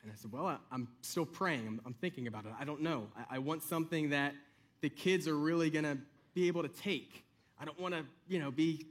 And 0.03 0.11
I 0.11 0.15
said, 0.17 0.33
Well, 0.33 0.47
I, 0.47 0.57
am 0.75 0.89
still 1.03 1.27
praying. 1.27 1.67
I'm, 1.67 1.81
I'm, 1.85 1.95
thinking 1.95 2.27
about 2.27 2.47
it. 2.47 2.53
I 2.59 2.65
don't 2.65 2.81
know. 2.81 3.09
I, 3.17 3.37
I 3.37 3.39
want 3.39 3.63
something 3.63 4.11
that 4.11 4.35
the 4.81 4.89
kids 4.89 5.29
are 5.29 5.37
really 5.37 5.69
going 5.71 5.85
to 5.85 5.99
be 6.35 6.49
able 6.49 6.63
to 6.63 6.69
take. 6.69 7.25
I 7.61 7.65
don't 7.65 7.79
want 7.79 7.95
to, 7.95 8.05
you 8.29 8.39
know, 8.39 8.51
be 8.51 8.87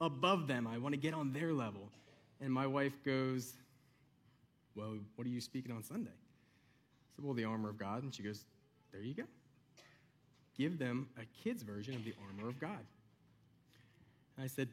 above 0.00 0.46
them. 0.46 0.66
I 0.66 0.78
want 0.78 0.94
to 0.94 1.00
get 1.00 1.14
on 1.14 1.32
their 1.32 1.52
level. 1.52 1.90
And 2.40 2.52
my 2.52 2.66
wife 2.66 2.92
goes, 3.04 3.54
Well, 4.74 4.98
what 5.16 5.26
are 5.26 5.30
you 5.30 5.40
speaking 5.40 5.72
on 5.72 5.82
Sunday? 5.82 6.10
I 6.10 7.08
said, 7.16 7.24
Well, 7.24 7.34
the 7.34 7.44
armor 7.44 7.68
of 7.68 7.78
God. 7.78 8.02
And 8.02 8.14
she 8.14 8.22
goes, 8.22 8.44
There 8.92 9.02
you 9.02 9.14
go. 9.14 9.24
Give 10.56 10.78
them 10.78 11.08
a 11.18 11.24
kid's 11.42 11.62
version 11.62 11.94
of 11.94 12.04
the 12.04 12.14
armor 12.26 12.48
of 12.48 12.58
God. 12.58 12.84
And 14.36 14.44
I 14.44 14.48
said, 14.48 14.68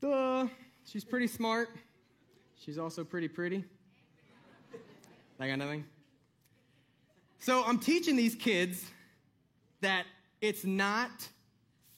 Duh. 0.00 0.46
She's 0.84 1.04
pretty 1.04 1.26
smart. 1.26 1.68
She's 2.64 2.78
also 2.78 3.04
pretty 3.04 3.28
pretty. 3.28 3.64
I 5.40 5.48
got 5.48 5.58
nothing? 5.58 5.84
So 7.38 7.62
I'm 7.64 7.78
teaching 7.78 8.16
these 8.16 8.34
kids 8.34 8.84
that 9.80 10.06
it's 10.40 10.64
not 10.64 11.10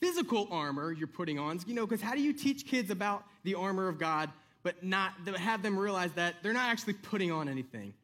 physical 0.01 0.49
armor 0.51 0.93
you're 0.93 1.07
putting 1.07 1.39
on. 1.39 1.61
You 1.67 1.75
know, 1.75 1.87
because 1.87 2.03
how 2.03 2.15
do 2.15 2.23
you 2.23 2.33
teach 2.33 2.67
kids 2.67 2.91
about 2.91 3.25
the 3.45 3.55
armor 3.55 3.89
of 3.89 3.99
God, 3.99 4.31
but 4.63 4.83
not 4.83 5.13
have 5.37 5.63
them 5.63 5.79
realize 5.79 6.13
that 6.15 6.37
they're 6.43 6.53
not 6.53 6.71
actually 6.71 6.95
putting 6.95 7.31
on 7.31 7.49
anything? 7.49 7.95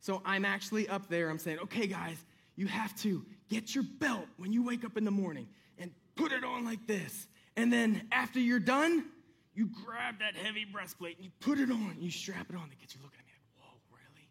So 0.00 0.20
I'm 0.24 0.44
actually 0.44 0.88
up 0.88 1.08
there, 1.08 1.30
I'm 1.30 1.38
saying, 1.38 1.58
okay, 1.60 1.86
guys, 1.86 2.16
you 2.56 2.66
have 2.66 2.94
to 3.00 3.24
get 3.48 3.74
your 3.74 3.84
belt 3.98 4.26
when 4.36 4.52
you 4.52 4.64
wake 4.64 4.84
up 4.84 4.96
in 4.96 5.04
the 5.04 5.10
morning 5.10 5.48
and 5.78 5.90
put 6.14 6.32
it 6.32 6.44
on 6.44 6.64
like 6.64 6.86
this. 6.86 7.26
And 7.56 7.72
then 7.72 8.06
after 8.12 8.38
you're 8.38 8.58
done, 8.58 9.06
you 9.54 9.70
grab 9.84 10.18
that 10.18 10.36
heavy 10.36 10.64
breastplate 10.64 11.16
and 11.16 11.24
you 11.24 11.30
put 11.40 11.58
it 11.58 11.70
on, 11.70 11.96
you 11.98 12.10
strap 12.10 12.50
it 12.50 12.56
on. 12.56 12.68
The 12.68 12.76
kids 12.76 12.94
are 12.96 13.02
looking 13.02 13.20
at 13.20 13.26
me 13.26 13.32
like, 13.32 13.64
whoa, 13.64 13.78
really? 13.90 14.28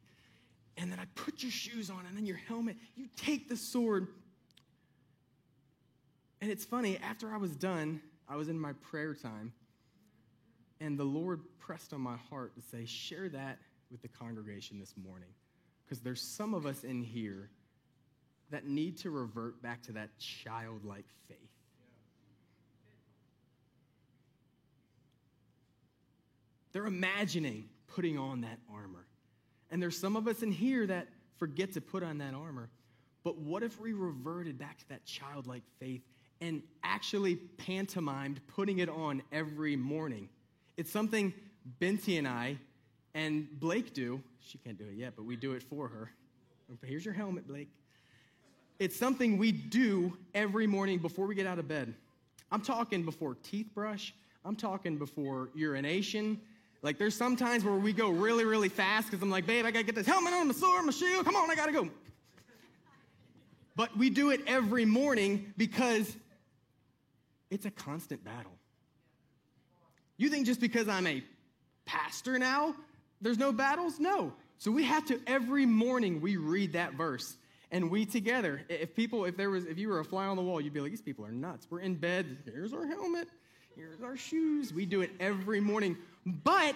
and 0.77 0.91
then 0.91 0.99
I 0.99 1.05
put 1.15 1.41
your 1.41 1.51
shoes 1.51 1.89
on 1.89 2.05
and 2.07 2.15
then 2.15 2.25
your 2.25 2.38
helmet. 2.38 2.75
You 2.95 3.07
take 3.15 3.49
the 3.49 3.57
sword. 3.57 4.07
And 6.44 6.52
it's 6.52 6.65
funny, 6.65 6.98
after 6.98 7.34
I 7.34 7.38
was 7.38 7.56
done, 7.56 8.02
I 8.28 8.36
was 8.36 8.49
in 8.49 8.60
my 8.60 8.74
prayer 8.74 9.14
time, 9.14 9.53
and 10.82 10.99
the 10.99 11.06
Lord 11.06 11.40
pressed 11.57 11.94
on 11.94 12.02
my 12.02 12.18
heart 12.30 12.53
to 12.56 12.61
say, 12.61 12.84
share 12.84 13.30
that 13.30 13.60
with 13.90 14.02
the 14.02 14.10
congregation 14.10 14.78
this 14.78 14.94
morning. 15.02 15.30
Because 15.86 16.02
there's 16.02 16.22
some 16.22 16.53
of 16.53 16.65
us 16.65 16.84
in 16.84 17.02
here 17.02 17.49
that 18.49 18.68
need 18.68 18.98
to 18.98 19.10
revert 19.10 19.61
back 19.61 19.84
to 19.84 19.94
that 19.94 20.10
childlike 20.20 21.06
faith. 21.30 21.38
They're 26.74 26.88
imagining 26.88 27.70
putting 27.88 28.18
on 28.18 28.41
that 28.41 28.60
armor. 28.70 29.06
And 29.72 29.82
there's 29.82 29.98
some 29.98 30.18
of 30.18 30.28
us 30.28 30.44
in 30.44 30.52
here 30.52 30.86
that 30.88 31.07
forget 31.38 31.72
to 31.76 31.80
put 31.80 32.03
on 32.03 32.18
that 32.18 32.34
armor. 32.34 32.70
But 33.24 33.38
what 33.38 33.64
if 33.64 33.80
we 33.80 33.94
reverted 33.94 34.60
back 34.60 34.80
to 34.80 34.90
that 34.90 35.06
childlike 35.06 35.64
faith 35.80 36.02
and 36.44 36.61
actually 36.84 37.36
pantomimed 37.36 38.45
putting 38.48 38.80
it 38.80 38.90
on 38.90 39.22
every 39.32 39.76
morning? 39.76 40.28
It's 40.76 40.91
something 40.91 41.34
Binty 41.80 42.18
and 42.18 42.28
I 42.28 42.57
and 43.15 43.48
Blake 43.60 43.94
do. 43.94 44.22
She 44.41 44.57
can't 44.57 44.78
do 44.78 44.86
it 44.86 44.95
yet, 44.95 45.14
but 45.15 45.24
we 45.24 45.38
do 45.38 45.53
it 45.53 45.64
for 45.64 45.88
her. 45.88 46.11
Here's 46.84 47.06
your 47.06 47.14
helmet, 47.14 47.48
Blake. 47.48 47.70
It's 48.80 48.98
something 48.98 49.38
we 49.38 49.52
do 49.52 50.18
every 50.34 50.68
morning 50.68 50.98
before 50.98 51.28
we 51.28 51.36
get 51.36 51.45
out 51.45 51.60
of 51.60 51.68
bed. 51.68 51.94
I'm 52.52 52.61
talking 52.61 53.03
before 53.03 53.36
teeth 53.44 53.70
brush, 53.74 54.14
I'm 54.44 54.56
talking 54.56 54.98
before 54.98 55.49
urination, 55.56 56.41
like 56.82 56.98
there's 56.98 57.15
some 57.15 57.38
times 57.38 57.64
where 57.64 57.76
we 57.76 57.94
go 57.94 58.10
really, 58.10 58.44
really 58.44 58.68
fast 58.68 59.10
because 59.10 59.24
I'm 59.24 59.30
like, 59.30 59.45
babe, 59.45 59.65
I 59.65 59.72
gotta 59.72 59.86
get 59.86 59.95
this 59.95 60.06
helmet 60.06 60.34
on, 60.34 60.48
my 60.48 60.53
sword, 60.53 60.86
my 60.86 60.91
shield. 60.91 61.24
Come 61.24 61.38
on, 61.38 61.49
I 61.49 61.56
gotta 61.56 61.72
go. 61.72 61.90
But 63.76 63.98
we 63.98 64.10
do 64.10 64.32
it 64.32 64.41
every 64.45 64.86
morning 64.86 65.53
because 65.57 66.15
it's 67.53 67.65
a 67.65 67.71
constant 67.71 68.23
battle. 68.23 68.51
You 70.17 70.30
think 70.30 70.45
just 70.45 70.59
because 70.59 70.88
I'm 70.88 71.07
a 71.07 71.23
pastor 71.85 72.38
now, 72.38 72.75
there's 73.21 73.38
no 73.38 73.51
battles? 73.51 73.99
No. 73.99 74.34
So 74.57 74.71
we 74.71 74.84
have 74.84 75.05
to 75.07 75.19
every 75.27 75.65
morning 75.65 76.21
we 76.21 76.38
read 76.38 76.73
that 76.73 76.93
verse 76.93 77.38
and 77.71 77.89
we 77.89 78.05
together. 78.05 78.61
If 78.69 78.95
people, 78.95 79.25
if 79.25 79.35
there 79.35 79.49
was, 79.49 79.65
if 79.65 79.77
you 79.77 79.89
were 79.89 79.99
a 79.99 80.05
fly 80.05 80.25
on 80.25 80.38
the 80.38 80.43
wall, 80.43 80.61
you'd 80.61 80.73
be 80.73 80.80
like, 80.80 80.91
these 80.91 81.01
people 81.01 81.25
are 81.25 81.31
nuts. 81.31 81.67
We're 81.69 81.80
in 81.80 81.95
bed. 81.95 82.38
Here's 82.45 82.73
our 82.73 82.85
helmet. 82.85 83.27
Here's 83.75 84.01
our 84.01 84.15
shoes. 84.15 84.71
We 84.73 84.85
do 84.85 85.01
it 85.01 85.11
every 85.19 85.59
morning 85.59 85.97
but 86.25 86.75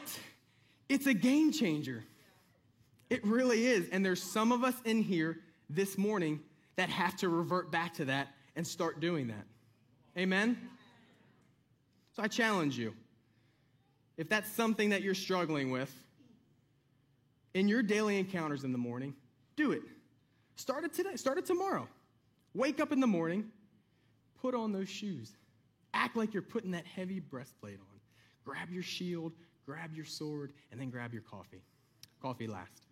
it's 0.90 1.06
a 1.06 1.14
game 1.14 1.52
changer. 1.52 2.04
It 3.10 3.26
really 3.26 3.66
is. 3.66 3.88
And 3.90 4.06
there's 4.06 4.22
some 4.22 4.52
of 4.52 4.64
us 4.64 4.76
in 4.84 5.02
here 5.02 5.40
this 5.70 5.98
morning 5.98 6.42
that 6.76 6.90
have 6.90 7.16
to 7.18 7.30
revert 7.30 7.72
back 7.72 7.96
to 7.96 8.06
that 8.06 8.30
and 8.56 8.66
start 8.66 9.00
doing 9.00 9.28
that. 9.28 9.46
Amen? 10.18 10.58
So 12.16 12.24
I 12.24 12.28
challenge 12.28 12.78
you. 12.78 12.94
If 14.18 14.30
that's 14.30 14.50
something 14.52 14.90
that 14.90 15.04
you're 15.04 15.14
struggling 15.14 15.70
with, 15.70 15.94
in 17.54 17.68
your 17.68 17.84
daily 17.84 18.18
encounters 18.18 18.64
in 18.64 18.72
the 18.72 18.78
morning, 18.78 19.14
do 19.56 19.72
it. 19.72 19.82
Start 20.56 20.84
it 20.84 20.94
today, 20.94 21.16
start 21.16 21.38
it 21.38 21.46
tomorrow. 21.46 21.88
Wake 22.54 22.80
up 22.80 22.92
in 22.92 23.00
the 23.00 23.08
morning, 23.08 23.52
put 24.42 24.56
on 24.56 24.72
those 24.72 24.90
shoes. 24.90 25.36
Act 25.94 26.16
like 26.16 26.34
you're 26.34 26.42
putting 26.42 26.72
that 26.72 26.86
heavy 26.86 27.20
breastplate 27.20 27.80
on 27.80 27.98
grab 28.48 28.70
your 28.72 28.84
shield, 28.84 29.34
grab 29.66 29.94
your 29.94 30.06
sword, 30.06 30.54
and 30.72 30.80
then 30.80 30.90
grab 30.90 31.12
your 31.12 31.22
coffee. 31.22 31.62
Coffee 32.22 32.48
last. 32.48 32.87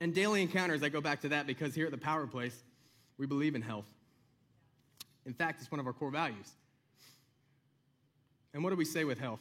And 0.00 0.14
daily 0.14 0.42
encounters, 0.42 0.82
I 0.82 0.88
go 0.88 1.00
back 1.00 1.20
to 1.22 1.28
that 1.30 1.46
because 1.46 1.74
here 1.74 1.86
at 1.86 1.92
the 1.92 1.98
Power 1.98 2.26
Place, 2.26 2.62
we 3.18 3.26
believe 3.26 3.54
in 3.54 3.62
health. 3.62 3.86
In 5.26 5.32
fact, 5.32 5.60
it's 5.60 5.70
one 5.70 5.80
of 5.80 5.86
our 5.86 5.92
core 5.92 6.10
values. 6.10 6.50
And 8.52 8.62
what 8.62 8.70
do 8.70 8.76
we 8.76 8.84
say 8.84 9.04
with 9.04 9.18
health? 9.18 9.40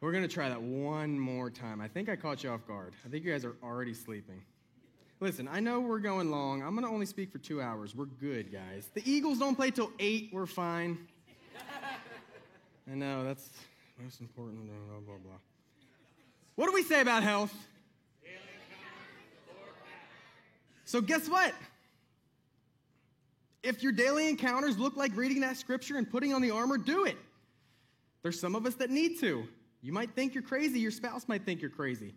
We're 0.00 0.12
going 0.12 0.22
to 0.22 0.28
try 0.28 0.50
that 0.50 0.60
one 0.60 1.18
more 1.18 1.48
time. 1.48 1.80
I 1.80 1.88
think 1.88 2.10
I 2.10 2.16
caught 2.16 2.44
you 2.44 2.50
off 2.50 2.66
guard. 2.66 2.92
I 3.06 3.08
think 3.08 3.24
you 3.24 3.32
guys 3.32 3.44
are 3.44 3.56
already 3.62 3.94
sleeping. 3.94 4.42
Listen, 5.20 5.48
I 5.50 5.60
know 5.60 5.80
we're 5.80 6.00
going 6.00 6.30
long. 6.30 6.62
I'm 6.62 6.74
going 6.74 6.84
to 6.84 6.92
only 6.92 7.06
speak 7.06 7.32
for 7.32 7.38
two 7.38 7.62
hours. 7.62 7.94
We're 7.94 8.04
good, 8.04 8.52
guys. 8.52 8.90
The 8.92 9.02
Eagles 9.10 9.38
don't 9.38 9.54
play 9.54 9.70
till 9.70 9.90
8. 9.98 10.28
We're 10.32 10.44
fine. 10.44 10.98
I 12.90 12.94
know, 12.94 13.24
that's 13.24 13.48
most 14.02 14.20
important. 14.20 14.66
Blah, 14.66 14.98
blah, 15.06 15.16
blah. 15.16 15.38
What 16.56 16.66
do 16.66 16.74
we 16.74 16.82
say 16.82 17.00
about 17.00 17.22
health? 17.22 17.54
So, 20.84 21.00
guess 21.00 21.28
what? 21.28 21.54
If 23.62 23.82
your 23.82 23.92
daily 23.92 24.28
encounters 24.28 24.78
look 24.78 24.96
like 24.96 25.16
reading 25.16 25.40
that 25.40 25.56
scripture 25.56 25.96
and 25.96 26.08
putting 26.08 26.34
on 26.34 26.42
the 26.42 26.50
armor, 26.50 26.76
do 26.76 27.04
it. 27.04 27.16
There's 28.22 28.38
some 28.38 28.54
of 28.54 28.66
us 28.66 28.74
that 28.76 28.90
need 28.90 29.18
to. 29.20 29.46
You 29.80 29.92
might 29.92 30.14
think 30.14 30.34
you're 30.34 30.42
crazy, 30.42 30.80
your 30.80 30.90
spouse 30.90 31.28
might 31.28 31.44
think 31.44 31.60
you're 31.60 31.70
crazy, 31.70 32.14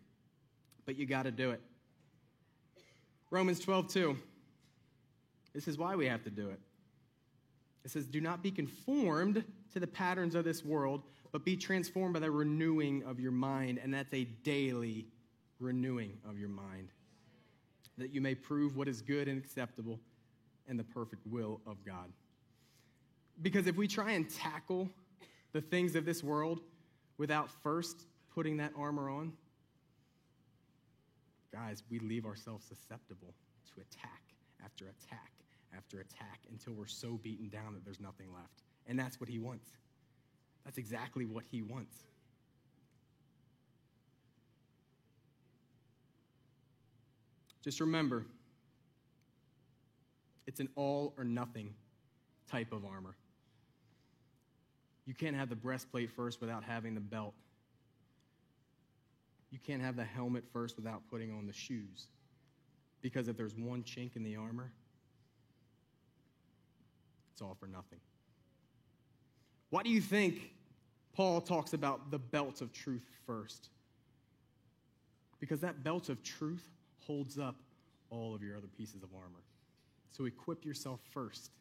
but 0.85 0.97
you 0.97 1.05
got 1.05 1.23
to 1.23 1.31
do 1.31 1.51
it. 1.51 1.61
Romans 3.29 3.59
12, 3.59 3.89
2. 3.89 4.17
This 5.53 5.67
is 5.67 5.77
why 5.77 5.95
we 5.95 6.05
have 6.05 6.23
to 6.23 6.29
do 6.29 6.49
it. 6.49 6.59
It 7.83 7.91
says, 7.91 8.05
Do 8.05 8.21
not 8.21 8.43
be 8.43 8.51
conformed 8.51 9.43
to 9.73 9.79
the 9.79 9.87
patterns 9.87 10.35
of 10.35 10.43
this 10.43 10.63
world, 10.63 11.03
but 11.31 11.43
be 11.43 11.57
transformed 11.57 12.13
by 12.13 12.19
the 12.19 12.31
renewing 12.31 13.03
of 13.03 13.19
your 13.19 13.31
mind. 13.31 13.79
And 13.81 13.93
that's 13.93 14.13
a 14.13 14.25
daily 14.43 15.07
renewing 15.59 16.17
of 16.27 16.37
your 16.37 16.49
mind, 16.49 16.89
that 17.97 18.13
you 18.13 18.21
may 18.21 18.35
prove 18.35 18.75
what 18.75 18.87
is 18.87 19.01
good 19.01 19.27
and 19.27 19.37
acceptable 19.37 19.99
and 20.67 20.77
the 20.77 20.83
perfect 20.83 21.25
will 21.25 21.61
of 21.65 21.83
God. 21.85 22.11
Because 23.41 23.67
if 23.67 23.75
we 23.75 23.87
try 23.87 24.11
and 24.11 24.29
tackle 24.29 24.89
the 25.53 25.61
things 25.61 25.95
of 25.95 26.05
this 26.05 26.23
world 26.23 26.59
without 27.17 27.49
first 27.63 28.05
putting 28.33 28.57
that 28.57 28.71
armor 28.77 29.09
on, 29.09 29.33
guys, 31.51 31.83
we 31.89 31.99
leave 31.99 32.25
ourselves 32.25 32.65
susceptible 32.65 33.33
to 33.73 33.81
attack 33.81 34.21
after 34.63 34.85
attack 34.85 35.31
after 35.75 35.99
attack 35.99 36.41
until 36.51 36.73
we're 36.73 36.87
so 36.87 37.19
beaten 37.21 37.49
down 37.49 37.73
that 37.73 37.83
there's 37.83 37.99
nothing 37.99 38.27
left. 38.33 38.63
And 38.87 38.97
that's 38.97 39.19
what 39.19 39.29
he 39.29 39.39
wants. 39.39 39.69
That's 40.65 40.77
exactly 40.77 41.25
what 41.25 41.43
he 41.49 41.61
wants. 41.61 41.95
Just 47.67 47.81
remember, 47.81 48.25
it's 50.45 50.61
an 50.61 50.69
all 50.77 51.13
or 51.17 51.25
nothing 51.25 51.73
type 52.49 52.71
of 52.71 52.85
armor. 52.85 53.13
You 55.05 55.13
can't 55.13 55.35
have 55.35 55.49
the 55.49 55.57
breastplate 55.57 56.09
first 56.09 56.39
without 56.39 56.63
having 56.63 56.95
the 56.95 57.01
belt. 57.01 57.33
You 59.51 59.59
can't 59.59 59.81
have 59.81 59.97
the 59.97 60.05
helmet 60.05 60.45
first 60.53 60.77
without 60.77 61.01
putting 61.11 61.29
on 61.33 61.45
the 61.45 61.51
shoes. 61.51 62.07
Because 63.01 63.27
if 63.27 63.35
there's 63.35 63.53
one 63.53 63.83
chink 63.83 64.15
in 64.15 64.23
the 64.23 64.37
armor, 64.37 64.71
it's 67.33 67.41
all 67.41 67.57
for 67.59 67.67
nothing. 67.67 67.99
Why 69.71 69.83
do 69.83 69.89
you 69.89 69.99
think 69.99 70.53
Paul 71.13 71.41
talks 71.41 71.73
about 71.73 72.11
the 72.11 72.19
belt 72.19 72.61
of 72.61 72.71
truth 72.71 73.03
first? 73.25 73.67
Because 75.41 75.59
that 75.59 75.83
belt 75.83 76.07
of 76.07 76.23
truth 76.23 76.63
holds 77.07 77.39
up 77.39 77.55
all 78.09 78.35
of 78.35 78.43
your 78.43 78.55
other 78.57 78.67
pieces 78.77 79.01
of 79.01 79.09
armor. 79.15 79.43
So 80.11 80.25
equip 80.25 80.65
yourself 80.65 80.99
first. 81.11 81.51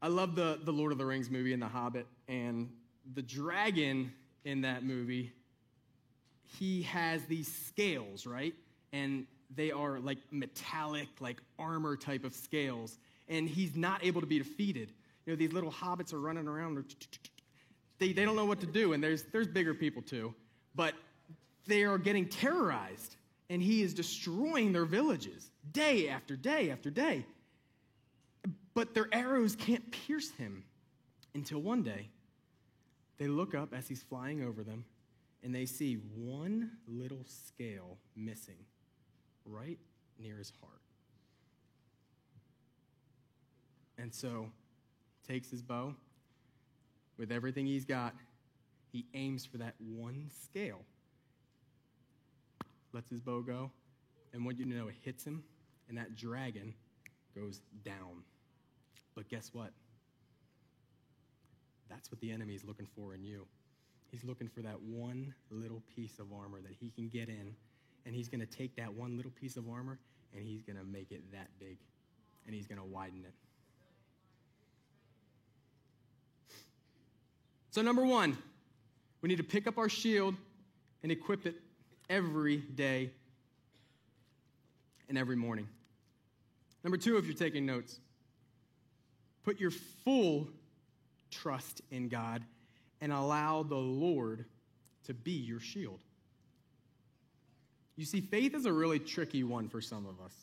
I 0.00 0.08
love 0.08 0.34
the, 0.34 0.58
the 0.64 0.72
Lord 0.72 0.92
of 0.92 0.98
the 0.98 1.06
Rings 1.06 1.30
movie 1.30 1.52
and 1.52 1.62
The 1.62 1.68
Hobbit, 1.68 2.06
and 2.26 2.70
the 3.14 3.22
dragon 3.22 4.12
in 4.44 4.62
that 4.62 4.84
movie, 4.84 5.32
he 6.58 6.82
has 6.82 7.24
these 7.26 7.52
scales, 7.66 8.26
right? 8.26 8.54
And 8.92 9.26
they 9.54 9.70
are 9.70 10.00
like 10.00 10.18
metallic, 10.30 11.08
like 11.20 11.40
armor 11.58 11.96
type 11.96 12.24
of 12.24 12.34
scales. 12.34 12.98
And 13.28 13.48
he's 13.48 13.76
not 13.76 14.04
able 14.04 14.20
to 14.20 14.26
be 14.26 14.38
defeated. 14.38 14.92
You 15.24 15.32
know, 15.32 15.36
these 15.36 15.52
little 15.52 15.70
hobbits 15.70 16.12
are 16.12 16.20
running 16.20 16.48
around. 16.48 16.84
They, 17.98 18.12
they 18.12 18.24
don't 18.24 18.36
know 18.36 18.44
what 18.44 18.60
to 18.60 18.66
do, 18.66 18.92
and 18.92 19.02
there's, 19.02 19.22
there's 19.32 19.46
bigger 19.46 19.74
people 19.74 20.02
too. 20.02 20.34
But 20.74 20.94
they 21.66 21.84
are 21.84 21.98
getting 21.98 22.28
terrorized, 22.28 23.16
and 23.50 23.62
he 23.62 23.82
is 23.82 23.94
destroying 23.94 24.72
their 24.72 24.84
villages 24.84 25.50
day 25.72 26.08
after 26.08 26.36
day 26.36 26.70
after 26.70 26.90
day. 26.90 27.24
But 28.74 28.94
their 28.94 29.08
arrows 29.12 29.54
can't 29.54 29.90
pierce 29.90 30.30
him 30.30 30.64
until 31.34 31.60
one 31.60 31.82
day 31.82 32.08
they 33.18 33.28
look 33.28 33.54
up 33.54 33.74
as 33.74 33.86
he's 33.86 34.02
flying 34.02 34.42
over 34.42 34.62
them 34.64 34.84
and 35.42 35.54
they 35.54 35.66
see 35.66 35.94
one 36.16 36.70
little 36.86 37.24
scale 37.26 37.98
missing 38.16 38.56
right 39.44 39.78
near 40.18 40.36
his 40.36 40.52
heart. 40.60 40.80
And 43.98 44.14
so 44.14 44.50
takes 45.26 45.50
his 45.50 45.62
bow 45.62 45.94
with 47.18 47.30
everything 47.30 47.66
he's 47.66 47.84
got, 47.84 48.14
he 48.92 49.06
aims 49.14 49.44
for 49.44 49.58
that 49.58 49.74
one 49.78 50.30
scale. 50.44 50.80
Lets 52.92 53.10
his 53.10 53.20
bow 53.20 53.40
go, 53.40 53.70
and 54.32 54.44
what 54.44 54.58
you 54.58 54.66
know, 54.66 54.88
it 54.88 54.94
hits 55.02 55.24
him, 55.24 55.42
and 55.88 55.96
that 55.96 56.16
dragon 56.16 56.74
goes 57.34 57.62
down. 57.84 58.22
But 59.14 59.28
guess 59.28 59.50
what? 59.52 59.70
That's 61.88 62.10
what 62.10 62.20
the 62.20 62.30
enemy 62.30 62.54
is 62.54 62.64
looking 62.64 62.86
for 62.94 63.14
in 63.14 63.24
you. 63.24 63.46
He's 64.10 64.24
looking 64.24 64.48
for 64.48 64.60
that 64.60 64.80
one 64.82 65.34
little 65.50 65.82
piece 65.94 66.18
of 66.18 66.26
armor 66.32 66.60
that 66.60 66.74
he 66.78 66.90
can 66.90 67.08
get 67.08 67.28
in, 67.28 67.54
and 68.04 68.14
he's 68.14 68.28
going 68.28 68.40
to 68.40 68.46
take 68.46 68.76
that 68.76 68.92
one 68.92 69.16
little 69.16 69.32
piece 69.32 69.56
of 69.56 69.68
armor 69.68 69.98
and 70.34 70.46
he's 70.46 70.62
going 70.62 70.78
to 70.78 70.84
make 70.84 71.12
it 71.12 71.20
that 71.32 71.48
big, 71.58 71.76
and 72.46 72.54
he's 72.54 72.66
going 72.66 72.78
to 72.78 72.84
widen 72.84 73.24
it. 73.24 73.34
So, 77.70 77.82
number 77.82 78.04
one, 78.04 78.36
we 79.20 79.28
need 79.28 79.36
to 79.36 79.44
pick 79.44 79.66
up 79.66 79.78
our 79.78 79.88
shield 79.88 80.34
and 81.02 81.12
equip 81.12 81.46
it 81.46 81.56
every 82.12 82.58
day 82.58 83.10
and 85.08 85.16
every 85.16 85.34
morning. 85.34 85.66
Number 86.84 86.98
two, 86.98 87.16
if 87.16 87.24
you're 87.24 87.34
taking 87.34 87.64
notes, 87.64 87.98
put 89.44 89.58
your 89.58 89.70
full 90.04 90.48
trust 91.30 91.80
in 91.90 92.08
God 92.08 92.42
and 93.00 93.12
allow 93.12 93.62
the 93.62 93.76
Lord 93.76 94.44
to 95.06 95.14
be 95.14 95.32
your 95.32 95.58
shield. 95.58 96.00
You 97.96 98.04
see, 98.04 98.20
faith 98.20 98.54
is 98.54 98.66
a 98.66 98.72
really 98.72 98.98
tricky 98.98 99.42
one 99.42 99.68
for 99.70 99.80
some 99.80 100.06
of 100.06 100.20
us. 100.24 100.34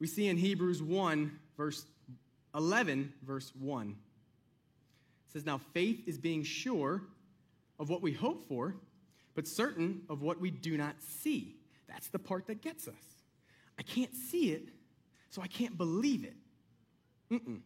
We 0.00 0.06
see 0.06 0.28
in 0.28 0.38
Hebrews 0.38 0.82
1, 0.82 1.38
verse 1.58 1.84
11, 2.54 3.12
verse 3.22 3.52
1. 3.58 3.88
It 3.90 5.32
says, 5.32 5.44
Now 5.44 5.60
faith 5.74 6.04
is 6.06 6.16
being 6.16 6.42
sure 6.42 7.02
of 7.78 7.90
what 7.90 8.00
we 8.00 8.12
hope 8.12 8.48
for, 8.48 8.76
but 9.38 9.46
certain 9.46 10.02
of 10.08 10.20
what 10.20 10.40
we 10.40 10.50
do 10.50 10.76
not 10.76 10.96
see. 11.00 11.54
That's 11.86 12.08
the 12.08 12.18
part 12.18 12.48
that 12.48 12.60
gets 12.60 12.88
us. 12.88 13.22
I 13.78 13.82
can't 13.82 14.12
see 14.12 14.50
it, 14.50 14.70
so 15.30 15.40
I 15.40 15.46
can't 15.46 15.78
believe 15.78 16.24
it. 16.24 16.34
Mm-mm. 17.30 17.60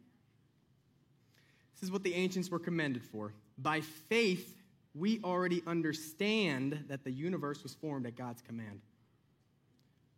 This 1.73 1.83
is 1.83 1.91
what 1.91 2.03
the 2.03 2.13
ancients 2.13 2.51
were 2.51 2.59
commended 2.59 3.03
for. 3.03 3.33
By 3.57 3.81
faith, 3.81 4.55
we 4.95 5.23
already 5.25 5.63
understand 5.67 6.85
that 6.91 7.05
the 7.05 7.11
universe 7.11 7.63
was 7.63 7.73
formed 7.73 8.05
at 8.05 8.17
God's 8.17 8.43
command, 8.43 8.83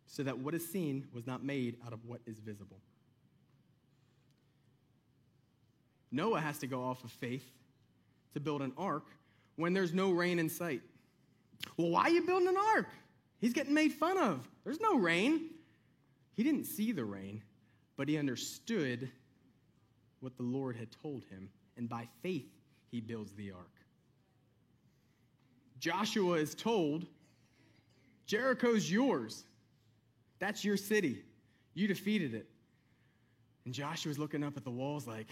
so 0.07 0.23
that 0.23 0.37
what 0.37 0.53
is 0.55 0.69
seen 0.69 1.07
was 1.13 1.25
not 1.25 1.41
made 1.41 1.77
out 1.87 1.93
of 1.93 2.03
what 2.03 2.19
is 2.25 2.37
visible. 2.39 2.81
Noah 6.11 6.41
has 6.41 6.57
to 6.57 6.67
go 6.67 6.83
off 6.83 7.05
of 7.05 7.11
faith 7.11 7.49
to 8.33 8.41
build 8.41 8.61
an 8.61 8.73
ark 8.77 9.05
when 9.55 9.71
there's 9.71 9.93
no 9.93 10.11
rain 10.11 10.37
in 10.37 10.49
sight. 10.49 10.81
Well, 11.77 11.89
why 11.89 12.03
are 12.03 12.09
you 12.09 12.21
building 12.21 12.47
an 12.47 12.57
ark? 12.75 12.87
He's 13.39 13.53
getting 13.53 13.73
made 13.73 13.93
fun 13.93 14.17
of. 14.17 14.47
There's 14.63 14.79
no 14.79 14.97
rain. 14.97 15.49
He 16.33 16.43
didn't 16.43 16.65
see 16.65 16.91
the 16.91 17.05
rain, 17.05 17.41
but 17.97 18.09
he 18.09 18.17
understood 18.17 19.09
what 20.19 20.35
the 20.37 20.43
Lord 20.43 20.75
had 20.75 20.89
told 21.03 21.23
him, 21.25 21.49
and 21.77 21.87
by 21.87 22.07
faith, 22.23 22.49
he 22.91 22.99
builds 22.99 23.33
the 23.33 23.51
ark. 23.51 23.71
Joshua 25.79 26.33
is 26.33 26.55
told, 26.55 27.05
Jericho's 28.25 28.89
yours. 28.91 29.43
That's 30.39 30.63
your 30.65 30.77
city. 30.77 31.23
You 31.73 31.87
defeated 31.87 32.33
it. 32.33 32.47
And 33.65 33.73
Joshua's 33.73 34.17
looking 34.17 34.43
up 34.43 34.57
at 34.57 34.63
the 34.63 34.71
walls 34.71 35.07
like, 35.07 35.27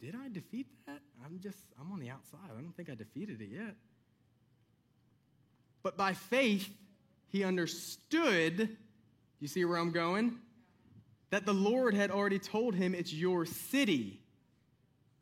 did 0.00 0.14
I 0.14 0.28
defeat 0.32 0.66
that? 0.86 1.00
I'm 1.24 1.38
just, 1.40 1.58
I'm 1.80 1.92
on 1.92 2.00
the 2.00 2.10
outside. 2.10 2.38
I 2.50 2.60
don't 2.60 2.76
think 2.76 2.90
I 2.90 2.94
defeated 2.94 3.40
it 3.40 3.48
yet. 3.52 3.74
But 5.84 5.96
by 5.98 6.14
faith, 6.14 6.68
he 7.28 7.44
understood, 7.44 8.76
you 9.38 9.46
see 9.46 9.64
where 9.64 9.76
I'm 9.76 9.92
going? 9.92 10.38
That 11.30 11.46
the 11.46 11.52
Lord 11.52 11.94
had 11.94 12.10
already 12.10 12.38
told 12.38 12.74
him 12.74 12.94
it's 12.94 13.12
your 13.12 13.44
city. 13.44 14.20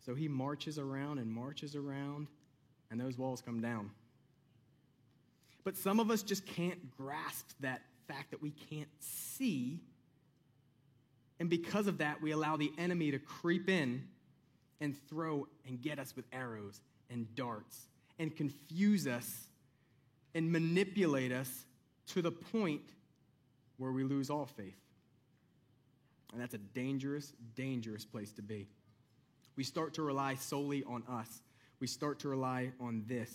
So 0.07 0.15
he 0.15 0.29
marches 0.29 0.79
around 0.79 1.19
and 1.19 1.31
marches 1.31 1.75
around, 1.75 2.29
and 2.91 3.01
those 3.01 3.19
walls 3.19 3.43
come 3.43 3.61
down. 3.61 3.91
But 5.65 5.77
some 5.77 6.01
of 6.01 6.11
us 6.11 6.23
just 6.23 6.47
can't 6.47 6.97
grasp 6.97 7.51
that 7.61 7.83
fact 8.07 8.31
that 8.31 8.41
we 8.41 8.53
can't 8.71 8.89
see. 9.01 9.81
And 11.41 11.51
because 11.51 11.89
of 11.89 11.99
that, 11.99 12.23
we 12.23 12.31
allow 12.31 12.57
the 12.57 12.73
enemy 12.79 13.11
to 13.11 13.19
creep 13.19 13.69
in 13.69 14.05
and 14.81 14.97
throw 15.09 15.49
and 15.67 15.81
get 15.81 15.99
us 15.99 16.15
with 16.15 16.25
arrows 16.33 16.81
and 17.11 17.33
darts 17.35 17.87
and 18.19 18.35
confuse 18.37 19.07
us 19.09 19.49
and 20.35 20.51
manipulate 20.51 21.33
us 21.33 21.67
to 22.09 22.23
the 22.23 22.31
point 22.31 22.83
where 23.77 23.93
we 23.93 24.05
lose 24.05 24.31
all 24.31 24.47
faith. 24.47 24.79
And 26.33 26.41
that's 26.41 26.55
a 26.55 26.59
dangerous, 26.59 27.33
dangerous 27.55 28.05
place 28.05 28.33
to 28.33 28.43
be. 28.43 28.69
We 29.57 29.65
start 29.65 29.95
to 29.95 30.03
rely 30.03 30.35
solely 30.35 30.83
on 30.85 31.03
us. 31.09 31.43
We 31.79 31.87
start 31.87 32.21
to 32.21 32.29
rely 32.29 32.73
on 32.81 33.05
this 33.07 33.31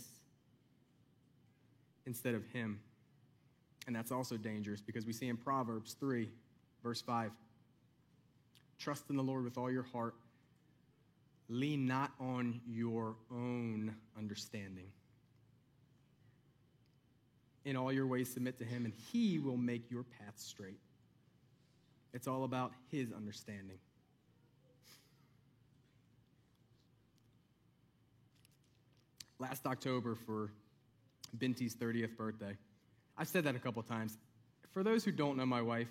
instead 2.05 2.33
of 2.33 2.43
Him. 2.47 2.79
And 3.85 3.95
that's 3.95 4.11
also 4.11 4.35
dangerous 4.35 4.81
because 4.81 5.05
we 5.05 5.13
see 5.13 5.27
in 5.27 5.37
Proverbs 5.37 5.95
3, 5.99 6.29
verse 6.83 7.01
5 7.01 7.31
Trust 8.79 9.09
in 9.09 9.15
the 9.15 9.23
Lord 9.23 9.43
with 9.43 9.57
all 9.57 9.71
your 9.71 9.83
heart, 9.83 10.15
lean 11.49 11.87
not 11.87 12.11
on 12.19 12.61
your 12.67 13.15
own 13.31 13.95
understanding. 14.17 14.87
In 17.67 17.75
all 17.75 17.91
your 17.91 18.07
ways, 18.07 18.31
submit 18.31 18.57
to 18.59 18.63
Him, 18.63 18.85
and 18.85 18.93
He 19.11 19.39
will 19.39 19.57
make 19.57 19.91
your 19.91 20.03
path 20.03 20.35
straight. 20.37 20.79
It's 22.13 22.25
all 22.25 22.45
about 22.45 22.71
His 22.89 23.11
understanding. 23.11 23.77
Last 29.37 29.65
October, 29.65 30.15
for 30.15 30.49
Binti's 31.37 31.75
30th 31.75 32.15
birthday. 32.15 32.55
I've 33.17 33.27
said 33.27 33.43
that 33.43 33.57
a 33.57 33.59
couple 33.59 33.83
times. 33.83 34.17
For 34.71 34.81
those 34.81 35.03
who 35.03 35.11
don't 35.11 35.35
know 35.35 35.45
my 35.45 35.61
wife, 35.61 35.89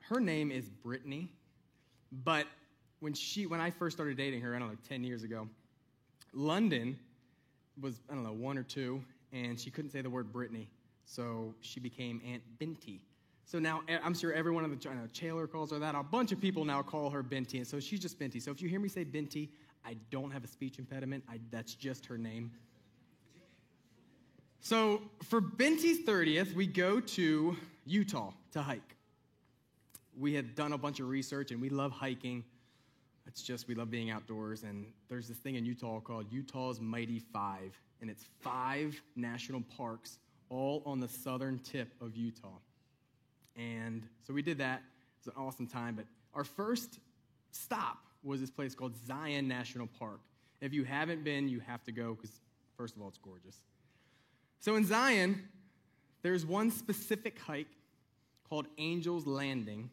her 0.00 0.18
name 0.18 0.50
is 0.50 0.68
Brittany, 0.68 1.30
but 2.10 2.48
when 2.98 3.14
she 3.14 3.46
when 3.46 3.60
I 3.60 3.70
first 3.70 3.96
started 3.96 4.16
dating 4.16 4.40
her, 4.40 4.56
I 4.56 4.58
don't 4.58 4.68
know, 4.68 4.78
10 4.88 5.04
years 5.04 5.22
ago, 5.22 5.48
London 6.32 6.98
was, 7.80 8.00
I 8.10 8.14
don't 8.14 8.24
know, 8.24 8.32
one 8.32 8.58
or 8.58 8.64
two, 8.64 9.00
and 9.32 9.60
she 9.60 9.70
couldn't 9.70 9.92
say 9.92 10.00
the 10.00 10.10
word 10.10 10.32
Brittany. 10.32 10.68
So 11.08 11.54
she 11.62 11.80
became 11.80 12.20
Aunt 12.24 12.42
Binti. 12.58 13.00
So 13.46 13.58
now 13.58 13.80
I'm 14.04 14.12
sure 14.12 14.34
everyone 14.34 14.64
in 14.64 14.70
the 14.70 14.88
I 14.88 15.06
Chandler 15.14 15.46
calls 15.46 15.70
her 15.70 15.78
that. 15.78 15.94
A 15.94 16.02
bunch 16.02 16.32
of 16.32 16.40
people 16.40 16.66
now 16.66 16.82
call 16.82 17.08
her 17.08 17.22
Binti, 17.22 17.56
and 17.56 17.66
so 17.66 17.80
she's 17.80 17.98
just 17.98 18.18
Binti. 18.18 18.40
So 18.40 18.50
if 18.50 18.60
you 18.60 18.68
hear 18.68 18.78
me 18.78 18.90
say 18.90 19.04
Binti, 19.04 19.48
I 19.86 19.96
don't 20.10 20.30
have 20.30 20.44
a 20.44 20.46
speech 20.46 20.78
impediment. 20.78 21.24
I, 21.26 21.40
that's 21.50 21.74
just 21.74 22.04
her 22.06 22.18
name. 22.18 22.50
So 24.60 25.00
for 25.22 25.40
Binti's 25.40 26.06
30th, 26.06 26.54
we 26.54 26.66
go 26.66 27.00
to 27.00 27.56
Utah 27.86 28.32
to 28.52 28.60
hike. 28.60 28.96
We 30.18 30.34
had 30.34 30.54
done 30.54 30.74
a 30.74 30.78
bunch 30.78 31.00
of 31.00 31.08
research 31.08 31.52
and 31.52 31.60
we 31.60 31.70
love 31.70 31.90
hiking. 31.90 32.44
It's 33.26 33.40
just 33.40 33.66
we 33.66 33.74
love 33.74 33.90
being 33.90 34.10
outdoors. 34.10 34.62
And 34.62 34.84
there's 35.08 35.26
this 35.26 35.38
thing 35.38 35.54
in 35.54 35.64
Utah 35.64 36.00
called 36.00 36.26
Utah's 36.30 36.82
Mighty 36.82 37.18
Five, 37.18 37.80
and 38.02 38.10
it's 38.10 38.24
five 38.40 39.00
national 39.16 39.62
parks 39.74 40.18
all 40.50 40.82
on 40.86 41.00
the 41.00 41.08
southern 41.08 41.58
tip 41.58 41.92
of 42.00 42.16
Utah. 42.16 42.58
And 43.56 44.02
so 44.26 44.32
we 44.32 44.42
did 44.42 44.58
that. 44.58 44.80
It 44.80 45.26
was 45.26 45.34
an 45.34 45.42
awesome 45.42 45.66
time. 45.66 45.94
But 45.94 46.06
our 46.34 46.44
first 46.44 47.00
stop 47.50 47.98
was 48.22 48.40
this 48.40 48.50
place 48.50 48.74
called 48.74 48.94
Zion 49.06 49.48
National 49.48 49.88
Park. 49.98 50.20
If 50.60 50.72
you 50.72 50.84
haven't 50.84 51.24
been, 51.24 51.48
you 51.48 51.60
have 51.60 51.84
to 51.84 51.92
go 51.92 52.14
because, 52.14 52.30
first 52.76 52.96
of 52.96 53.02
all, 53.02 53.08
it's 53.08 53.18
gorgeous. 53.18 53.60
So 54.60 54.76
in 54.76 54.84
Zion, 54.84 55.42
there's 56.22 56.44
one 56.44 56.70
specific 56.70 57.38
hike 57.38 57.68
called 58.48 58.66
Angel's 58.78 59.26
Landing. 59.26 59.90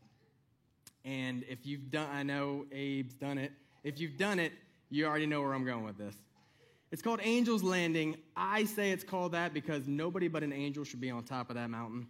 And 1.03 1.43
if 1.47 1.65
you've 1.65 1.91
done, 1.91 2.09
I 2.11 2.23
know 2.23 2.65
Abe's 2.71 3.13
done 3.13 3.37
it. 3.37 3.51
If 3.83 3.99
you've 3.99 4.17
done 4.17 4.39
it, 4.39 4.53
you 4.89 5.05
already 5.05 5.27
know 5.27 5.41
where 5.41 5.53
I'm 5.53 5.65
going 5.65 5.83
with 5.83 5.97
this. 5.97 6.15
It's 6.95 7.01
called 7.01 7.19
Angel's 7.19 7.61
Landing. 7.61 8.15
I 8.37 8.63
say 8.63 8.91
it's 8.91 9.03
called 9.03 9.33
that 9.33 9.53
because 9.53 9.85
nobody 9.85 10.29
but 10.29 10.43
an 10.43 10.53
angel 10.53 10.85
should 10.85 11.01
be 11.01 11.11
on 11.11 11.25
top 11.25 11.49
of 11.49 11.57
that 11.57 11.69
mountain, 11.69 12.07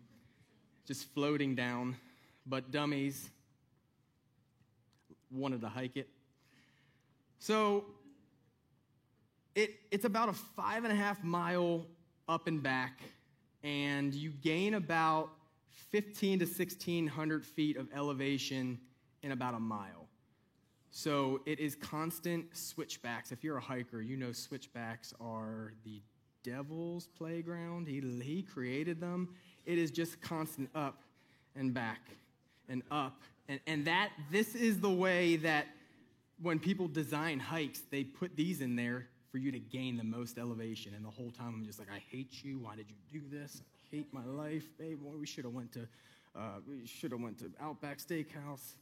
just 0.85 1.11
floating 1.15 1.55
down. 1.55 1.95
But 2.45 2.69
dummies 2.69 3.31
wanted 5.31 5.61
to 5.61 5.69
hike 5.69 5.97
it. 5.97 6.07
So 7.39 7.85
it, 9.55 9.71
it's 9.89 10.05
about 10.05 10.29
a 10.29 10.33
five 10.33 10.83
and 10.83 10.93
a 10.93 10.95
half 10.95 11.23
mile 11.23 11.87
up 12.29 12.45
and 12.45 12.61
back, 12.61 12.99
and 13.63 14.13
you 14.13 14.29
gain 14.29 14.75
about 14.75 15.31
15 15.89 16.37
to 16.37 16.45
1600 16.45 17.43
feet 17.43 17.75
of 17.75 17.87
elevation 17.91 18.77
in 19.23 19.31
about 19.31 19.55
a 19.55 19.59
mile. 19.59 20.04
So 20.97 21.41
it 21.45 21.59
is 21.59 21.75
constant 21.75 22.55
switchbacks. 22.55 23.33
If 23.33 23.43
you're 23.43 23.57
a 23.57 23.61
hiker, 23.61 24.01
you 24.01 24.15
know 24.15 24.31
switchbacks 24.31 25.13
are 25.19 25.73
the 25.83 26.01
devil's 26.41 27.07
playground. 27.17 27.89
He, 27.89 27.99
he 28.23 28.41
created 28.41 29.01
them. 29.01 29.27
It 29.65 29.77
is 29.77 29.91
just 29.91 30.21
constant 30.21 30.69
up 30.73 31.01
and 31.53 31.73
back 31.73 31.99
and 32.69 32.81
up. 32.91 33.19
And, 33.49 33.59
and 33.67 33.83
that, 33.83 34.11
this 34.31 34.55
is 34.55 34.79
the 34.79 34.89
way 34.89 35.35
that 35.35 35.67
when 36.41 36.59
people 36.59 36.87
design 36.87 37.41
hikes, 37.41 37.81
they 37.91 38.05
put 38.05 38.37
these 38.37 38.61
in 38.61 38.77
there 38.77 39.09
for 39.33 39.37
you 39.37 39.51
to 39.51 39.59
gain 39.59 39.97
the 39.97 40.03
most 40.05 40.37
elevation. 40.37 40.93
And 40.95 41.03
the 41.03 41.11
whole 41.11 41.29
time 41.29 41.55
I'm 41.57 41.65
just 41.65 41.77
like, 41.77 41.89
I 41.93 42.01
hate 42.09 42.41
you. 42.41 42.59
Why 42.59 42.77
did 42.77 42.85
you 42.89 43.19
do 43.19 43.37
this? 43.37 43.61
I 43.65 43.97
hate 43.97 44.13
my 44.13 44.23
life, 44.23 44.69
babe. 44.79 44.99
Well, 45.03 45.17
we 45.19 45.25
should 45.25 45.43
have 45.43 45.53
went 45.53 45.73
to, 45.73 45.89
uh, 46.37 46.59
we 46.65 46.87
should 46.87 47.11
have 47.11 47.19
went 47.19 47.37
to 47.39 47.51
Outback 47.59 47.97
Steakhouse. 47.97 48.75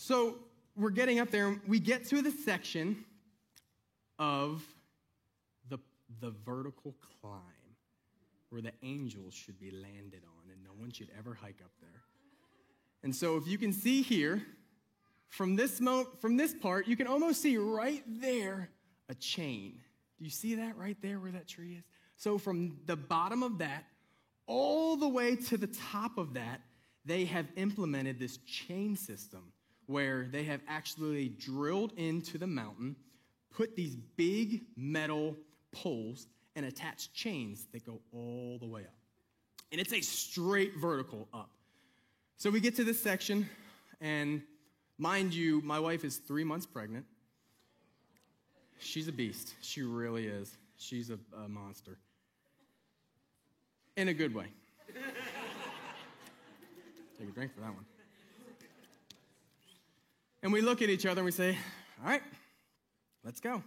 So 0.00 0.36
we're 0.76 0.90
getting 0.90 1.18
up 1.18 1.30
there. 1.30 1.48
And 1.48 1.60
we 1.66 1.80
get 1.80 2.06
to 2.06 2.22
the 2.22 2.30
section 2.30 3.04
of 4.18 4.64
the 5.68 5.78
the 6.20 6.30
vertical 6.46 6.94
climb 7.20 7.42
where 8.50 8.62
the 8.62 8.72
angels 8.82 9.34
should 9.34 9.58
be 9.60 9.70
landed 9.70 10.22
on, 10.24 10.50
and 10.50 10.62
no 10.64 10.70
one 10.70 10.90
should 10.90 11.08
ever 11.18 11.34
hike 11.34 11.60
up 11.62 11.72
there. 11.82 12.02
And 13.02 13.14
so, 13.14 13.36
if 13.36 13.46
you 13.46 13.58
can 13.58 13.72
see 13.72 14.00
here, 14.00 14.42
from 15.26 15.56
this, 15.56 15.80
mo- 15.80 16.08
from 16.20 16.36
this 16.36 16.54
part, 16.54 16.86
you 16.86 16.96
can 16.96 17.06
almost 17.06 17.42
see 17.42 17.58
right 17.58 18.02
there 18.06 18.70
a 19.08 19.14
chain. 19.14 19.80
Do 20.18 20.24
you 20.24 20.30
see 20.30 20.54
that 20.54 20.76
right 20.78 20.96
there 21.02 21.18
where 21.18 21.32
that 21.32 21.46
tree 21.48 21.74
is? 21.74 21.84
So, 22.16 22.38
from 22.38 22.78
the 22.86 22.96
bottom 22.96 23.42
of 23.42 23.58
that 23.58 23.84
all 24.46 24.96
the 24.96 25.08
way 25.08 25.34
to 25.34 25.56
the 25.56 25.66
top 25.66 26.18
of 26.18 26.34
that, 26.34 26.60
they 27.04 27.24
have 27.26 27.46
implemented 27.56 28.18
this 28.20 28.38
chain 28.46 28.96
system 28.96 29.52
where 29.88 30.28
they 30.30 30.44
have 30.44 30.60
actually 30.68 31.28
drilled 31.28 31.92
into 31.96 32.38
the 32.38 32.46
mountain, 32.46 32.94
put 33.50 33.74
these 33.74 33.96
big 34.16 34.62
metal 34.76 35.36
poles, 35.72 36.28
and 36.54 36.64
attached 36.64 37.12
chains 37.12 37.66
that 37.72 37.84
go 37.84 38.00
all 38.12 38.58
the 38.60 38.66
way 38.66 38.82
up. 38.82 38.94
And 39.72 39.80
it's 39.80 39.92
a 39.92 40.00
straight 40.00 40.76
vertical 40.76 41.28
up. 41.34 41.50
So 42.36 42.50
we 42.50 42.60
get 42.60 42.76
to 42.76 42.84
this 42.84 43.02
section, 43.02 43.48
and 44.00 44.42
Mind 45.00 45.32
you, 45.32 45.60
my 45.64 45.78
wife 45.78 46.04
is 46.04 46.16
three 46.16 46.42
months 46.42 46.66
pregnant. 46.66 47.06
She's 48.80 49.06
a 49.06 49.12
beast. 49.12 49.54
She 49.60 49.82
really 49.82 50.26
is. 50.26 50.56
She's 50.76 51.10
a, 51.10 51.18
a 51.44 51.48
monster. 51.48 51.98
In 53.96 54.08
a 54.08 54.14
good 54.14 54.34
way. 54.34 54.46
Take 57.18 57.28
a 57.28 57.32
drink 57.32 57.54
for 57.54 57.60
that 57.60 57.72
one. 57.72 57.84
And 60.42 60.52
we 60.52 60.60
look 60.60 60.82
at 60.82 60.88
each 60.88 61.06
other 61.06 61.20
and 61.20 61.26
we 61.26 61.32
say, 61.32 61.56
all 62.02 62.10
right, 62.10 62.22
let's 63.24 63.40
go. 63.40 63.62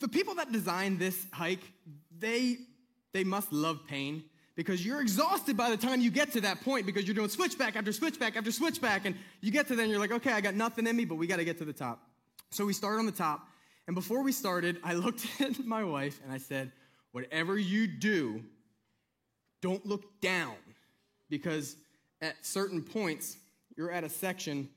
The 0.00 0.08
people 0.08 0.34
that 0.36 0.52
designed 0.52 0.98
this 0.98 1.26
hike, 1.32 1.60
they, 2.18 2.56
they 3.12 3.24
must 3.24 3.52
love 3.52 3.80
pain 3.86 4.24
because 4.54 4.84
you're 4.84 5.02
exhausted 5.02 5.56
by 5.56 5.68
the 5.68 5.76
time 5.76 6.00
you 6.00 6.10
get 6.10 6.32
to 6.32 6.40
that 6.40 6.62
point 6.62 6.86
because 6.86 7.04
you're 7.06 7.14
doing 7.14 7.28
switchback 7.28 7.76
after 7.76 7.92
switchback 7.92 8.36
after 8.36 8.50
switchback. 8.50 9.04
And 9.04 9.14
you 9.42 9.50
get 9.50 9.68
to 9.68 9.76
then 9.76 9.90
you're 9.90 9.98
like, 9.98 10.12
okay, 10.12 10.32
I 10.32 10.40
got 10.40 10.54
nothing 10.54 10.86
in 10.86 10.96
me, 10.96 11.04
but 11.04 11.16
we 11.16 11.26
got 11.26 11.36
to 11.36 11.44
get 11.44 11.58
to 11.58 11.66
the 11.66 11.74
top. 11.74 12.00
So 12.50 12.64
we 12.64 12.72
start 12.72 12.98
on 12.98 13.04
the 13.04 13.12
top. 13.12 13.46
And 13.86 13.94
before 13.94 14.22
we 14.22 14.32
started, 14.32 14.78
I 14.82 14.94
looked 14.94 15.26
at 15.40 15.64
my 15.64 15.84
wife 15.84 16.20
and 16.24 16.32
I 16.32 16.38
said, 16.38 16.72
whatever 17.12 17.58
you 17.58 17.86
do, 17.86 18.42
don't 19.60 19.84
look 19.84 20.20
down 20.20 20.54
because 21.28 21.76
at 22.22 22.34
certain 22.44 22.82
points, 22.82 23.36
you're 23.76 23.90
at 23.90 24.04
a 24.04 24.08
section 24.08 24.70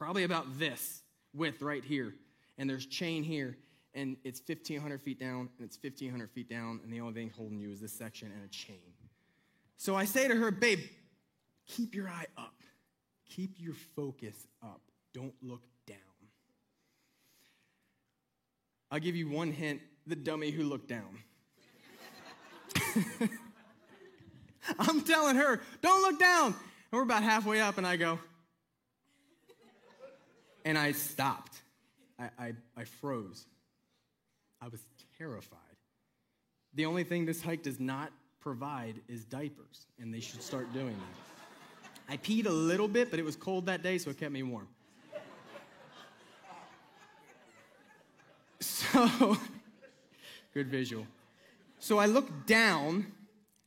probably 0.00 0.24
about 0.24 0.58
this 0.58 1.02
width 1.34 1.62
right 1.62 1.84
here. 1.84 2.14
And 2.58 2.68
there's 2.68 2.86
chain 2.86 3.22
here 3.22 3.56
and 3.94 4.16
it's 4.24 4.40
1,500 4.46 5.02
feet 5.02 5.18
down, 5.18 5.48
and 5.58 5.66
it's 5.66 5.76
1,500 5.82 6.30
feet 6.30 6.48
down, 6.48 6.78
and 6.84 6.92
the 6.92 7.00
only 7.00 7.12
thing 7.12 7.32
holding 7.36 7.58
you 7.58 7.72
is 7.72 7.80
this 7.80 7.92
section 7.92 8.30
and 8.32 8.44
a 8.44 8.48
chain. 8.48 8.94
So 9.76 9.96
I 9.96 10.04
say 10.04 10.28
to 10.28 10.36
her, 10.36 10.52
babe, 10.52 10.78
keep 11.66 11.94
your 11.94 12.08
eye 12.08 12.26
up. 12.38 12.54
Keep 13.28 13.56
your 13.58 13.74
focus 13.96 14.46
up. 14.62 14.80
Don't 15.12 15.34
look 15.42 15.62
down. 15.86 15.96
I'll 18.92 19.00
give 19.00 19.16
you 19.16 19.28
one 19.28 19.50
hint 19.50 19.80
the 20.06 20.14
dummy 20.16 20.52
who 20.52 20.62
looked 20.62 20.88
down. 20.88 21.18
I'm 24.78 25.00
telling 25.02 25.36
her, 25.36 25.60
don't 25.82 26.02
look 26.02 26.20
down. 26.20 26.46
And 26.46 26.54
we're 26.92 27.02
about 27.02 27.24
halfway 27.24 27.60
up, 27.60 27.76
and 27.78 27.86
I 27.86 27.96
go, 27.96 28.20
and 30.70 30.78
I 30.78 30.92
stopped. 30.92 31.58
I, 32.16 32.30
I, 32.38 32.52
I 32.76 32.84
froze. 32.84 33.44
I 34.62 34.68
was 34.68 34.80
terrified. 35.18 35.58
The 36.74 36.86
only 36.86 37.02
thing 37.02 37.26
this 37.26 37.42
hike 37.42 37.64
does 37.64 37.80
not 37.80 38.12
provide 38.38 39.00
is 39.08 39.24
diapers, 39.24 39.86
and 39.98 40.14
they 40.14 40.20
should 40.20 40.40
start 40.44 40.72
doing 40.72 40.94
that. 40.94 42.12
I 42.12 42.18
peed 42.18 42.46
a 42.46 42.52
little 42.52 42.86
bit, 42.86 43.10
but 43.10 43.18
it 43.18 43.24
was 43.24 43.34
cold 43.34 43.66
that 43.66 43.82
day, 43.82 43.98
so 43.98 44.10
it 44.10 44.18
kept 44.18 44.32
me 44.32 44.44
warm. 44.44 44.68
So, 48.60 49.36
good 50.52 50.68
visual. 50.68 51.06
So 51.78 51.98
I 51.98 52.06
look 52.06 52.46
down, 52.46 53.10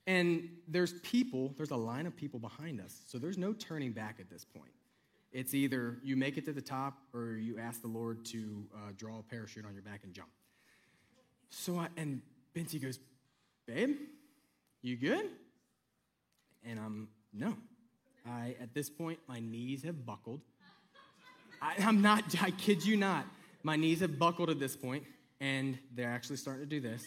and 0.08 0.48
there's 0.68 0.94
people, 1.02 1.54
there's 1.58 1.72
a 1.72 1.76
line 1.76 2.06
of 2.06 2.16
people 2.16 2.40
behind 2.40 2.80
us. 2.80 3.02
So 3.08 3.18
there's 3.18 3.38
no 3.38 3.52
turning 3.54 3.92
back 3.92 4.18
at 4.20 4.30
this 4.30 4.46
point. 4.46 4.72
It's 5.34 5.56
either 5.56 5.98
you 6.04 6.16
make 6.16 6.38
it 6.38 6.46
to 6.46 6.54
the 6.54 6.62
top 6.62 7.00
or 7.12 7.38
you 7.38 7.58
ask 7.58 7.82
the 7.82 7.88
Lord 7.88 8.24
to 8.26 8.66
uh, 8.76 8.92
draw 8.96 9.20
a 9.20 9.24
parachute 9.24 9.66
on 9.66 9.74
your 9.74 9.82
back 9.82 10.02
and 10.04 10.14
jump. 10.14 10.30
So 11.50 11.80
I, 11.80 11.88
and 11.98 12.22
Binti 12.54 12.78
goes, 12.78 13.00
Babe, 13.66 13.96
you 14.84 14.96
good? 14.96 15.26
And 16.64 16.80
I'm, 16.80 17.08
no. 17.34 17.56
I, 18.28 18.56
at 18.62 18.74
this 18.76 18.90
point, 18.90 19.20
my 19.28 19.40
knees 19.40 19.84
have 19.84 20.06
buckled. 20.06 20.42
I, 21.62 21.76
I'm 21.80 22.02
not, 22.02 22.24
I 22.42 22.52
kid 22.52 22.86
you 22.86 22.96
not. 22.96 23.26
My 23.64 23.76
knees 23.76 24.02
have 24.02 24.20
buckled 24.20 24.50
at 24.50 24.60
this 24.60 24.76
point, 24.76 25.04
and 25.40 25.80
they're 25.96 26.12
actually 26.12 26.36
starting 26.36 26.64
to 26.64 26.70
do 26.70 26.80
this. 26.80 27.04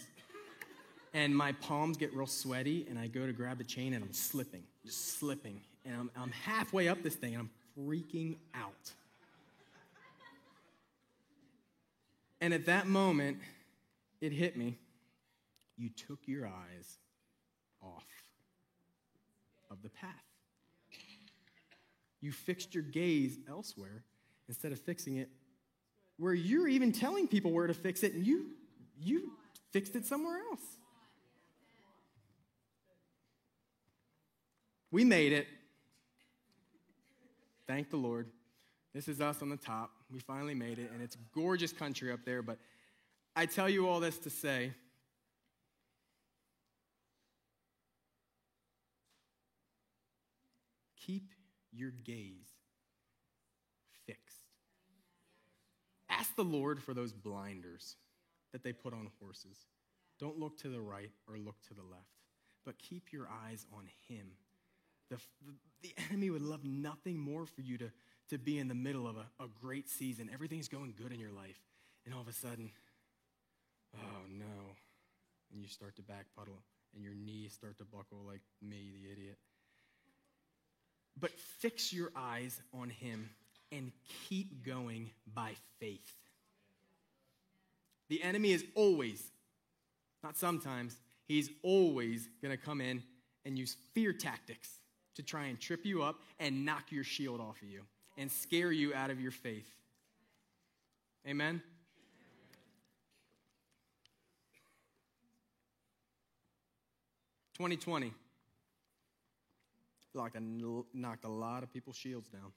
and 1.15 1.36
my 1.36 1.53
palms 1.53 1.97
get 1.97 2.15
real 2.15 2.27
sweaty, 2.27 2.86
and 2.89 2.98
I 2.98 3.07
go 3.07 3.24
to 3.27 3.32
grab 3.32 3.59
the 3.59 3.65
chain, 3.65 3.94
and 3.94 4.03
I'm 4.03 4.12
slipping, 4.12 4.65
just 4.85 5.19
slipping. 5.19 5.61
And 5.85 5.94
I'm, 5.94 6.11
I'm 6.20 6.32
halfway 6.32 6.89
up 6.89 7.03
this 7.03 7.15
thing, 7.15 7.35
and 7.35 7.43
I'm 7.43 7.51
freaking 7.78 8.36
out. 8.55 8.93
And 12.40 12.53
at 12.53 12.66
that 12.66 12.86
moment, 12.86 13.39
it 14.20 14.32
hit 14.32 14.57
me. 14.57 14.78
You 15.77 15.90
took 15.90 16.20
your 16.27 16.47
eyes 16.47 16.98
off 17.82 18.07
of 19.70 19.82
the 19.82 19.90
path. 19.90 20.11
You 22.20 22.32
fixed 22.32 22.74
your 22.74 22.82
gaze 22.82 23.36
elsewhere 23.48 24.05
instead 24.48 24.73
of 24.73 24.81
fixing 24.81 25.16
it 25.16 25.28
where 26.19 26.35
you're 26.35 26.69
even 26.69 26.93
telling 26.93 27.28
people 27.28 27.53
where 27.53 27.66
to 27.66 27.74
fix 27.74 28.03
it 28.03 28.15
and 28.15 28.27
you 28.27 28.47
you 28.98 29.32
fixed 29.73 29.94
it 29.94 30.07
somewhere 30.07 30.39
else. 30.51 30.62
We 34.90 35.05
made 35.05 35.32
it. 35.32 35.47
Thank 37.67 37.91
the 37.91 37.97
Lord. 37.97 38.29
This 38.95 39.09
is 39.09 39.21
us 39.21 39.43
on 39.43 39.49
the 39.49 39.57
top. 39.57 39.91
We 40.11 40.21
finally 40.21 40.55
made 40.55 40.79
it, 40.79 40.91
and 40.93 41.03
it's 41.03 41.17
gorgeous 41.35 41.73
country 41.73 42.13
up 42.13 42.21
there. 42.25 42.43
But 42.43 42.59
I 43.35 43.47
tell 43.47 43.69
you 43.69 43.89
all 43.89 44.01
this 44.01 44.19
to 44.21 44.31
say 44.31 44.73
keep 51.07 51.33
your 51.73 51.91
gaze 51.91 52.49
fixed. 54.07 54.41
Ask 56.09 56.35
the 56.37 56.45
Lord 56.45 56.83
for 56.83 56.95
those 56.95 57.13
blinders 57.13 57.97
that 58.53 58.63
they 58.63 58.73
put 58.73 58.95
on 58.95 59.11
horses. 59.21 59.59
Don't 60.19 60.39
look 60.39 60.57
to 60.59 60.69
the 60.69 60.81
right 60.81 61.11
or 61.29 61.37
look 61.37 61.61
to 61.69 61.75
the 61.75 61.83
left, 61.83 62.23
but 62.65 62.79
keep 62.79 63.13
your 63.13 63.29
eyes 63.45 63.67
on 63.73 63.87
Him. 64.09 64.29
The, 65.11 65.16
the, 65.83 65.95
enemy 66.11 66.31
would 66.31 66.43
love 66.43 66.65
nothing 66.65 67.19
more 67.19 67.47
for 67.47 67.61
you 67.61 67.78
to, 67.78 67.91
to 68.31 68.39
be 68.39 68.59
in 68.59 68.69
the 68.69 68.74
middle 68.74 69.07
of 69.07 69.16
a, 69.16 69.45
a 69.45 69.47
great 69.61 69.89
season. 69.89 70.31
Everything's 70.33 70.69
going 70.69 70.95
good 70.97 71.12
in 71.12 71.20
your 71.20 71.33
life, 71.33 71.61
and 72.05 72.15
all 72.15 72.20
of 72.20 72.28
a 72.28 72.33
sudden, 72.33 72.70
oh 73.97 74.23
no. 74.28 74.74
And 75.53 75.62
you 75.62 75.69
start 75.69 75.97
to 75.97 76.03
backpedal, 76.03 76.59
and 76.95 77.05
your 77.05 77.15
knees 77.15 77.53
start 77.53 77.78
to 77.78 77.85
buckle 77.85 78.19
like 78.27 78.43
me, 78.61 78.91
the 78.93 79.12
idiot. 79.12 79.39
But 81.19 81.31
fix 81.61 81.93
your 81.93 82.11
eyes 82.16 82.61
on 82.74 82.91
Him 82.91 83.31
and 83.73 83.93
keep 84.28 84.65
going 84.65 85.11
by 85.35 85.53
faith. 85.81 86.15
The 88.09 88.23
enemy 88.23 88.53
is 88.53 88.65
always, 88.74 89.23
not 90.23 90.37
sometimes, 90.37 90.97
he's 91.27 91.51
always 91.62 92.28
going 92.43 92.57
to 92.57 92.62
come 92.62 92.81
in 92.81 93.03
and 93.45 93.59
use 93.59 93.77
fear 93.95 94.12
tactics 94.12 94.69
to 95.17 95.23
try 95.23 95.47
and 95.47 95.61
trip 95.61 95.85
you 95.85 96.03
up 96.03 96.21
and 96.39 96.65
knock 96.65 96.91
your 96.91 97.05
shield 97.05 97.41
off 97.41 97.61
of 97.63 97.69
you 97.69 97.83
and 98.17 98.31
scare 98.31 98.73
you 98.73 98.95
out 98.95 99.11
of 99.11 99.21
your 99.21 99.33
faith. 99.33 99.69
Amen? 101.27 101.61
Twenty 107.55 107.77
twenty 107.77 108.13
knocked 110.15 110.37
a, 110.37 110.43
knocked 110.95 111.25
a 111.25 111.29
lot 111.29 111.63
of 111.63 111.73
people's 111.73 111.97
shields 111.97 112.29
down. 112.29 112.53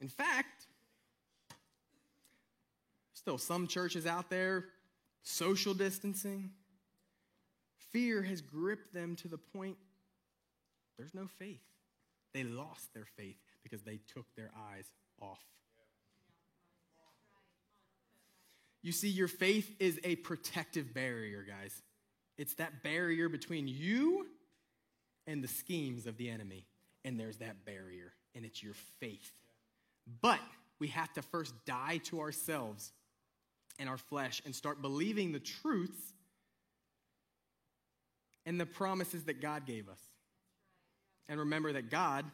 In 0.00 0.08
fact, 0.08 0.66
still 3.14 3.38
some 3.38 3.66
churches 3.66 4.06
out 4.06 4.28
there, 4.28 4.66
social 5.22 5.74
distancing, 5.74 6.50
fear 7.96 8.22
has 8.22 8.42
gripped 8.42 8.92
them 8.92 9.16
to 9.16 9.26
the 9.26 9.38
point 9.38 9.78
there's 10.98 11.14
no 11.14 11.26
faith. 11.38 11.62
They 12.34 12.44
lost 12.44 12.92
their 12.92 13.06
faith 13.16 13.38
because 13.62 13.80
they 13.82 14.00
took 14.12 14.26
their 14.36 14.50
eyes 14.70 14.84
off. 15.22 15.42
You 18.82 18.92
see, 18.92 19.08
your 19.08 19.28
faith 19.28 19.74
is 19.80 19.98
a 20.04 20.16
protective 20.16 20.92
barrier, 20.92 21.42
guys. 21.42 21.82
It's 22.36 22.54
that 22.56 22.82
barrier 22.82 23.30
between 23.30 23.66
you 23.66 24.26
and 25.26 25.42
the 25.42 25.48
schemes 25.48 26.06
of 26.06 26.18
the 26.18 26.28
enemy. 26.28 26.66
And 27.06 27.18
there's 27.18 27.38
that 27.38 27.64
barrier, 27.64 28.12
and 28.34 28.44
it's 28.44 28.62
your 28.62 28.74
faith. 29.00 29.32
But 30.20 30.40
we 30.78 30.88
have 30.88 31.14
to 31.14 31.22
first 31.22 31.54
die 31.64 32.00
to 32.04 32.20
ourselves 32.20 32.92
and 33.78 33.88
our 33.88 33.96
flesh 33.96 34.42
and 34.44 34.54
start 34.54 34.82
believing 34.82 35.32
the 35.32 35.40
truths 35.40 36.12
and 38.46 38.60
the 38.60 38.64
promises 38.64 39.24
that 39.24 39.42
God 39.42 39.66
gave 39.66 39.88
us. 39.88 40.00
And 41.28 41.40
remember 41.40 41.72
that 41.72 41.90
God, 41.90 42.24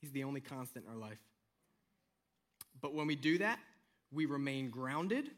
He's 0.00 0.12
the 0.12 0.24
only 0.24 0.40
constant 0.40 0.84
in 0.84 0.92
our 0.92 0.98
life. 0.98 1.18
But 2.80 2.94
when 2.94 3.06
we 3.06 3.16
do 3.16 3.38
that, 3.38 3.58
we 4.12 4.26
remain 4.26 4.70
grounded 4.70 5.30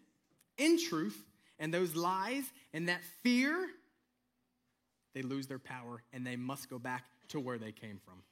in 0.59 0.79
truth, 0.79 1.19
and 1.59 1.73
those 1.73 1.95
lies 1.95 2.45
and 2.73 2.89
that 2.89 3.03
fear, 3.23 3.69
they 5.15 5.23
lose 5.23 5.47
their 5.47 5.59
power 5.59 6.03
and 6.13 6.27
they 6.27 6.37
must 6.37 6.69
go 6.69 6.79
back 6.79 7.05
to 7.29 7.41
where 7.41 7.59
they 7.59 7.73
came 7.73 8.01
from. 8.05 8.23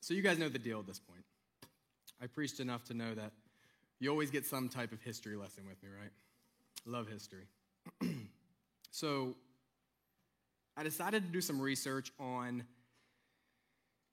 So, 0.00 0.14
you 0.14 0.22
guys 0.22 0.38
know 0.38 0.48
the 0.48 0.58
deal 0.58 0.80
at 0.80 0.86
this 0.86 0.98
point. 0.98 1.24
I 2.20 2.26
preached 2.26 2.60
enough 2.60 2.84
to 2.84 2.94
know 2.94 3.14
that 3.14 3.32
you 4.02 4.10
always 4.10 4.30
get 4.30 4.44
some 4.44 4.68
type 4.68 4.92
of 4.92 5.00
history 5.00 5.36
lesson 5.36 5.64
with 5.68 5.80
me, 5.82 5.88
right? 5.88 6.10
Love 6.84 7.08
history. 7.08 7.44
so, 8.90 9.36
I 10.76 10.82
decided 10.82 11.24
to 11.24 11.28
do 11.28 11.40
some 11.40 11.60
research 11.60 12.10
on. 12.18 12.64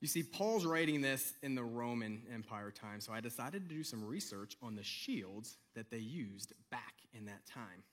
You 0.02 0.08
see, 0.08 0.24
Paul's 0.24 0.66
writing 0.66 1.02
this 1.02 1.34
in 1.42 1.56
the 1.56 1.64
Roman 1.64 2.22
Empire 2.32 2.72
time, 2.72 3.02
so 3.02 3.12
I 3.12 3.20
decided 3.20 3.68
to 3.68 3.76
do 3.76 3.84
some 3.84 4.06
research 4.06 4.56
on 4.62 4.76
the 4.76 4.84
shields 4.84 5.58
that 5.76 5.90
they 5.90 5.98
used 5.98 6.54
back 6.70 6.94
in 7.14 7.26
that 7.26 7.46
time. 7.46 7.84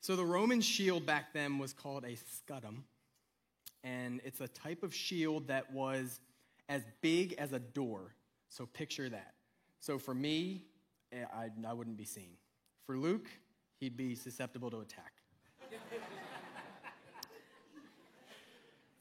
So, 0.00 0.16
the 0.16 0.24
Roman 0.24 0.60
shield 0.60 1.06
back 1.06 1.32
then 1.32 1.58
was 1.58 1.72
called 1.72 2.04
a 2.04 2.16
scutum, 2.16 2.82
and 3.84 4.20
it's 4.24 4.40
a 4.40 4.48
type 4.48 4.82
of 4.82 4.92
shield 4.92 5.46
that 5.46 5.72
was 5.72 6.18
as 6.68 6.82
big 7.02 7.34
as 7.34 7.52
a 7.52 7.58
door. 7.58 8.14
So 8.48 8.66
picture 8.66 9.08
that. 9.08 9.34
So 9.82 9.98
for 9.98 10.14
me, 10.14 10.62
eh, 11.10 11.24
I, 11.34 11.50
I 11.68 11.72
wouldn't 11.72 11.96
be 11.96 12.04
seen. 12.04 12.36
For 12.86 12.96
Luke, 12.96 13.26
he'd 13.80 13.96
be 13.96 14.14
susceptible 14.14 14.70
to 14.70 14.78
attack. 14.78 15.12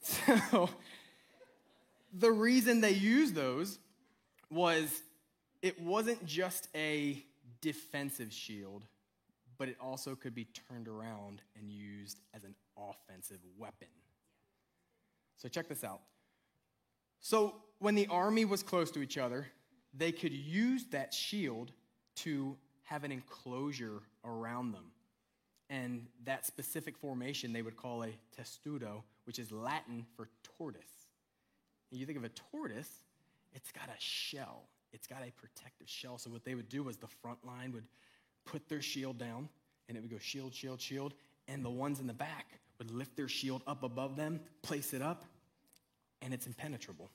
so 0.49 0.71
the 2.11 2.31
reason 2.31 2.81
they 2.81 2.93
used 2.93 3.35
those 3.35 3.77
was 4.49 5.03
it 5.61 5.79
wasn't 5.79 6.25
just 6.25 6.67
a 6.73 7.23
defensive 7.61 8.33
shield, 8.33 8.83
but 9.59 9.69
it 9.69 9.77
also 9.79 10.15
could 10.15 10.33
be 10.33 10.47
turned 10.67 10.87
around 10.87 11.43
and 11.55 11.69
used 11.69 12.21
as 12.33 12.43
an 12.43 12.55
offensive 12.75 13.39
weapon. 13.55 13.87
So 15.37 15.47
check 15.47 15.69
this 15.69 15.83
out. 15.83 16.01
So 17.19 17.53
when 17.77 17.93
the 17.93 18.07
army 18.07 18.45
was 18.45 18.63
close 18.63 18.89
to 18.91 19.03
each 19.03 19.19
other, 19.19 19.45
they 19.93 20.11
could 20.11 20.33
use 20.33 20.85
that 20.91 21.13
shield 21.13 21.71
to 22.17 22.55
have 22.83 23.03
an 23.03 23.11
enclosure 23.11 24.01
around 24.25 24.71
them. 24.71 24.91
And 25.69 26.07
that 26.25 26.45
specific 26.45 26.97
formation 26.97 27.53
they 27.53 27.61
would 27.61 27.77
call 27.77 28.03
a 28.03 28.09
testudo, 28.35 29.03
which 29.25 29.39
is 29.39 29.51
Latin 29.51 30.05
for 30.15 30.27
tortoise. 30.57 30.81
And 31.89 31.99
you 31.99 32.05
think 32.05 32.17
of 32.17 32.25
a 32.25 32.29
tortoise, 32.51 33.03
it's 33.53 33.71
got 33.71 33.85
a 33.85 33.99
shell. 33.99 34.63
It's 34.93 35.07
got 35.07 35.19
a 35.25 35.31
protective 35.31 35.87
shell. 35.87 36.17
So 36.17 36.29
what 36.29 36.43
they 36.43 36.55
would 36.55 36.69
do 36.69 36.83
was 36.83 36.97
the 36.97 37.07
front 37.07 37.45
line 37.45 37.71
would 37.71 37.85
put 38.45 38.67
their 38.67 38.81
shield 38.81 39.17
down, 39.17 39.47
and 39.87 39.97
it 39.97 40.01
would 40.01 40.11
go 40.11 40.17
shield, 40.17 40.53
shield, 40.53 40.81
shield, 40.81 41.13
and 41.47 41.63
the 41.63 41.69
ones 41.69 41.99
in 41.99 42.07
the 42.07 42.13
back 42.13 42.59
would 42.77 42.91
lift 42.91 43.15
their 43.15 43.27
shield 43.27 43.61
up 43.67 43.83
above 43.83 44.15
them, 44.15 44.39
place 44.61 44.93
it 44.93 45.01
up, 45.01 45.25
and 46.21 46.33
it's 46.33 46.47
impenetrable. 46.47 47.09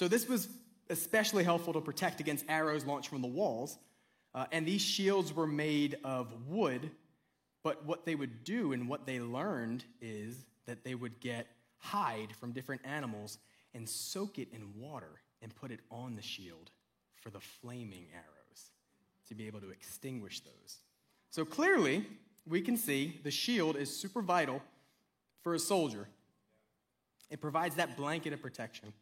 So, 0.00 0.08
this 0.08 0.26
was 0.26 0.48
especially 0.88 1.44
helpful 1.44 1.74
to 1.74 1.80
protect 1.82 2.20
against 2.20 2.46
arrows 2.48 2.86
launched 2.86 3.10
from 3.10 3.20
the 3.20 3.28
walls. 3.28 3.76
Uh, 4.34 4.46
and 4.50 4.64
these 4.64 4.80
shields 4.80 5.30
were 5.30 5.46
made 5.46 5.98
of 6.04 6.32
wood, 6.48 6.90
but 7.62 7.84
what 7.84 8.06
they 8.06 8.14
would 8.14 8.42
do 8.42 8.72
and 8.72 8.88
what 8.88 9.04
they 9.04 9.20
learned 9.20 9.84
is 10.00 10.46
that 10.64 10.84
they 10.84 10.94
would 10.94 11.20
get 11.20 11.48
hide 11.76 12.34
from 12.34 12.52
different 12.52 12.80
animals 12.86 13.36
and 13.74 13.86
soak 13.86 14.38
it 14.38 14.48
in 14.54 14.72
water 14.80 15.20
and 15.42 15.54
put 15.54 15.70
it 15.70 15.80
on 15.90 16.16
the 16.16 16.22
shield 16.22 16.70
for 17.16 17.28
the 17.28 17.40
flaming 17.40 18.06
arrows 18.14 18.70
to 19.28 19.34
be 19.34 19.46
able 19.46 19.60
to 19.60 19.68
extinguish 19.68 20.40
those. 20.40 20.78
So 21.28 21.44
clearly, 21.44 22.06
we 22.46 22.62
can 22.62 22.78
see 22.78 23.20
the 23.22 23.30
shield 23.30 23.76
is 23.76 23.94
super 23.94 24.22
vital 24.22 24.62
for 25.42 25.52
a 25.52 25.58
soldier. 25.58 26.08
It 27.28 27.42
provides 27.42 27.74
that 27.74 27.98
blanket 27.98 28.32
of 28.32 28.40
protection. 28.40 28.94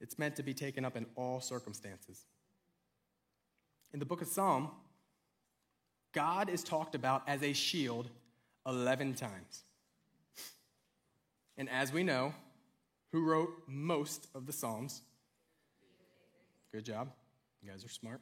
It's 0.00 0.18
meant 0.18 0.36
to 0.36 0.42
be 0.42 0.54
taken 0.54 0.84
up 0.84 0.96
in 0.96 1.06
all 1.16 1.40
circumstances. 1.40 2.26
In 3.92 3.98
the 3.98 4.04
book 4.04 4.20
of 4.20 4.28
Psalm, 4.28 4.70
God 6.12 6.48
is 6.48 6.62
talked 6.62 6.94
about 6.94 7.22
as 7.26 7.42
a 7.42 7.52
shield 7.52 8.10
11 8.66 9.14
times. 9.14 9.64
And 11.56 11.70
as 11.70 11.92
we 11.92 12.02
know, 12.02 12.34
who 13.12 13.24
wrote 13.24 13.50
most 13.66 14.28
of 14.34 14.46
the 14.46 14.52
Psalms? 14.52 15.02
Good 16.72 16.84
job. 16.84 17.08
You 17.62 17.70
guys 17.70 17.84
are 17.84 17.88
smart. 17.88 18.20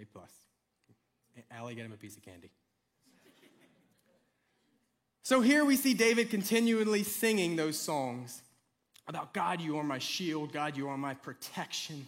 A 0.00 0.04
plus. 0.04 0.30
Allie, 1.50 1.74
get 1.74 1.86
him 1.86 1.92
a 1.92 1.96
piece 1.96 2.16
of 2.16 2.22
candy. 2.22 2.50
So 5.22 5.40
here 5.40 5.64
we 5.64 5.76
see 5.76 5.94
David 5.94 6.30
continually 6.30 7.02
singing 7.02 7.56
those 7.56 7.78
songs 7.78 8.42
about 9.06 9.32
God, 9.32 9.60
you 9.60 9.78
are 9.78 9.84
my 9.84 9.98
shield, 9.98 10.52
God, 10.52 10.76
you 10.76 10.88
are 10.88 10.96
my 10.96 11.14
protection. 11.14 12.06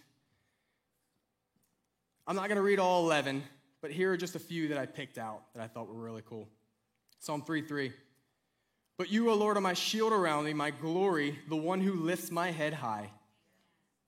I'm 2.26 2.36
not 2.36 2.48
going 2.48 2.56
to 2.56 2.62
read 2.62 2.78
all 2.78 3.04
11, 3.04 3.42
but 3.80 3.90
here 3.90 4.12
are 4.12 4.16
just 4.16 4.36
a 4.36 4.38
few 4.38 4.68
that 4.68 4.78
I 4.78 4.86
picked 4.86 5.18
out 5.18 5.42
that 5.54 5.62
I 5.62 5.66
thought 5.66 5.88
were 5.88 6.00
really 6.00 6.22
cool. 6.28 6.48
Psalm 7.18 7.42
3 7.42 7.62
3. 7.62 7.92
But 8.98 9.10
you, 9.10 9.30
O 9.30 9.34
Lord, 9.34 9.56
are 9.56 9.60
my 9.60 9.74
shield 9.74 10.12
around 10.12 10.44
me, 10.44 10.52
my 10.52 10.70
glory, 10.70 11.38
the 11.48 11.56
one 11.56 11.80
who 11.80 11.94
lifts 11.94 12.30
my 12.30 12.50
head 12.50 12.74
high. 12.74 13.10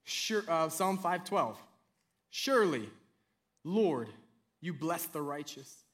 Sure, 0.05 0.45
uh, 0.49 0.69
Psalm 0.69 0.97
512. 0.97 1.59
Surely, 2.31 2.89
Lord, 3.65 4.09
you 4.61 4.73
bless 4.73 5.07
the 5.07 5.23
righteous. 5.23 5.85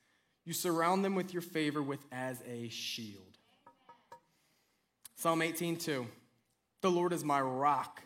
You 0.45 0.53
surround 0.53 1.05
them 1.05 1.15
with 1.15 1.33
your 1.33 1.43
favor 1.43 1.83
with 1.83 2.05
as 2.11 2.43
a 2.47 2.69
shield. 2.69 3.39
Psalm 5.15 5.41
18:2. 5.43 6.07
The 6.83 6.91
Lord 6.91 7.13
is 7.13 7.25
my 7.25 7.41
rock, 7.41 8.01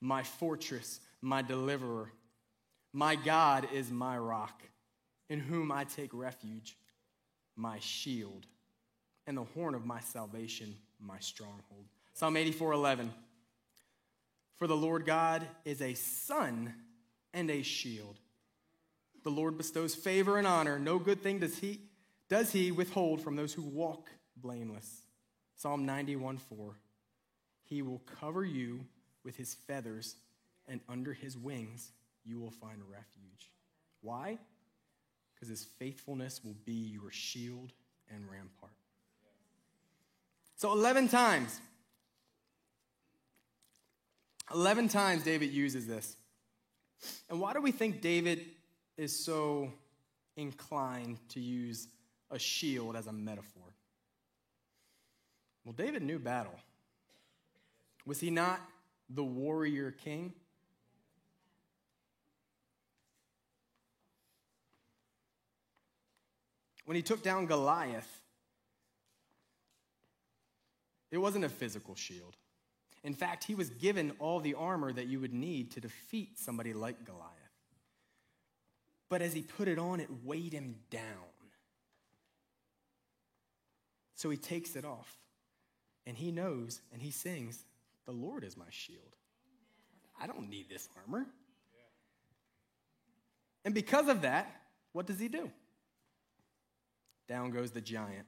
my 0.00 0.22
fortress, 0.22 1.00
my 1.22 1.42
deliverer. 1.42 2.12
My 2.92 3.14
God 3.14 3.68
is 3.72 3.90
my 3.90 4.18
rock, 4.18 4.62
in 5.28 5.40
whom 5.40 5.70
I 5.70 5.84
take 5.84 6.12
refuge, 6.12 6.76
my 7.56 7.78
shield, 7.78 8.46
and 9.26 9.36
the 9.36 9.44
horn 9.44 9.74
of 9.74 9.86
my 9.86 10.00
salvation, 10.00 10.74
my 10.98 11.18
stronghold. 11.20 11.86
Psalm 12.12 12.36
84:11. 12.36 13.10
For 14.58 14.66
the 14.66 14.76
Lord 14.76 15.06
God 15.06 15.46
is 15.64 15.80
a 15.80 15.94
sun 15.94 16.74
and 17.32 17.50
a 17.50 17.62
shield. 17.62 18.18
The 19.22 19.30
Lord 19.30 19.56
bestows 19.56 19.94
favor 19.94 20.36
and 20.36 20.46
honor. 20.46 20.78
No 20.78 20.98
good 20.98 21.22
thing 21.22 21.38
does 21.38 21.58
he, 21.58 21.80
does 22.28 22.52
he 22.52 22.70
withhold 22.72 23.22
from 23.22 23.36
those 23.36 23.54
who 23.54 23.62
walk 23.62 24.10
blameless. 24.36 25.02
Psalm 25.56 25.86
91 25.86 26.38
4. 26.38 26.74
He 27.70 27.82
will 27.82 28.02
cover 28.20 28.44
you 28.44 28.80
with 29.24 29.36
his 29.36 29.54
feathers, 29.54 30.16
and 30.66 30.80
under 30.88 31.14
his 31.14 31.38
wings 31.38 31.92
you 32.24 32.40
will 32.40 32.50
find 32.50 32.82
refuge. 32.90 33.52
Why? 34.02 34.38
Because 35.32 35.48
his 35.48 35.64
faithfulness 35.78 36.40
will 36.44 36.56
be 36.64 36.72
your 36.72 37.12
shield 37.12 37.72
and 38.12 38.28
rampart. 38.28 38.72
So, 40.56 40.72
11 40.72 41.08
times. 41.08 41.60
11 44.52 44.88
times 44.88 45.22
David 45.22 45.52
uses 45.52 45.86
this. 45.86 46.16
And 47.30 47.40
why 47.40 47.52
do 47.52 47.62
we 47.62 47.70
think 47.70 48.00
David 48.00 48.44
is 48.96 49.16
so 49.24 49.72
inclined 50.36 51.18
to 51.30 51.40
use 51.40 51.86
a 52.32 52.38
shield 52.38 52.96
as 52.96 53.06
a 53.06 53.12
metaphor? 53.12 53.62
Well, 55.64 55.72
David 55.72 56.02
knew 56.02 56.18
battle. 56.18 56.58
Was 58.06 58.20
he 58.20 58.30
not 58.30 58.60
the 59.08 59.24
warrior 59.24 59.90
king? 59.90 60.32
When 66.86 66.96
he 66.96 67.02
took 67.02 67.22
down 67.22 67.46
Goliath, 67.46 68.08
it 71.10 71.18
wasn't 71.18 71.44
a 71.44 71.48
physical 71.48 71.94
shield. 71.94 72.36
In 73.02 73.14
fact, 73.14 73.44
he 73.44 73.54
was 73.54 73.70
given 73.70 74.12
all 74.18 74.40
the 74.40 74.54
armor 74.54 74.92
that 74.92 75.06
you 75.06 75.20
would 75.20 75.32
need 75.32 75.70
to 75.72 75.80
defeat 75.80 76.38
somebody 76.38 76.72
like 76.72 77.04
Goliath. 77.04 77.30
But 79.08 79.22
as 79.22 79.32
he 79.32 79.42
put 79.42 79.68
it 79.68 79.78
on, 79.78 80.00
it 80.00 80.08
weighed 80.24 80.52
him 80.52 80.76
down. 80.90 81.02
So 84.14 84.28
he 84.30 84.36
takes 84.36 84.76
it 84.76 84.84
off. 84.84 85.16
And 86.06 86.16
he 86.16 86.30
knows 86.30 86.80
and 86.92 87.00
he 87.00 87.10
sings, 87.10 87.64
The 88.10 88.16
Lord 88.16 88.42
is 88.42 88.56
my 88.56 88.64
shield. 88.70 89.14
I 90.20 90.26
don't 90.26 90.50
need 90.50 90.68
this 90.68 90.88
armor. 90.96 91.28
And 93.64 93.72
because 93.72 94.08
of 94.08 94.22
that, 94.22 94.50
what 94.90 95.06
does 95.06 95.20
he 95.20 95.28
do? 95.28 95.48
Down 97.28 97.52
goes 97.52 97.70
the 97.70 97.80
giant 97.80 98.26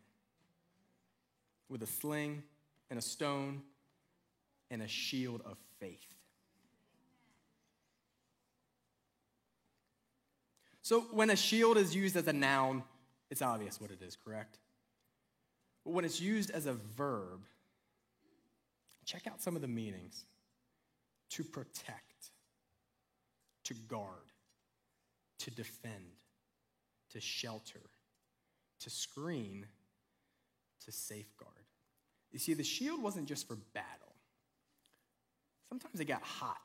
with 1.68 1.82
a 1.82 1.86
sling 1.88 2.44
and 2.90 2.98
a 3.00 3.02
stone 3.02 3.60
and 4.70 4.82
a 4.82 4.86
shield 4.86 5.42
of 5.44 5.58
faith. 5.80 6.14
So, 10.82 11.00
when 11.10 11.28
a 11.28 11.34
shield 11.34 11.76
is 11.76 11.92
used 11.92 12.16
as 12.16 12.28
a 12.28 12.32
noun, 12.32 12.84
it's 13.32 13.42
obvious 13.42 13.80
what 13.80 13.90
it 13.90 14.00
is, 14.00 14.16
correct? 14.24 14.58
But 15.84 15.92
when 15.92 16.04
it's 16.04 16.20
used 16.20 16.52
as 16.52 16.66
a 16.66 16.74
verb, 16.74 17.40
check 19.04 19.26
out 19.26 19.40
some 19.40 19.56
of 19.56 19.62
the 19.62 19.68
meanings 19.68 20.24
to 21.30 21.44
protect, 21.44 22.30
to 23.64 23.74
guard, 23.74 24.32
to 25.38 25.50
defend, 25.50 26.16
to 27.10 27.20
shelter, 27.20 27.80
to 28.80 28.90
screen, 28.90 29.66
to 30.84 30.92
safeguard. 30.92 31.52
You 32.30 32.38
see, 32.38 32.54
the 32.54 32.64
shield 32.64 33.02
wasn't 33.02 33.26
just 33.26 33.46
for 33.46 33.56
battle. 33.74 34.14
Sometimes 35.68 36.00
it 36.00 36.06
got 36.06 36.22
hot, 36.22 36.60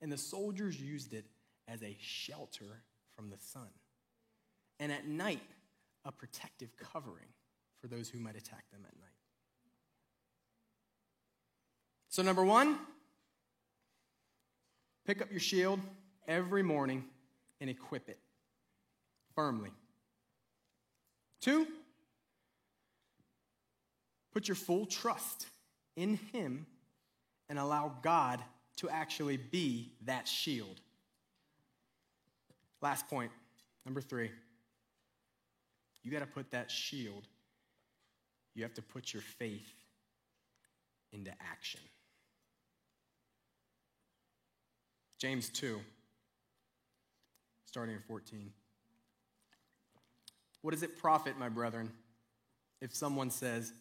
and 0.00 0.10
the 0.10 0.18
soldiers 0.18 0.80
used 0.80 1.14
it 1.14 1.24
as 1.68 1.82
a 1.82 1.96
shelter 2.00 2.82
from 3.16 3.30
the 3.30 3.38
sun. 3.38 3.68
And 4.80 4.92
at 4.92 5.06
night, 5.06 5.40
a 6.04 6.12
protective 6.12 6.76
covering 6.76 7.28
for 7.80 7.86
those 7.86 8.08
who 8.08 8.18
might 8.18 8.36
attack 8.36 8.64
them 8.70 8.82
at 8.86 8.94
night. 9.00 9.13
So, 12.14 12.22
number 12.22 12.44
one, 12.44 12.78
pick 15.04 15.20
up 15.20 15.32
your 15.32 15.40
shield 15.40 15.80
every 16.28 16.62
morning 16.62 17.06
and 17.60 17.68
equip 17.68 18.08
it 18.08 18.20
firmly. 19.34 19.72
Two, 21.40 21.66
put 24.32 24.46
your 24.46 24.54
full 24.54 24.86
trust 24.86 25.48
in 25.96 26.20
Him 26.32 26.66
and 27.48 27.58
allow 27.58 27.96
God 28.00 28.40
to 28.76 28.88
actually 28.88 29.36
be 29.36 29.90
that 30.04 30.28
shield. 30.28 30.80
Last 32.80 33.08
point, 33.08 33.32
number 33.84 34.00
three. 34.00 34.30
You 36.04 36.12
got 36.12 36.20
to 36.20 36.26
put 36.26 36.52
that 36.52 36.70
shield, 36.70 37.26
you 38.54 38.62
have 38.62 38.74
to 38.74 38.82
put 38.82 39.12
your 39.12 39.22
faith 39.36 39.66
into 41.12 41.32
action. 41.50 41.80
James 45.24 45.48
2, 45.48 45.80
starting 47.64 47.94
at 47.94 48.04
14. 48.06 48.52
What 50.60 50.72
does 50.72 50.82
it 50.82 50.98
profit, 50.98 51.38
my 51.38 51.48
brethren, 51.48 51.90
if 52.82 52.94
someone 52.94 53.30
says, 53.30 53.72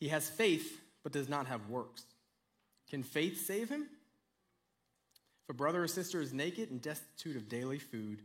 he 0.00 0.08
has 0.08 0.28
faith 0.28 0.80
but 1.04 1.12
does 1.12 1.28
not 1.28 1.46
have 1.46 1.68
works? 1.68 2.02
Can 2.90 3.04
faith 3.04 3.46
save 3.46 3.68
him? 3.68 3.82
If 5.44 5.50
a 5.50 5.52
brother 5.54 5.84
or 5.84 5.86
sister 5.86 6.20
is 6.20 6.32
naked 6.32 6.72
and 6.72 6.82
destitute 6.82 7.36
of 7.36 7.48
daily 7.48 7.78
food, 7.78 8.22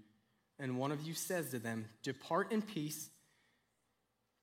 and 0.57 0.80
one 0.80 0.91
of 0.91 1.03
you 1.03 1.13
says 1.13 1.51
to 1.51 1.59
them, 1.59 1.85
Depart 2.01 2.51
in 2.51 2.63
peace, 2.63 3.11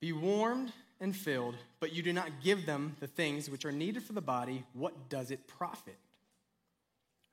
be 0.01 0.13
warmed 0.13 0.71
and 1.01 1.17
filled, 1.17 1.57
but 1.81 1.93
you 1.93 2.05
do 2.05 2.13
not 2.13 2.31
give 2.45 2.65
them 2.65 2.95
the 3.01 3.09
things 3.09 3.51
which 3.51 3.65
are 3.65 3.73
needed 3.73 4.05
for 4.05 4.13
the 4.13 4.21
body, 4.21 4.63
what 4.73 5.09
does 5.09 5.33
it 5.33 5.49
profit? 5.49 5.99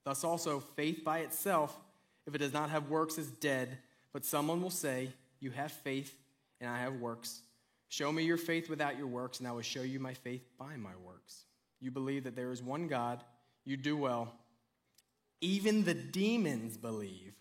Thus 0.05 0.23
also, 0.23 0.59
faith 0.59 1.03
by 1.03 1.19
itself, 1.19 1.77
if 2.25 2.33
it 2.33 2.37
does 2.37 2.53
not 2.53 2.69
have 2.69 2.89
works, 2.89 3.17
is 3.17 3.31
dead. 3.31 3.79
But 4.13 4.23
someone 4.23 4.61
will 4.61 4.69
say, 4.69 5.09
You 5.41 5.51
have 5.51 5.71
faith, 5.71 6.15
and 6.61 6.69
I 6.69 6.79
have 6.79 6.93
works. 6.95 7.41
Show 7.89 8.11
me 8.11 8.23
your 8.23 8.37
faith 8.37 8.69
without 8.69 8.97
your 8.97 9.07
works, 9.07 9.39
and 9.39 9.47
I 9.47 9.51
will 9.51 9.61
show 9.61 9.81
you 9.81 9.99
my 9.99 10.13
faith 10.13 10.43
by 10.57 10.77
my 10.77 10.91
works. 11.05 11.45
You 11.81 11.91
believe 11.91 12.23
that 12.23 12.35
there 12.35 12.51
is 12.51 12.63
one 12.63 12.87
God, 12.87 13.23
you 13.65 13.77
do 13.77 13.97
well. 13.97 14.33
Even 15.41 15.83
the 15.83 15.93
demons 15.93 16.77
believe 16.77 17.33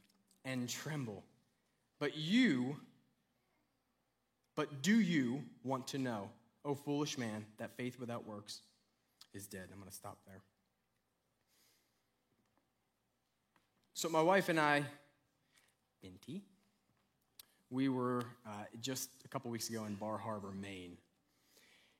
and 0.45 0.69
tremble. 0.69 1.23
But 1.99 2.17
you, 2.17 2.77
but 4.57 4.83
do 4.83 5.01
you 5.01 5.43
want 5.63 5.87
to 5.89 5.99
know, 5.99 6.31
O 6.65 6.75
foolish 6.75 7.17
man, 7.19 7.45
that 7.59 7.77
faith 7.77 7.99
without 7.99 8.27
works 8.27 8.61
is 9.33 9.47
dead. 9.47 9.69
I'm 9.73 9.79
going 9.79 9.89
to 9.89 9.95
stop 9.95 10.19
there. 10.27 10.41
So, 13.97 14.09
my 14.09 14.21
wife 14.21 14.49
and 14.49 14.59
I, 14.59 14.83
Binti, 16.03 16.43
we 17.71 17.89
were 17.89 18.25
uh, 18.45 18.65
just 18.81 19.09
a 19.25 19.29
couple 19.29 19.53
weeks 19.53 19.71
ago 19.71 19.85
in 19.85 19.95
Bar 19.95 20.19
Harbor, 20.19 20.51
Maine. 20.51 20.97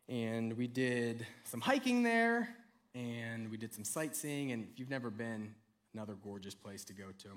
And 0.09 0.57
we 0.57 0.67
did 0.67 1.25
some 1.45 1.61
hiking 1.61 2.03
there, 2.03 2.49
and 2.97 3.49
we 3.49 3.57
did 3.57 3.73
some 3.73 3.85
sightseeing. 3.85 4.51
And 4.51 4.67
if 4.73 4.81
you've 4.81 4.91
never 4.91 5.09
been, 5.09 5.55
another 5.95 6.15
gorgeous 6.15 6.53
place 6.53 6.83
to 6.87 6.95
go 6.95 7.05
to, 7.23 7.29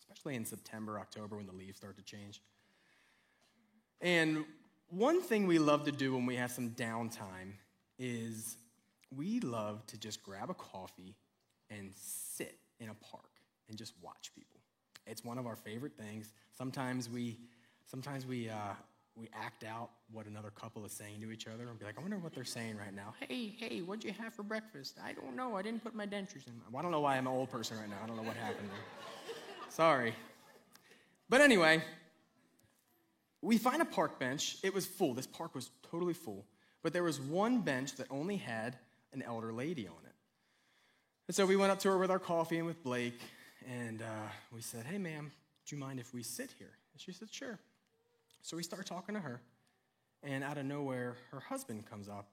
especially 0.00 0.36
in 0.36 0.46
September, 0.46 0.98
October 0.98 1.36
when 1.36 1.46
the 1.46 1.52
leaves 1.52 1.76
start 1.76 1.94
to 1.98 2.02
change. 2.02 2.40
And 4.00 4.46
one 4.88 5.20
thing 5.20 5.46
we 5.46 5.58
love 5.58 5.84
to 5.84 5.92
do 5.92 6.14
when 6.14 6.24
we 6.24 6.36
have 6.36 6.50
some 6.50 6.70
downtime 6.70 7.52
is 7.98 8.56
we 9.14 9.40
love 9.40 9.86
to 9.88 9.98
just 9.98 10.22
grab 10.22 10.48
a 10.48 10.54
coffee 10.54 11.14
and 11.68 11.92
sit 11.94 12.56
in 12.80 12.88
a 12.88 12.94
park 12.94 13.31
and 13.72 13.78
just 13.78 13.94
watch 14.02 14.30
people. 14.34 14.60
It's 15.06 15.24
one 15.24 15.38
of 15.38 15.46
our 15.46 15.56
favorite 15.56 15.96
things. 15.96 16.34
Sometimes 16.56 17.08
we, 17.08 17.38
sometimes 17.86 18.26
we, 18.26 18.50
uh, 18.50 18.74
we 19.16 19.28
act 19.32 19.64
out 19.64 19.88
what 20.12 20.26
another 20.26 20.50
couple 20.50 20.84
is 20.84 20.92
saying 20.92 21.22
to 21.22 21.30
each 21.30 21.46
other 21.46 21.68
and 21.68 21.78
be 21.78 21.86
like, 21.86 21.96
I 21.98 22.02
wonder 22.02 22.18
what 22.18 22.34
they're 22.34 22.44
saying 22.44 22.76
right 22.76 22.94
now. 22.94 23.14
Hey, 23.26 23.54
hey, 23.58 23.80
what'd 23.80 24.04
you 24.04 24.12
have 24.12 24.34
for 24.34 24.42
breakfast? 24.42 24.98
I 25.02 25.14
don't 25.14 25.34
know. 25.34 25.56
I 25.56 25.62
didn't 25.62 25.82
put 25.82 25.94
my 25.94 26.06
dentures 26.06 26.46
in. 26.46 26.52
Well, 26.70 26.80
I 26.80 26.82
don't 26.82 26.92
know 26.92 27.00
why 27.00 27.16
I'm 27.16 27.26
an 27.26 27.32
old 27.32 27.50
person 27.50 27.78
right 27.78 27.88
now. 27.88 27.96
I 28.04 28.06
don't 28.06 28.16
know 28.16 28.22
what 28.22 28.36
happened. 28.36 28.68
Sorry. 29.70 30.14
But 31.30 31.40
anyway, 31.40 31.82
we 33.40 33.56
find 33.56 33.80
a 33.80 33.86
park 33.86 34.20
bench. 34.20 34.58
It 34.62 34.74
was 34.74 34.84
full. 34.84 35.14
This 35.14 35.26
park 35.26 35.54
was 35.54 35.70
totally 35.90 36.14
full. 36.14 36.44
But 36.82 36.92
there 36.92 37.02
was 37.02 37.18
one 37.18 37.62
bench 37.62 37.96
that 37.96 38.06
only 38.10 38.36
had 38.36 38.76
an 39.14 39.22
elder 39.22 39.50
lady 39.50 39.88
on 39.88 39.94
it. 40.04 40.12
And 41.28 41.34
so 41.34 41.46
we 41.46 41.56
went 41.56 41.72
up 41.72 41.78
to 41.80 41.88
her 41.88 41.96
with 41.96 42.10
our 42.10 42.18
coffee 42.18 42.58
and 42.58 42.66
with 42.66 42.82
Blake, 42.82 43.18
and 43.70 44.02
uh, 44.02 44.28
we 44.52 44.60
said, 44.60 44.84
Hey, 44.84 44.98
ma'am, 44.98 45.30
do 45.66 45.76
you 45.76 45.80
mind 45.80 46.00
if 46.00 46.14
we 46.14 46.22
sit 46.22 46.50
here? 46.58 46.70
And 46.92 47.00
she 47.00 47.12
said, 47.12 47.28
Sure. 47.30 47.58
So 48.42 48.56
we 48.56 48.62
start 48.62 48.86
talking 48.86 49.14
to 49.14 49.20
her, 49.20 49.40
and 50.22 50.42
out 50.42 50.58
of 50.58 50.64
nowhere, 50.64 51.16
her 51.30 51.40
husband 51.40 51.88
comes 51.88 52.08
up, 52.08 52.28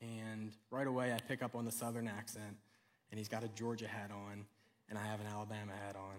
and 0.00 0.52
right 0.70 0.86
away 0.86 1.12
I 1.12 1.18
pick 1.18 1.42
up 1.42 1.54
on 1.54 1.64
the 1.64 1.70
southern 1.70 2.08
accent, 2.08 2.56
and 3.10 3.18
he's 3.18 3.28
got 3.28 3.44
a 3.44 3.48
Georgia 3.48 3.86
hat 3.86 4.10
on, 4.10 4.46
and 4.88 4.98
I 4.98 5.04
have 5.04 5.20
an 5.20 5.26
Alabama 5.26 5.72
hat 5.84 5.96
on, 5.96 6.16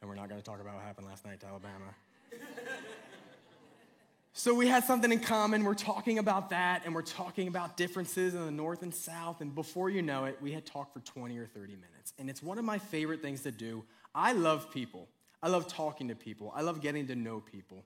and 0.00 0.08
we're 0.08 0.14
not 0.14 0.28
going 0.28 0.40
to 0.40 0.44
talk 0.44 0.60
about 0.60 0.74
what 0.74 0.84
happened 0.84 1.08
last 1.08 1.24
night 1.24 1.40
to 1.40 1.46
Alabama. 1.46 1.94
So 4.34 4.54
we 4.54 4.66
had 4.66 4.84
something 4.84 5.12
in 5.12 5.20
common. 5.20 5.62
We're 5.62 5.74
talking 5.74 6.18
about 6.18 6.50
that, 6.50 6.82
and 6.86 6.94
we're 6.94 7.02
talking 7.02 7.48
about 7.48 7.76
differences 7.76 8.34
in 8.34 8.44
the 8.44 8.50
North 8.50 8.82
and 8.82 8.94
South. 8.94 9.42
And 9.42 9.54
before 9.54 9.90
you 9.90 10.00
know 10.00 10.24
it, 10.24 10.38
we 10.40 10.52
had 10.52 10.64
talked 10.64 10.94
for 10.94 11.00
20 11.00 11.36
or 11.36 11.46
30 11.46 11.74
minutes. 11.74 12.14
And 12.18 12.30
it's 12.30 12.42
one 12.42 12.58
of 12.58 12.64
my 12.64 12.78
favorite 12.78 13.20
things 13.20 13.42
to 13.42 13.50
do. 13.50 13.84
I 14.14 14.32
love 14.32 14.70
people. 14.70 15.06
I 15.42 15.48
love 15.48 15.68
talking 15.68 16.08
to 16.08 16.14
people. 16.14 16.50
I 16.54 16.62
love 16.62 16.80
getting 16.80 17.06
to 17.08 17.14
know 17.14 17.40
people. 17.40 17.84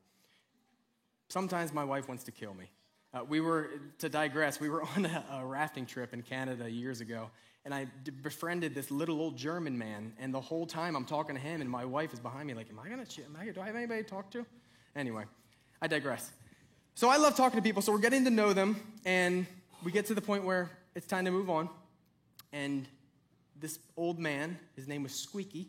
Sometimes 1.28 1.72
my 1.72 1.82
wife 1.82 2.06
wants 2.06 2.22
to 2.24 2.30
kill 2.30 2.54
me. 2.54 2.70
Uh, 3.12 3.24
we 3.24 3.40
were, 3.40 3.70
to 3.98 4.08
digress, 4.08 4.60
we 4.60 4.68
were 4.68 4.82
on 4.96 5.06
a, 5.06 5.24
a, 5.32 5.44
rafting 5.44 5.84
trip 5.84 6.12
in 6.12 6.22
Canada 6.22 6.70
years 6.70 7.00
ago, 7.00 7.30
and 7.64 7.74
I 7.74 7.86
befriended 8.22 8.74
this 8.74 8.90
little 8.90 9.20
old 9.20 9.36
German 9.36 9.76
man. 9.76 10.12
And 10.20 10.32
the 10.32 10.40
whole 10.40 10.66
time 10.66 10.94
I'm 10.94 11.06
talking 11.06 11.34
to 11.34 11.40
him, 11.40 11.60
and 11.60 11.68
my 11.68 11.84
wife 11.84 12.12
is 12.12 12.20
behind 12.20 12.46
me, 12.46 12.54
like, 12.54 12.70
Am 12.70 12.78
I 12.78 12.88
gonna, 12.88 13.06
am 13.24 13.36
I, 13.40 13.50
do 13.50 13.60
I 13.60 13.66
have 13.66 13.74
anybody 13.74 14.02
to 14.02 14.08
talk 14.08 14.30
to? 14.32 14.46
Anyway, 14.94 15.24
I 15.80 15.86
digress. 15.86 16.30
So 16.94 17.08
I 17.08 17.16
love 17.16 17.36
talking 17.36 17.58
to 17.58 17.62
people, 17.62 17.82
so 17.82 17.92
we're 17.92 17.98
getting 17.98 18.24
to 18.24 18.30
know 18.30 18.52
them, 18.52 18.76
and 19.04 19.46
we 19.84 19.92
get 19.92 20.06
to 20.06 20.14
the 20.14 20.22
point 20.22 20.44
where 20.44 20.70
it's 20.94 21.06
time 21.06 21.26
to 21.26 21.30
move 21.30 21.50
on. 21.50 21.68
And 22.52 22.88
this 23.60 23.78
old 23.96 24.18
man, 24.18 24.58
his 24.74 24.88
name 24.88 25.02
was 25.02 25.12
Squeaky, 25.12 25.68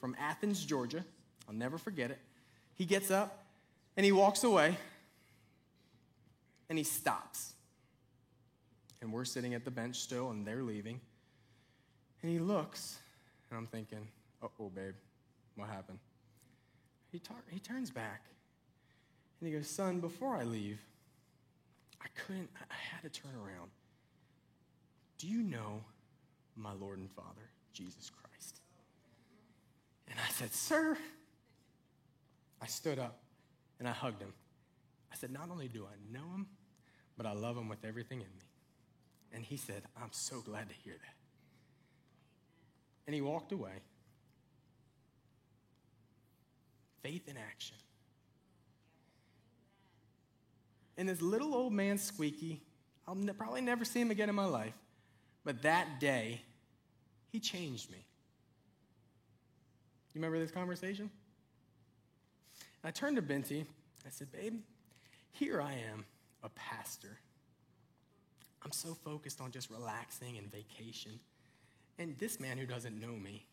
from 0.00 0.16
Athens, 0.18 0.64
Georgia. 0.64 1.04
I'll 1.48 1.54
never 1.54 1.78
forget 1.78 2.10
it. 2.10 2.18
He 2.74 2.84
gets 2.84 3.10
up 3.10 3.44
and 3.96 4.04
he 4.04 4.12
walks 4.12 4.44
away 4.44 4.76
and 6.68 6.78
he 6.78 6.84
stops. 6.84 7.54
And 9.00 9.12
we're 9.12 9.24
sitting 9.24 9.54
at 9.54 9.64
the 9.64 9.70
bench 9.70 10.00
still, 10.00 10.30
and 10.30 10.46
they're 10.46 10.62
leaving. 10.62 11.00
And 12.22 12.32
he 12.32 12.38
looks, 12.38 12.98
and 13.50 13.58
I'm 13.58 13.66
thinking, 13.66 14.08
oh, 14.42 14.70
babe, 14.70 14.94
what 15.54 15.68
happened? 15.68 15.98
He, 17.12 17.18
tar- 17.18 17.44
he 17.50 17.58
turns 17.58 17.90
back 17.90 18.22
and 19.40 19.48
he 19.48 19.54
goes, 19.54 19.68
Son, 19.68 20.00
before 20.00 20.36
I 20.36 20.44
leave, 20.44 20.78
I 22.02 22.06
couldn't, 22.14 22.48
I 22.70 22.74
had 22.92 23.02
to 23.02 23.20
turn 23.20 23.34
around. 23.34 23.70
Do 25.18 25.28
you 25.28 25.42
know 25.42 25.82
my 26.56 26.72
Lord 26.72 26.98
and 26.98 27.10
Father, 27.10 27.50
Jesus 27.72 28.10
Christ? 28.10 28.60
And 30.08 30.18
I 30.18 30.30
said, 30.30 30.52
Sir. 30.52 30.96
I 32.60 32.66
stood 32.66 32.98
up 32.98 33.18
and 33.78 33.86
I 33.86 33.92
hugged 33.92 34.22
him. 34.22 34.32
I 35.12 35.16
said, 35.16 35.30
Not 35.30 35.50
only 35.50 35.68
do 35.68 35.84
I 35.84 36.12
know 36.12 36.24
him, 36.34 36.46
but 37.16 37.26
I 37.26 37.32
love 37.32 37.56
him 37.56 37.68
with 37.68 37.84
everything 37.84 38.20
in 38.20 38.26
me. 38.26 38.44
And 39.32 39.44
he 39.44 39.56
said, 39.56 39.82
I'm 40.00 40.12
so 40.12 40.40
glad 40.40 40.68
to 40.68 40.74
hear 40.74 40.94
that. 40.94 41.14
And 43.06 43.14
he 43.14 43.20
walked 43.20 43.52
away. 43.52 43.82
Faith 47.02 47.28
in 47.28 47.36
action. 47.36 47.76
And 50.98 51.08
this 51.08 51.20
little 51.20 51.54
old 51.54 51.72
man, 51.72 51.98
Squeaky, 51.98 52.62
I'll 53.06 53.14
ne- 53.14 53.32
probably 53.32 53.60
never 53.60 53.84
see 53.84 54.00
him 54.00 54.10
again 54.10 54.28
in 54.28 54.34
my 54.34 54.46
life, 54.46 54.74
but 55.44 55.62
that 55.62 56.00
day, 56.00 56.42
he 57.30 57.38
changed 57.38 57.90
me. 57.90 57.98
You 60.14 60.20
remember 60.20 60.38
this 60.38 60.50
conversation? 60.50 61.10
And 62.82 62.88
I 62.88 62.90
turned 62.90 63.16
to 63.16 63.22
Binti. 63.22 63.66
I 64.06 64.10
said, 64.10 64.32
Babe, 64.32 64.54
here 65.32 65.60
I 65.60 65.72
am, 65.92 66.04
a 66.42 66.48
pastor. 66.50 67.18
I'm 68.62 68.72
so 68.72 68.94
focused 68.94 69.40
on 69.40 69.50
just 69.50 69.70
relaxing 69.70 70.38
and 70.38 70.50
vacation. 70.50 71.20
And 71.98 72.18
this 72.18 72.40
man 72.40 72.58
who 72.58 72.66
doesn't 72.66 72.98
know 72.98 73.12
me 73.12 73.46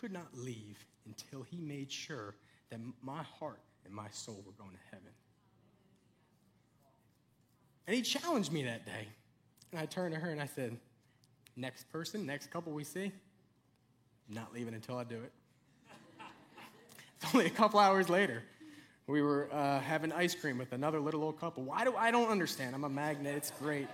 could 0.00 0.12
not 0.12 0.26
leave 0.36 0.84
until 1.06 1.42
he 1.42 1.58
made 1.58 1.90
sure 1.90 2.34
that 2.70 2.80
my 3.02 3.22
heart 3.22 3.60
and 3.84 3.94
my 3.94 4.08
soul 4.10 4.42
were 4.44 4.52
going 4.52 4.72
to 4.72 4.96
heaven. 4.96 5.12
And 7.86 7.94
he 7.94 8.02
challenged 8.02 8.52
me 8.52 8.64
that 8.64 8.84
day. 8.84 9.08
And 9.72 9.80
I 9.80 9.86
turned 9.86 10.14
to 10.14 10.20
her 10.20 10.30
and 10.30 10.40
I 10.40 10.46
said, 10.46 10.76
Next 11.56 11.90
person, 11.90 12.26
next 12.26 12.50
couple 12.50 12.72
we 12.72 12.84
see, 12.84 13.12
not 14.28 14.52
leaving 14.52 14.74
until 14.74 14.98
I 14.98 15.04
do 15.04 15.16
it. 15.16 15.32
it's 17.22 17.34
only 17.34 17.46
a 17.46 17.50
couple 17.50 17.80
hours 17.80 18.10
later. 18.10 18.42
We 19.06 19.22
were 19.22 19.48
uh, 19.50 19.80
having 19.80 20.12
ice 20.12 20.34
cream 20.34 20.58
with 20.58 20.72
another 20.72 21.00
little 21.00 21.22
old 21.22 21.40
couple. 21.40 21.62
Why 21.62 21.84
do 21.84 21.94
I 21.96 22.10
don't 22.10 22.28
understand? 22.28 22.74
I'm 22.74 22.84
a 22.84 22.90
magnet. 22.90 23.36
It's 23.36 23.52
great. 23.52 23.88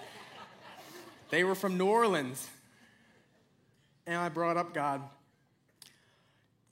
they 1.31 1.45
were 1.45 1.55
from 1.55 1.79
New 1.79 1.87
Orleans, 1.87 2.49
and 4.09 4.17
I 4.17 4.29
brought 4.29 4.57
up 4.57 4.75
God. 4.75 5.03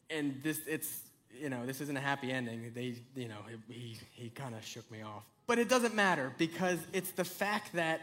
And 0.08 0.42
this, 0.42 0.58
it's 0.66 1.02
you 1.38 1.50
know, 1.50 1.66
this 1.66 1.80
isn't 1.82 1.96
a 1.96 2.00
happy 2.00 2.32
ending. 2.32 2.72
They, 2.74 2.96
you 3.14 3.28
know, 3.28 3.38
he 3.68 3.98
he 4.12 4.30
kind 4.30 4.54
of 4.54 4.64
shook 4.64 4.90
me 4.90 5.02
off. 5.02 5.24
But 5.50 5.58
it 5.58 5.68
doesn't 5.68 5.96
matter 5.96 6.32
because 6.38 6.78
it's 6.92 7.10
the 7.10 7.24
fact 7.24 7.72
that 7.72 8.00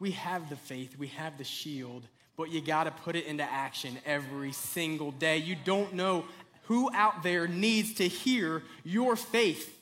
we 0.00 0.10
have 0.10 0.50
the 0.50 0.56
faith, 0.56 0.98
we 0.98 1.06
have 1.06 1.38
the 1.38 1.44
shield, 1.44 2.02
but 2.36 2.50
you 2.50 2.60
got 2.60 2.84
to 2.84 2.90
put 2.90 3.14
it 3.14 3.26
into 3.26 3.44
action 3.44 3.96
every 4.04 4.50
single 4.50 5.12
day. 5.12 5.36
You 5.36 5.54
don't 5.64 5.92
know 5.92 6.24
who 6.64 6.90
out 6.92 7.22
there 7.22 7.46
needs 7.46 7.94
to 7.94 8.08
hear 8.08 8.64
your 8.82 9.14
faith. 9.14 9.72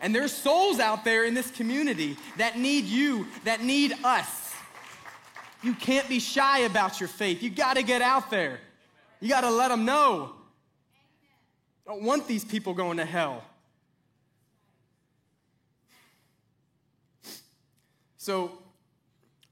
And 0.00 0.14
there's 0.14 0.32
souls 0.32 0.78
out 0.78 1.04
there 1.04 1.24
in 1.24 1.34
this 1.34 1.50
community 1.50 2.16
that 2.36 2.56
need 2.56 2.84
you, 2.84 3.26
that 3.42 3.60
need 3.60 3.92
us. 4.04 4.54
You 5.64 5.74
can't 5.74 6.08
be 6.08 6.20
shy 6.20 6.60
about 6.60 7.00
your 7.00 7.08
faith. 7.08 7.42
You 7.42 7.50
got 7.50 7.74
to 7.74 7.82
get 7.82 8.02
out 8.02 8.30
there. 8.30 8.60
You 9.18 9.30
got 9.30 9.40
to 9.40 9.50
let 9.50 9.70
them 9.70 9.84
know. 9.84 10.30
Don't 11.88 12.02
want 12.02 12.28
these 12.28 12.44
people 12.44 12.72
going 12.72 12.98
to 12.98 13.04
hell. 13.04 13.42
So, 18.24 18.52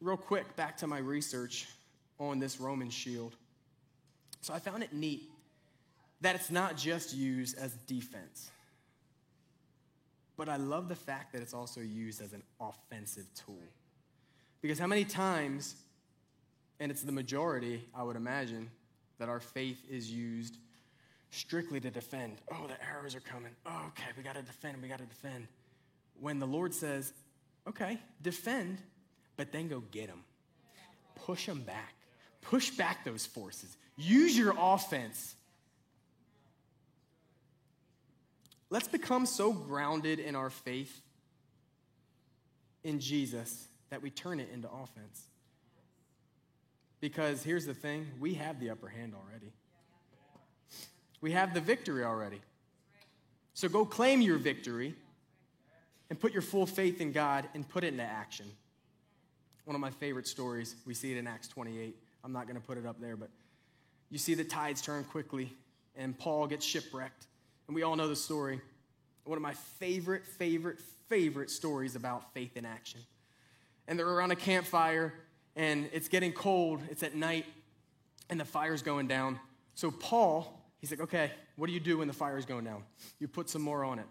real 0.01 0.16
quick, 0.16 0.57
back 0.57 0.78
to 0.78 0.86
my 0.86 0.97
research 0.97 1.69
on 2.19 2.39
this 2.39 2.59
Roman 2.59 2.89
shield. 2.89 3.36
So, 4.40 4.55
I 4.55 4.61
found 4.61 4.82
it 4.82 4.94
neat 4.94 5.28
that 6.23 6.36
it's 6.36 6.51
not 6.51 6.78
just 6.78 7.12
used 7.12 7.59
as 7.59 7.74
defense, 7.86 8.51
but 10.39 10.49
I 10.49 10.57
love 10.57 10.89
the 10.89 10.94
fact 10.94 11.35
that 11.35 11.43
it's 11.43 11.53
also 11.53 11.82
used 11.82 12.23
as 12.23 12.32
an 12.32 12.43
offensive 12.62 13.27
tool. 13.35 13.62
Because 14.62 14.78
how 14.78 14.86
many 14.86 15.05
times, 15.05 15.74
and 16.81 16.90
it's 16.90 17.03
the 17.03 17.12
majority, 17.12 17.86
I 17.94 18.03
would 18.03 18.16
imagine, 18.16 18.70
that 19.19 19.28
our 19.28 19.40
faith 19.40 19.82
is 19.90 20.11
used 20.11 20.57
strictly 21.31 21.78
to 21.81 21.90
defend. 21.90 22.39
Oh, 22.51 22.69
the 22.69 22.82
arrows 22.82 23.15
are 23.15 23.20
coming. 23.20 23.53
Oh, 23.66 23.85
okay, 23.89 24.09
we 24.16 24.23
got 24.23 24.36
to 24.36 24.43
defend, 24.43 24.81
we 24.81 24.89
got 24.89 25.01
to 25.01 25.05
defend. 25.05 25.47
When 26.19 26.39
the 26.39 26.47
Lord 26.47 26.73
says, 26.73 27.12
okay, 27.68 27.98
defend, 28.20 28.78
but 29.36 29.52
then 29.52 29.68
go 29.68 29.82
get 29.90 30.09
them. 30.09 30.24
Push 31.14 31.47
them 31.47 31.60
back. 31.60 31.94
Push 32.40 32.70
back 32.70 33.05
those 33.05 33.24
forces. 33.26 33.76
Use 33.97 34.36
your 34.36 34.55
offense. 34.59 35.34
Let's 38.70 38.89
become 38.89 39.26
so 39.26 39.52
grounded 39.52 40.18
in 40.18 40.34
our 40.34 40.51
faith 40.51 41.02
in 42.84 43.01
Jesus 43.01 43.68
that 43.90 44.02
we 44.02 44.10
turn 44.10 44.40
it 44.40 44.48
into 44.52 44.68
offense. 44.68 45.26
Because 47.01 47.43
here's 47.43 47.66
the 47.66 47.74
thing 47.74 48.06
we 48.18 48.34
have 48.34 48.59
the 48.60 48.70
upper 48.70 48.89
hand 48.89 49.12
already, 49.14 49.52
we 51.20 51.32
have 51.32 51.52
the 51.52 51.60
victory 51.60 52.05
already. 52.05 52.40
So 53.55 53.68
go 53.68 53.84
claim 53.84 54.22
your 54.22 54.39
victory 54.39 54.94
and 56.12 56.20
put 56.20 56.34
your 56.34 56.43
full 56.43 56.66
faith 56.66 57.01
in 57.01 57.10
God 57.10 57.48
and 57.55 57.66
put 57.66 57.84
it 57.84 57.86
into 57.86 58.02
action. 58.02 58.44
One 59.64 59.74
of 59.74 59.80
my 59.80 59.89
favorite 59.89 60.26
stories, 60.26 60.76
we 60.86 60.93
see 60.93 61.10
it 61.10 61.16
in 61.16 61.26
Acts 61.26 61.48
28. 61.48 61.97
I'm 62.22 62.34
not 62.34 62.47
going 62.47 62.60
to 62.60 62.60
put 62.60 62.76
it 62.76 62.84
up 62.84 63.01
there, 63.01 63.16
but 63.16 63.30
you 64.10 64.18
see 64.18 64.34
the 64.34 64.44
tides 64.44 64.82
turn 64.82 65.05
quickly 65.05 65.55
and 65.97 66.18
Paul 66.18 66.47
gets 66.48 66.66
shipwrecked. 66.66 67.28
And 67.66 67.74
we 67.74 67.82
all 67.82 67.97
know 67.97 68.09
the 68.09 68.16
story. 68.16 68.60
One 69.24 69.39
of 69.39 69.43
my 69.43 69.55
favorite, 69.55 70.26
favorite, 70.26 70.80
favorite 71.09 71.48
stories 71.48 71.97
about 71.97 72.34
faith 72.34 72.59
in 72.59 72.66
action. 72.66 73.01
And 73.89 73.98
they're 73.98 74.06
around 74.06 74.32
a 74.32 74.36
campfire 74.36 75.14
and 75.56 75.89
it's 75.94 76.09
getting 76.09 76.34
cold. 76.34 76.82
It's 76.90 77.02
at 77.02 77.14
night 77.14 77.47
and 78.28 78.39
the 78.39 78.44
fire's 78.44 78.82
going 78.82 79.09
down. 79.09 79.40
So 79.76 79.90
Paul, 79.90 80.62
he's 80.78 80.90
like, 80.90 81.01
okay, 81.01 81.30
what 81.56 81.68
do 81.68 81.72
you 81.72 81.80
do 81.80 81.97
when 81.97 82.06
the 82.06 82.12
fire's 82.12 82.44
going 82.44 82.66
down? 82.66 82.82
You 83.18 83.28
put 83.28 83.48
some 83.48 83.62
more 83.62 83.82
on 83.82 83.98
it. 83.98 84.06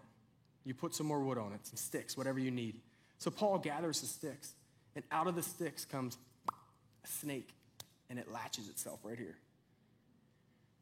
You 0.64 0.74
put 0.74 0.94
some 0.94 1.06
more 1.06 1.20
wood 1.20 1.38
on 1.38 1.52
it, 1.52 1.66
some 1.66 1.76
sticks, 1.76 2.16
whatever 2.16 2.38
you 2.38 2.50
need. 2.50 2.80
So 3.18 3.30
Paul 3.30 3.58
gathers 3.58 4.00
the 4.00 4.06
sticks, 4.06 4.54
and 4.94 5.04
out 5.10 5.26
of 5.26 5.36
the 5.36 5.42
sticks 5.42 5.84
comes 5.84 6.18
a 7.04 7.08
snake, 7.08 7.50
and 8.10 8.18
it 8.18 8.30
latches 8.30 8.68
itself 8.68 9.00
right 9.04 9.18
here. 9.18 9.36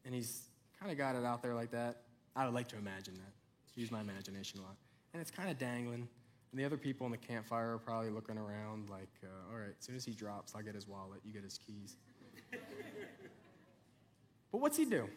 And 0.05 0.13
he's 0.13 0.41
kind 0.79 0.91
of 0.91 0.97
got 0.97 1.15
it 1.15 1.23
out 1.23 1.41
there 1.41 1.53
like 1.53 1.71
that. 1.71 2.01
I 2.35 2.45
would 2.45 2.53
like 2.53 2.67
to 2.69 2.77
imagine 2.77 3.15
that. 3.15 3.79
Use 3.79 3.91
my 3.91 4.01
imagination 4.01 4.59
a 4.59 4.63
lot. 4.63 4.75
And 5.13 5.21
it's 5.21 5.31
kind 5.31 5.49
of 5.49 5.57
dangling. 5.57 6.07
And 6.51 6.59
the 6.59 6.65
other 6.65 6.77
people 6.77 7.05
in 7.05 7.11
the 7.11 7.17
campfire 7.17 7.75
are 7.75 7.77
probably 7.77 8.09
looking 8.09 8.37
around 8.37 8.89
like, 8.89 9.09
uh, 9.23 9.51
all 9.51 9.59
right, 9.59 9.73
as 9.77 9.85
soon 9.85 9.95
as 9.95 10.03
he 10.03 10.11
drops, 10.11 10.53
I'll 10.55 10.61
get 10.61 10.75
his 10.75 10.87
wallet, 10.87 11.21
you 11.23 11.31
get 11.31 11.43
his 11.43 11.57
keys. 11.57 11.95
but 14.51 14.59
what's 14.59 14.77
he 14.77 14.85
do? 14.85 15.07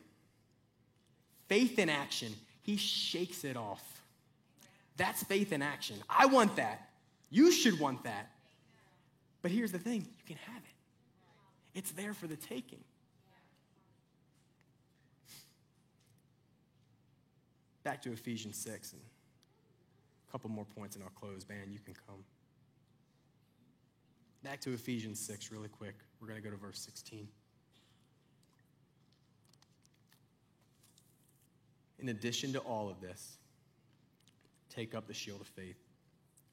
Faith 1.49 1.79
in 1.79 1.89
action. 1.89 2.33
He 2.63 2.77
shakes 2.77 3.45
it 3.45 3.57
off. 3.57 3.94
That's 4.97 5.23
faith 5.25 5.53
in 5.53 5.63
action. 5.63 5.97
I 6.09 6.27
want 6.27 6.57
that. 6.57 6.89
You 7.31 7.51
should 7.51 7.81
want 7.81 8.05
that. 8.05 8.31
But 9.43 9.51
here's 9.51 9.73
the 9.73 9.79
thing 9.79 10.01
you 10.01 10.25
can 10.27 10.37
have 10.47 10.63
it, 10.63 11.79
it's 11.79 11.91
there 11.93 12.15
for 12.15 12.27
the 12.27 12.37
taking. 12.37 12.83
Back 17.83 18.01
to 18.03 18.13
Ephesians 18.13 18.57
6 18.57 18.93
and 18.93 19.03
a 20.27 20.33
couple 20.33 20.49
more 20.49 20.65
points 20.65 20.97
and 20.97 21.05
I'll 21.05 21.11
close. 21.11 21.45
Band, 21.45 21.71
you 21.71 21.81
can 21.85 21.93
come. 22.09 22.25
Back 24.43 24.61
to 24.63 24.73
Ephesians 24.73 25.21
6 25.21 25.53
really 25.53 25.69
quick. 25.69 25.95
We're 26.21 26.29
going 26.29 26.41
to 26.41 26.49
go 26.49 26.55
to 26.55 26.61
verse 26.61 26.79
16. 26.79 27.29
In 31.99 32.09
addition 32.09 32.53
to 32.55 32.61
all 32.61 32.89
of 32.89 33.01
this, 33.03 33.37
take 34.75 34.95
up 34.95 35.07
the 35.07 35.15
shield 35.15 35.41
of 35.41 35.47
faith, 35.49 35.77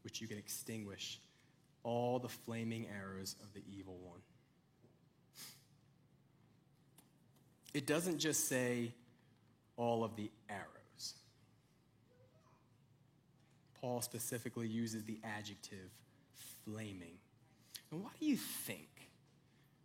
which 0.04 0.22
you 0.22 0.28
can 0.28 0.38
extinguish 0.38 1.20
all 1.84 2.20
the 2.20 2.30
flaming 2.30 2.88
arrows 2.88 3.36
of 3.42 3.54
the 3.54 3.62
evil 3.76 3.98
one. 4.04 4.20
It 7.74 7.88
doesn't 7.88 8.20
just 8.20 8.48
say 8.48 8.94
all 9.78 10.04
of 10.04 10.16
the 10.16 10.30
arrows. 10.50 11.14
Paul 13.80 14.02
specifically 14.02 14.68
uses 14.68 15.04
the 15.06 15.20
adjective 15.24 15.90
flaming. 16.66 17.18
And 17.92 18.04
why 18.04 18.10
do 18.20 18.26
you 18.26 18.38
think 18.38 18.90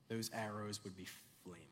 those 0.08 0.30
arrows 0.34 0.80
would 0.84 0.96
be 0.96 1.06
flaming? 1.44 1.66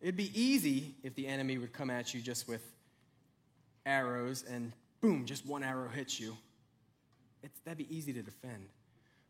It'd 0.00 0.16
be 0.16 0.30
easy 0.40 0.94
if 1.02 1.14
the 1.14 1.26
enemy 1.26 1.58
would 1.58 1.72
come 1.72 1.90
at 1.90 2.14
you 2.14 2.20
just 2.20 2.46
with 2.46 2.62
arrows 3.86 4.44
and 4.50 4.72
boom, 5.00 5.24
just 5.24 5.46
one 5.46 5.62
arrow 5.62 5.88
hits 5.88 6.20
you. 6.20 6.36
It's, 7.42 7.58
that'd 7.60 7.78
be 7.78 7.96
easy 7.96 8.12
to 8.12 8.22
defend. 8.22 8.68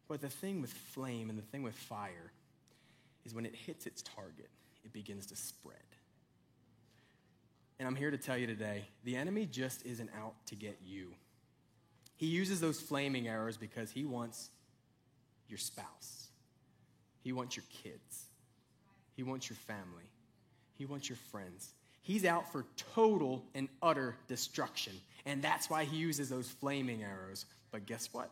But 0.08 0.20
the 0.20 0.28
thing 0.28 0.60
with 0.60 0.72
flame 0.72 1.30
and 1.30 1.38
the 1.38 1.42
thing 1.42 1.62
with 1.62 1.74
fire 1.74 2.32
is 3.24 3.34
when 3.34 3.44
it 3.44 3.54
hits 3.54 3.86
its 3.86 4.02
target, 4.02 4.48
it 4.84 4.92
begins 4.92 5.26
to 5.26 5.36
spread. 5.36 5.76
And 7.78 7.86
I'm 7.86 7.96
here 7.96 8.10
to 8.10 8.16
tell 8.16 8.38
you 8.38 8.46
today 8.46 8.86
the 9.04 9.16
enemy 9.16 9.46
just 9.46 9.84
isn't 9.84 10.10
out 10.18 10.34
to 10.46 10.54
get 10.54 10.78
you. 10.84 11.12
He 12.16 12.26
uses 12.26 12.60
those 12.60 12.80
flaming 12.80 13.28
arrows 13.28 13.58
because 13.58 13.90
he 13.90 14.04
wants 14.06 14.48
your 15.48 15.58
spouse, 15.58 16.28
he 17.22 17.32
wants 17.32 17.56
your 17.56 17.64
kids, 17.82 18.24
he 19.14 19.22
wants 19.22 19.50
your 19.50 19.56
family, 19.56 20.10
he 20.74 20.86
wants 20.86 21.08
your 21.08 21.18
friends. 21.30 21.74
He's 22.06 22.24
out 22.24 22.52
for 22.52 22.64
total 22.94 23.42
and 23.52 23.68
utter 23.82 24.14
destruction. 24.28 24.92
And 25.24 25.42
that's 25.42 25.68
why 25.68 25.82
he 25.82 25.96
uses 25.96 26.28
those 26.28 26.48
flaming 26.48 27.02
arrows. 27.02 27.46
But 27.72 27.84
guess 27.84 28.08
what? 28.12 28.30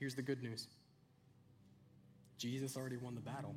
Here's 0.00 0.14
the 0.14 0.22
good 0.22 0.42
news 0.42 0.66
Jesus 2.38 2.74
already 2.74 2.96
won 2.96 3.14
the 3.14 3.20
battle. 3.20 3.54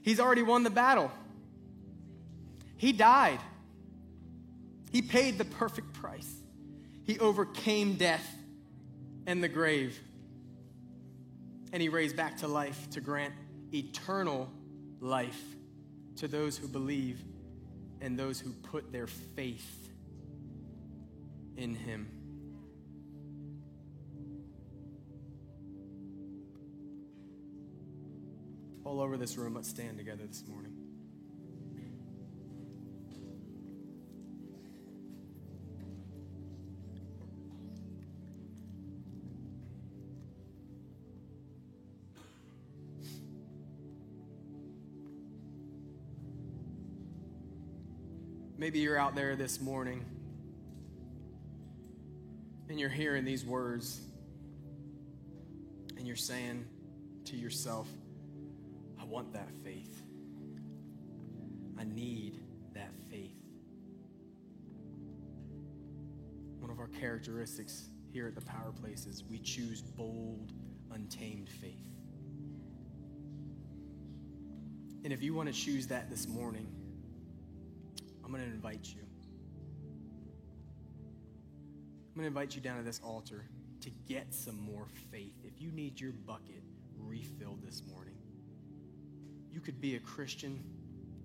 He's 0.00 0.18
already 0.18 0.42
won 0.42 0.62
the 0.62 0.70
battle. 0.70 1.10
He 2.78 2.94
died. 2.94 3.40
He 4.90 5.02
paid 5.02 5.36
the 5.36 5.44
perfect 5.44 5.92
price. 5.92 6.32
He 7.04 7.18
overcame 7.18 7.96
death 7.96 8.26
and 9.26 9.44
the 9.44 9.48
grave. 9.48 10.00
And 11.72 11.82
he 11.82 11.88
raised 11.88 12.16
back 12.16 12.38
to 12.38 12.48
life 12.48 12.88
to 12.90 13.00
grant 13.00 13.34
eternal 13.72 14.50
life 15.00 15.42
to 16.16 16.28
those 16.28 16.56
who 16.56 16.66
believe 16.66 17.22
and 18.00 18.18
those 18.18 18.40
who 18.40 18.52
put 18.52 18.92
their 18.92 19.06
faith 19.06 19.90
in 21.56 21.74
him. 21.74 22.08
All 28.84 29.00
over 29.00 29.16
this 29.16 29.36
room, 29.36 29.54
let's 29.54 29.68
stand 29.68 29.98
together 29.98 30.24
this 30.26 30.44
morning. 30.48 30.87
Maybe 48.68 48.80
you're 48.80 48.98
out 48.98 49.14
there 49.14 49.34
this 49.34 49.62
morning 49.62 50.04
and 52.68 52.78
you're 52.78 52.90
hearing 52.90 53.24
these 53.24 53.42
words 53.42 54.02
and 55.96 56.06
you're 56.06 56.16
saying 56.16 56.66
to 57.24 57.36
yourself, 57.38 57.88
I 59.00 59.06
want 59.06 59.32
that 59.32 59.48
faith. 59.64 60.02
I 61.78 61.84
need 61.84 62.42
that 62.74 62.90
faith. 63.10 63.40
One 66.58 66.70
of 66.70 66.78
our 66.78 66.88
characteristics 66.88 67.88
here 68.12 68.26
at 68.26 68.34
the 68.34 68.42
Power 68.42 68.74
Place 68.82 69.06
is 69.06 69.24
we 69.24 69.38
choose 69.38 69.80
bold, 69.80 70.52
untamed 70.92 71.48
faith. 71.48 71.88
And 75.04 75.10
if 75.10 75.22
you 75.22 75.32
want 75.32 75.48
to 75.48 75.54
choose 75.54 75.86
that 75.86 76.10
this 76.10 76.28
morning, 76.28 76.66
I'm 78.28 78.34
going 78.34 78.44
to 78.44 78.54
invite 78.54 78.86
you. 78.94 79.00
I'm 82.10 82.14
going 82.14 82.24
to 82.24 82.26
invite 82.26 82.54
you 82.54 82.60
down 82.60 82.76
to 82.76 82.82
this 82.82 83.00
altar 83.02 83.46
to 83.80 83.90
get 84.06 84.34
some 84.34 84.60
more 84.60 84.86
faith. 85.10 85.32
If 85.42 85.62
you 85.62 85.72
need 85.72 85.98
your 85.98 86.12
bucket 86.12 86.62
refilled 86.98 87.62
this 87.64 87.82
morning, 87.90 88.18
you 89.50 89.60
could 89.60 89.80
be 89.80 89.96
a 89.96 89.98
Christian 90.00 90.62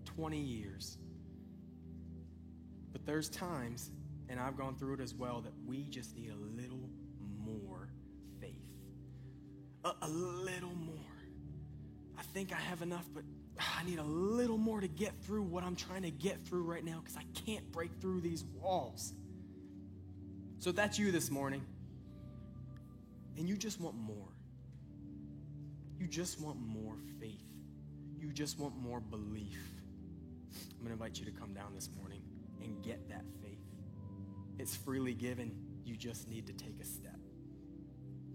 20 0.05 0.37
years. 0.39 0.97
But 2.93 3.05
there's 3.05 3.27
times, 3.27 3.91
and 4.29 4.39
I've 4.39 4.55
gone 4.55 4.75
through 4.75 4.93
it 4.93 5.01
as 5.01 5.13
well, 5.13 5.41
that 5.41 5.51
we 5.67 5.83
just 5.89 6.15
need 6.15 6.31
a 6.31 6.61
little 6.61 6.89
more 7.37 7.89
faith. 8.39 8.53
A, 9.83 9.91
a 10.03 10.07
little 10.07 10.73
more. 10.73 10.95
I 12.17 12.21
think 12.21 12.53
I 12.53 12.61
have 12.61 12.81
enough, 12.81 13.09
but 13.13 13.25
"Ah, 13.27 13.32
I 13.59 13.83
need 13.83 13.99
a 13.99 14.03
little 14.03 14.57
more 14.57 14.81
to 14.81 14.87
get 14.87 15.13
through 15.23 15.43
what 15.43 15.63
I'm 15.63 15.75
trying 15.75 16.03
to 16.03 16.11
get 16.11 16.43
through 16.45 16.63
right 16.63 16.83
now 16.83 17.01
because 17.03 17.17
I 17.17 17.23
can't 17.45 17.71
break 17.71 17.91
through 18.01 18.21
these 18.21 18.43
walls. 18.59 19.13
So 20.59 20.69
if 20.71 20.75
that's 20.75 20.97
you 20.97 21.11
this 21.11 21.29
morning, 21.29 21.63
and 23.37 23.49
you 23.49 23.57
just 23.57 23.79
want 23.79 23.95
more. 23.95 24.29
You 25.99 26.07
just 26.07 26.39
want 26.39 26.59
more 26.59 26.95
faith. 27.19 27.43
You 28.19 28.31
just 28.31 28.59
want 28.59 28.77
more 28.77 28.99
belief. 28.99 29.59
I'm 30.71 30.85
going 30.85 30.87
to 30.87 30.91
invite 30.93 31.19
you 31.19 31.25
to 31.25 31.31
come 31.31 31.53
down 31.53 31.73
this 31.73 31.89
morning 31.97 32.21
and 32.61 32.81
get 32.83 33.09
that 33.09 33.23
faith. 33.41 33.59
It's 34.59 34.75
freely 34.75 35.13
given. 35.13 35.51
You 35.83 35.95
just 35.95 36.29
need 36.29 36.47
to 36.47 36.53
take 36.53 36.79
a 36.79 36.85
step. 36.85 37.17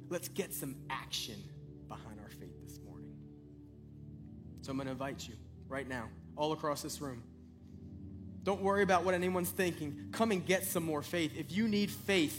Let's 0.09 0.28
get 0.28 0.53
some 0.53 0.77
action 0.90 1.36
behind 1.89 2.19
our 2.20 2.31
faith 2.31 2.55
this 2.65 2.78
morning. 2.78 2.88
So 4.69 4.73
I'm 4.73 4.77
going 4.77 4.85
to 4.85 4.93
invite 4.93 5.27
you 5.27 5.32
right 5.66 5.89
now, 5.89 6.11
all 6.36 6.53
across 6.53 6.82
this 6.82 7.01
room. 7.01 7.23
Don't 8.43 8.61
worry 8.61 8.82
about 8.82 9.03
what 9.03 9.15
anyone's 9.15 9.49
thinking. 9.49 10.11
Come 10.12 10.31
and 10.31 10.45
get 10.45 10.66
some 10.66 10.85
more 10.85 11.01
faith. 11.01 11.32
If 11.39 11.53
you 11.53 11.69
need 11.69 11.90
faith, 11.90 12.39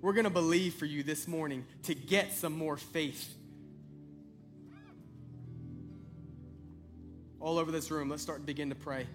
we're 0.00 0.14
going 0.14 0.24
to 0.24 0.30
believe 0.30 0.72
for 0.72 0.86
you 0.86 1.02
this 1.02 1.28
morning 1.28 1.66
to 1.82 1.94
get 1.94 2.32
some 2.32 2.56
more 2.56 2.78
faith. 2.78 3.34
All 7.40 7.58
over 7.58 7.70
this 7.70 7.90
room, 7.90 8.08
let's 8.08 8.22
start 8.22 8.38
and 8.38 8.46
begin 8.46 8.70
to 8.70 8.74
pray. 8.74 9.06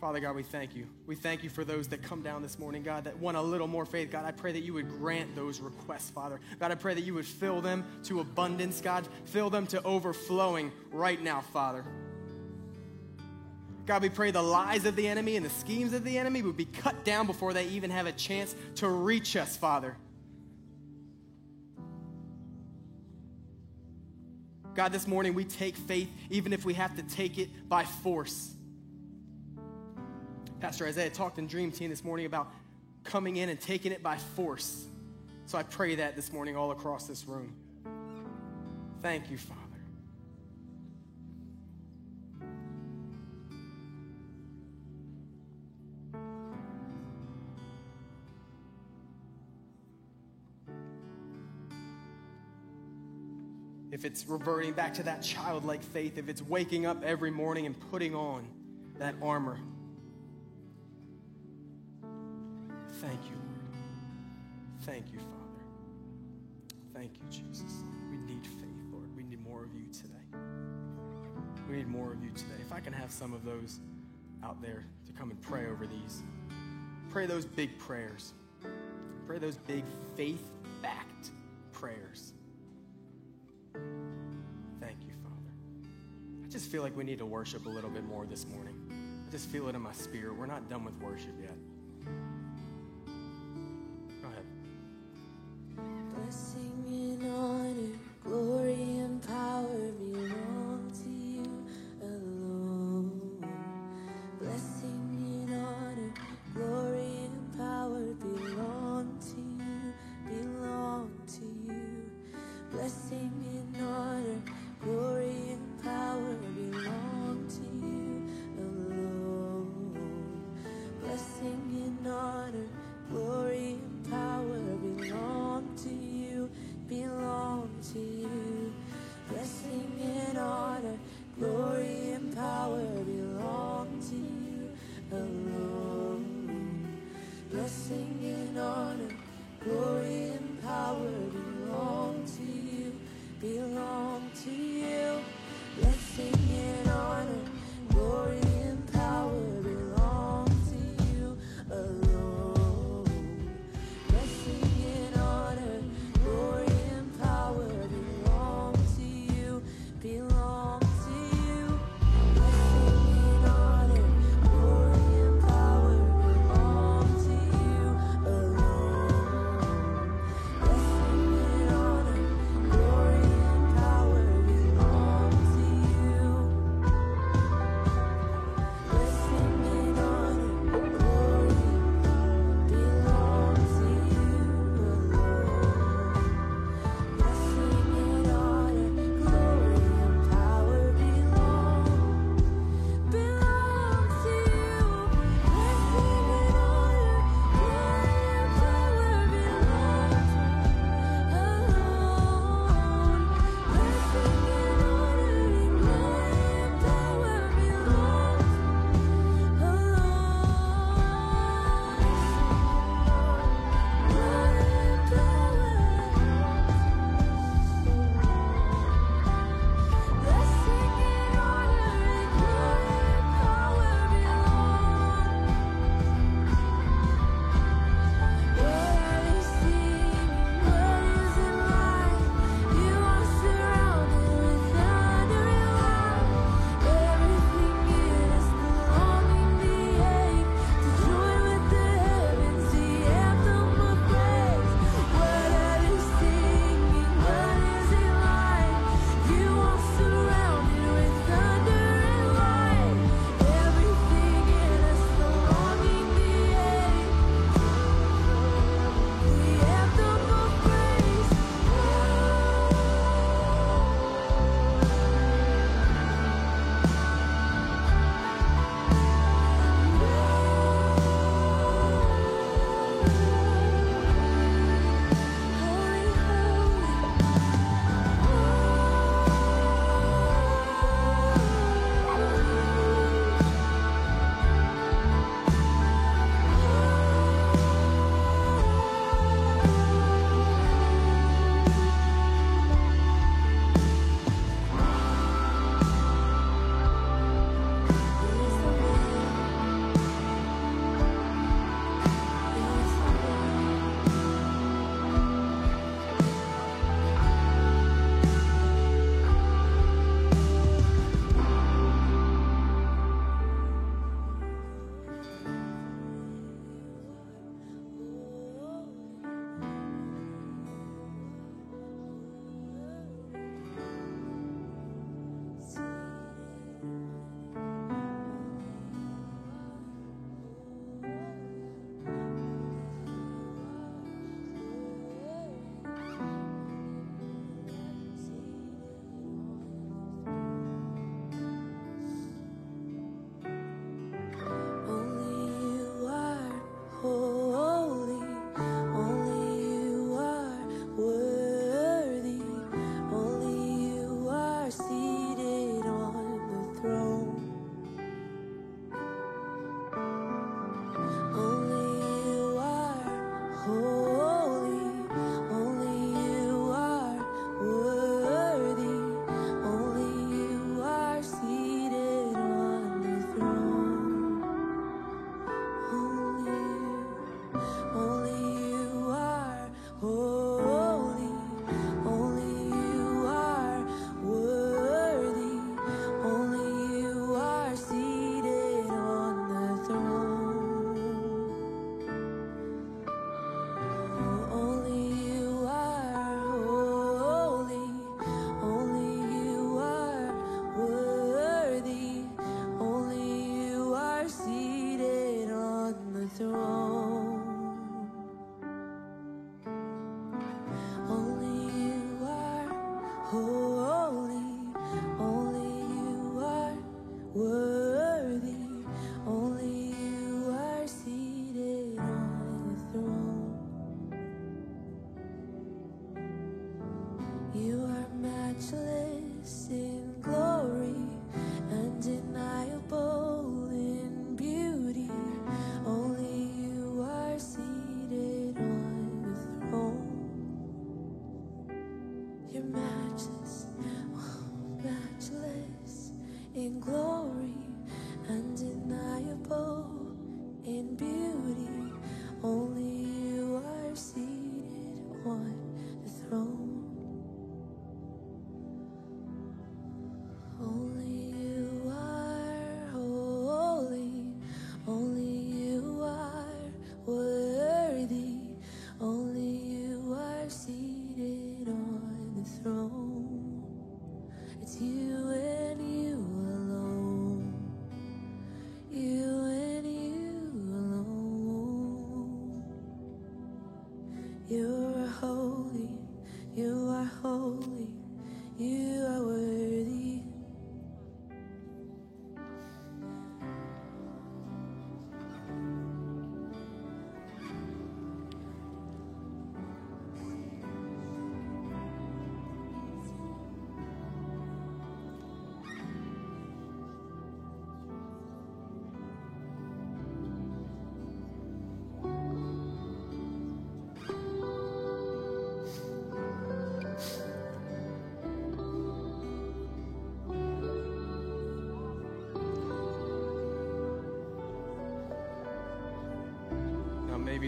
Father 0.00 0.20
God, 0.20 0.36
we 0.36 0.44
thank 0.44 0.76
you. 0.76 0.86
We 1.08 1.16
thank 1.16 1.42
you 1.42 1.50
for 1.50 1.64
those 1.64 1.88
that 1.88 2.02
come 2.02 2.22
down 2.22 2.40
this 2.40 2.56
morning, 2.56 2.84
God, 2.84 3.04
that 3.04 3.18
want 3.18 3.36
a 3.36 3.42
little 3.42 3.66
more 3.66 3.84
faith. 3.84 4.12
God, 4.12 4.24
I 4.24 4.30
pray 4.30 4.52
that 4.52 4.62
you 4.62 4.72
would 4.74 4.88
grant 4.88 5.34
those 5.34 5.58
requests, 5.58 6.10
Father. 6.10 6.38
God, 6.60 6.70
I 6.70 6.76
pray 6.76 6.94
that 6.94 7.00
you 7.00 7.14
would 7.14 7.26
fill 7.26 7.60
them 7.60 7.84
to 8.04 8.20
abundance, 8.20 8.80
God. 8.80 9.08
Fill 9.24 9.50
them 9.50 9.66
to 9.68 9.82
overflowing 9.82 10.70
right 10.92 11.20
now, 11.20 11.40
Father. 11.40 11.84
God, 13.86 14.02
we 14.02 14.08
pray 14.08 14.30
the 14.30 14.42
lies 14.42 14.84
of 14.84 14.94
the 14.94 15.08
enemy 15.08 15.34
and 15.34 15.44
the 15.44 15.50
schemes 15.50 15.92
of 15.92 16.04
the 16.04 16.16
enemy 16.16 16.42
would 16.42 16.56
be 16.56 16.66
cut 16.66 17.04
down 17.04 17.26
before 17.26 17.52
they 17.52 17.66
even 17.68 17.90
have 17.90 18.06
a 18.06 18.12
chance 18.12 18.54
to 18.76 18.88
reach 18.88 19.34
us, 19.34 19.56
Father. 19.56 19.96
God, 24.76 24.92
this 24.92 25.08
morning 25.08 25.34
we 25.34 25.44
take 25.44 25.74
faith, 25.74 26.08
even 26.30 26.52
if 26.52 26.64
we 26.64 26.74
have 26.74 26.94
to 26.94 27.02
take 27.02 27.36
it 27.36 27.48
by 27.68 27.82
force. 27.82 28.54
Pastor 30.60 30.86
Isaiah 30.86 31.10
talked 31.10 31.38
in 31.38 31.46
Dream 31.46 31.70
Team 31.70 31.88
this 31.88 32.02
morning 32.02 32.26
about 32.26 32.52
coming 33.04 33.36
in 33.36 33.48
and 33.48 33.60
taking 33.60 33.92
it 33.92 34.02
by 34.02 34.16
force. 34.16 34.86
So 35.46 35.56
I 35.56 35.62
pray 35.62 35.94
that 35.94 36.16
this 36.16 36.32
morning 36.32 36.56
all 36.56 36.72
across 36.72 37.06
this 37.06 37.26
room. 37.26 37.54
Thank 39.02 39.30
you, 39.30 39.38
Father. 39.38 39.62
if 53.90 54.04
it's 54.04 54.26
reverting 54.26 54.72
back 54.72 54.94
to 54.94 55.02
that 55.02 55.22
childlike 55.22 55.82
faith, 55.82 56.18
if 56.18 56.28
it's 56.28 56.40
waking 56.40 56.86
up 56.86 57.02
every 57.02 57.32
morning 57.32 57.66
and 57.66 57.74
putting 57.90 58.14
on 58.14 58.46
that 58.98 59.16
armor. 59.20 59.58
Thank 63.00 63.24
you, 63.30 63.36
Lord. 63.36 63.84
Thank 64.80 65.12
you, 65.12 65.18
Father. 65.20 65.62
Thank 66.92 67.12
you, 67.14 67.22
Jesus. 67.30 67.84
We 68.10 68.16
need 68.16 68.44
faith, 68.44 68.82
Lord. 68.90 69.16
We 69.16 69.22
need 69.22 69.40
more 69.44 69.62
of 69.62 69.72
you 69.72 69.86
today. 69.92 70.14
We 71.68 71.76
need 71.76 71.86
more 71.86 72.12
of 72.12 72.24
you 72.24 72.30
today. 72.30 72.60
If 72.66 72.72
I 72.72 72.80
can 72.80 72.92
have 72.92 73.12
some 73.12 73.32
of 73.32 73.44
those 73.44 73.78
out 74.42 74.60
there 74.60 74.84
to 75.06 75.12
come 75.12 75.30
and 75.30 75.40
pray 75.40 75.66
over 75.66 75.86
these, 75.86 76.24
pray 77.08 77.26
those 77.26 77.44
big 77.44 77.78
prayers. 77.78 78.32
Pray 79.28 79.38
those 79.38 79.58
big 79.58 79.84
faith 80.16 80.50
backed 80.82 81.30
prayers. 81.70 82.32
Thank 84.80 85.04
you, 85.06 85.12
Father. 85.22 85.52
I 86.44 86.48
just 86.48 86.68
feel 86.68 86.82
like 86.82 86.96
we 86.96 87.04
need 87.04 87.18
to 87.18 87.26
worship 87.26 87.66
a 87.66 87.68
little 87.68 87.90
bit 87.90 88.04
more 88.04 88.26
this 88.26 88.44
morning. 88.48 89.24
I 89.28 89.30
just 89.30 89.48
feel 89.50 89.68
it 89.68 89.76
in 89.76 89.82
my 89.82 89.92
spirit. 89.92 90.34
We're 90.36 90.46
not 90.46 90.68
done 90.68 90.84
with 90.84 91.00
worship 91.00 91.34
yet. 91.40 91.54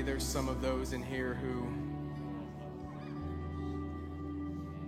Maybe 0.01 0.13
there's 0.13 0.25
some 0.25 0.49
of 0.49 0.63
those 0.63 0.95
in 0.95 1.03
here 1.03 1.35
who 1.35 1.63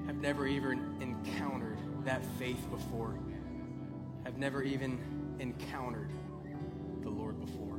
have 0.07 0.17
never 0.17 0.47
even 0.47 0.97
encountered 1.03 1.77
that 2.03 2.25
faith 2.39 2.71
before, 2.71 3.19
have 4.25 4.39
never 4.39 4.63
even 4.63 4.99
encountered 5.39 6.09
the 7.03 7.11
Lord 7.11 7.39
before. 7.39 7.77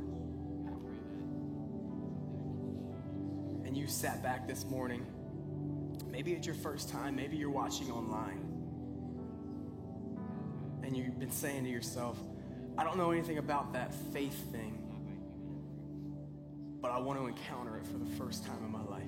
And 3.66 3.76
you 3.76 3.88
sat 3.88 4.22
back 4.22 4.46
this 4.46 4.64
morning. 4.66 5.04
Maybe 6.08 6.34
it's 6.34 6.46
your 6.46 6.54
first 6.54 6.88
time, 6.88 7.16
maybe 7.16 7.36
you're 7.36 7.50
watching 7.50 7.90
online. 7.90 8.38
And 10.84 10.96
you've 10.96 11.18
been 11.18 11.32
saying 11.32 11.64
to 11.64 11.70
yourself, 11.70 12.16
I 12.78 12.84
don't 12.84 12.96
know 12.96 13.10
anything 13.10 13.38
about 13.38 13.72
that 13.72 13.92
faith 14.12 14.52
thing 14.52 14.83
want 17.04 17.18
to 17.18 17.26
encounter 17.26 17.76
it 17.76 17.86
for 17.86 17.98
the 17.98 18.10
first 18.16 18.46
time 18.46 18.56
in 18.64 18.72
my 18.72 18.82
life. 18.84 19.02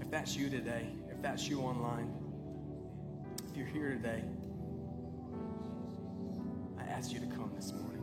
If 0.00 0.10
that's 0.10 0.36
you 0.36 0.50
today, 0.50 0.88
if 1.08 1.22
that's 1.22 1.48
you 1.48 1.60
online, 1.60 2.12
if 3.48 3.56
you're 3.56 3.66
here 3.66 3.90
today, 3.90 4.24
I 6.76 6.82
ask 6.90 7.12
you 7.12 7.20
to 7.20 7.26
come 7.26 7.52
this 7.54 7.72
morning. 7.72 8.02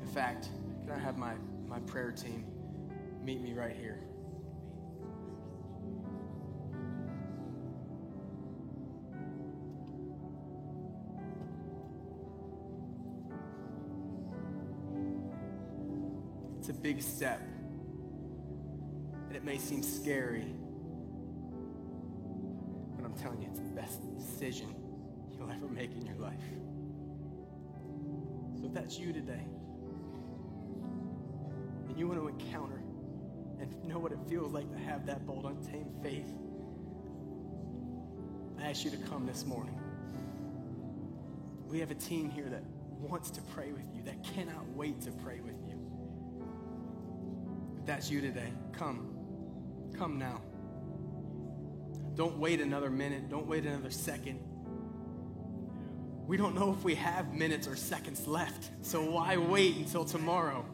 In 0.00 0.06
fact, 0.06 0.50
can 0.84 0.94
I 0.94 0.98
have 1.00 1.18
my, 1.18 1.34
my 1.66 1.80
prayer 1.80 2.12
team 2.12 2.46
meet 3.24 3.40
me 3.40 3.54
right 3.54 3.74
here? 3.74 4.00
It's 16.60 16.68
a 16.68 16.72
big 16.72 17.02
step 17.02 17.40
may 19.46 19.58
seem 19.58 19.80
scary, 19.80 20.44
but 22.96 23.04
I'm 23.04 23.14
telling 23.14 23.40
you, 23.40 23.48
it's 23.48 23.60
the 23.60 23.66
best 23.66 24.00
decision 24.18 24.74
you'll 25.38 25.52
ever 25.52 25.68
make 25.68 25.92
in 25.92 26.04
your 26.04 26.16
life. 26.16 26.34
So 28.58 28.66
if 28.66 28.74
that's 28.74 28.98
you 28.98 29.12
today, 29.12 29.46
and 31.88 31.96
you 31.96 32.08
want 32.08 32.18
to 32.20 32.26
encounter 32.26 32.82
and 33.60 33.84
know 33.84 34.00
what 34.00 34.10
it 34.10 34.18
feels 34.28 34.52
like 34.52 34.68
to 34.72 34.78
have 34.78 35.06
that 35.06 35.24
bold, 35.24 35.44
untamed 35.44 35.94
faith, 36.02 36.28
I 38.58 38.70
ask 38.70 38.84
you 38.84 38.90
to 38.90 38.96
come 38.96 39.26
this 39.26 39.46
morning. 39.46 39.78
We 41.68 41.78
have 41.78 41.92
a 41.92 41.94
team 41.94 42.30
here 42.30 42.48
that 42.48 42.64
wants 42.98 43.30
to 43.30 43.40
pray 43.42 43.70
with 43.70 43.94
you, 43.94 44.02
that 44.02 44.24
cannot 44.24 44.66
wait 44.70 45.00
to 45.02 45.12
pray 45.12 45.38
with 45.38 45.54
you. 45.68 45.78
If 47.78 47.86
that's 47.86 48.10
you 48.10 48.20
today, 48.20 48.52
come. 48.72 49.15
Come 49.98 50.18
now. 50.18 50.42
Don't 52.16 52.38
wait 52.38 52.60
another 52.60 52.90
minute. 52.90 53.30
Don't 53.30 53.46
wait 53.46 53.64
another 53.64 53.90
second. 53.90 54.40
We 56.26 56.36
don't 56.36 56.54
know 56.54 56.74
if 56.76 56.84
we 56.84 56.96
have 56.96 57.32
minutes 57.32 57.68
or 57.68 57.76
seconds 57.76 58.26
left, 58.26 58.70
so 58.82 59.10
why 59.10 59.36
wait 59.36 59.76
until 59.76 60.04
tomorrow? 60.04 60.66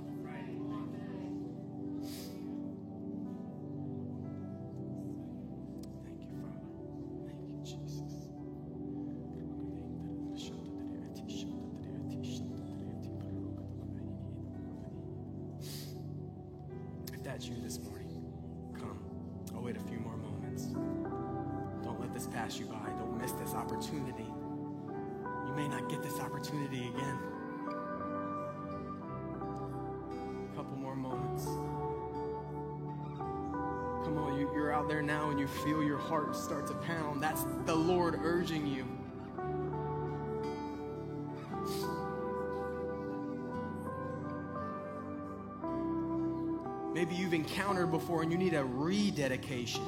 Maybe 47.12 47.24
you've 47.24 47.34
encountered 47.34 47.90
before 47.90 48.22
and 48.22 48.32
you 48.32 48.38
need 48.38 48.54
a 48.54 48.64
rededication. 48.64 49.84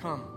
Come. 0.00 0.35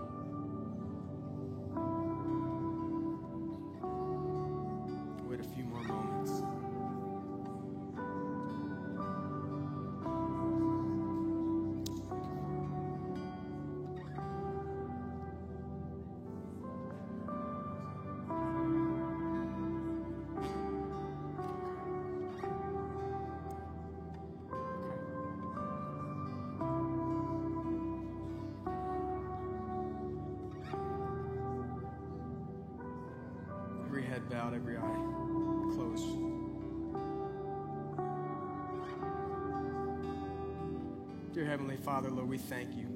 We 42.30 42.38
thank 42.38 42.76
you. 42.76 42.86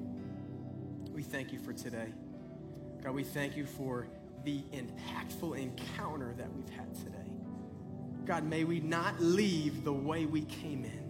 We 1.13 1.21
thank 1.21 1.51
you 1.51 1.59
for 1.59 1.73
today. 1.73 2.07
God, 3.03 3.13
we 3.13 3.23
thank 3.23 3.57
you 3.57 3.65
for 3.65 4.07
the 4.45 4.63
impactful 4.71 5.59
encounter 5.59 6.33
that 6.37 6.47
we've 6.55 6.69
had 6.69 6.95
today. 6.95 7.33
God, 8.23 8.45
may 8.45 8.63
we 8.63 8.79
not 8.79 9.19
leave 9.19 9.83
the 9.83 9.91
way 9.91 10.25
we 10.25 10.43
came 10.43 10.85
in. 10.85 11.03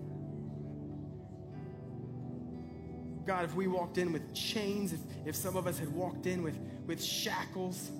God, 3.27 3.45
if 3.45 3.53
we 3.53 3.68
walked 3.68 3.99
in 3.99 4.11
with 4.11 4.34
chains, 4.34 4.91
if, 4.91 4.99
if 5.23 5.35
some 5.35 5.56
of 5.56 5.68
us 5.68 5.77
had 5.77 5.93
walked 5.93 6.26
in 6.26 6.41
with, 6.41 6.57
with 6.88 7.03
shackles, 7.03 7.91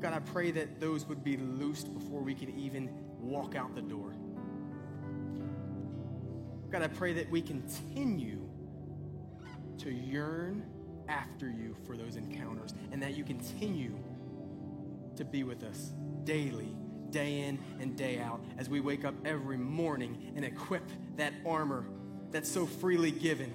God, 0.00 0.12
I 0.12 0.18
pray 0.18 0.50
that 0.50 0.80
those 0.80 1.06
would 1.06 1.24
be 1.24 1.38
loosed 1.38 1.94
before 1.94 2.20
we 2.20 2.34
could 2.34 2.50
even 2.50 2.90
walk 3.18 3.54
out 3.54 3.74
the 3.74 3.80
door. 3.80 4.12
God, 6.70 6.82
I 6.82 6.88
pray 6.88 7.14
that 7.14 7.30
we 7.30 7.40
continue 7.40 8.51
to 9.82 9.92
yearn 9.92 10.64
after 11.08 11.48
you 11.48 11.76
for 11.86 11.96
those 11.96 12.16
encounters 12.16 12.72
and 12.92 13.02
that 13.02 13.16
you 13.16 13.24
continue 13.24 13.98
to 15.16 15.24
be 15.24 15.42
with 15.42 15.64
us 15.64 15.92
daily, 16.24 16.68
day 17.10 17.40
in 17.40 17.58
and 17.80 17.96
day 17.96 18.20
out, 18.20 18.40
as 18.58 18.68
we 18.68 18.80
wake 18.80 19.04
up 19.04 19.14
every 19.24 19.58
morning 19.58 20.32
and 20.36 20.44
equip 20.44 20.88
that 21.16 21.32
armor 21.44 21.84
that's 22.30 22.50
so 22.50 22.64
freely 22.64 23.10
given 23.10 23.52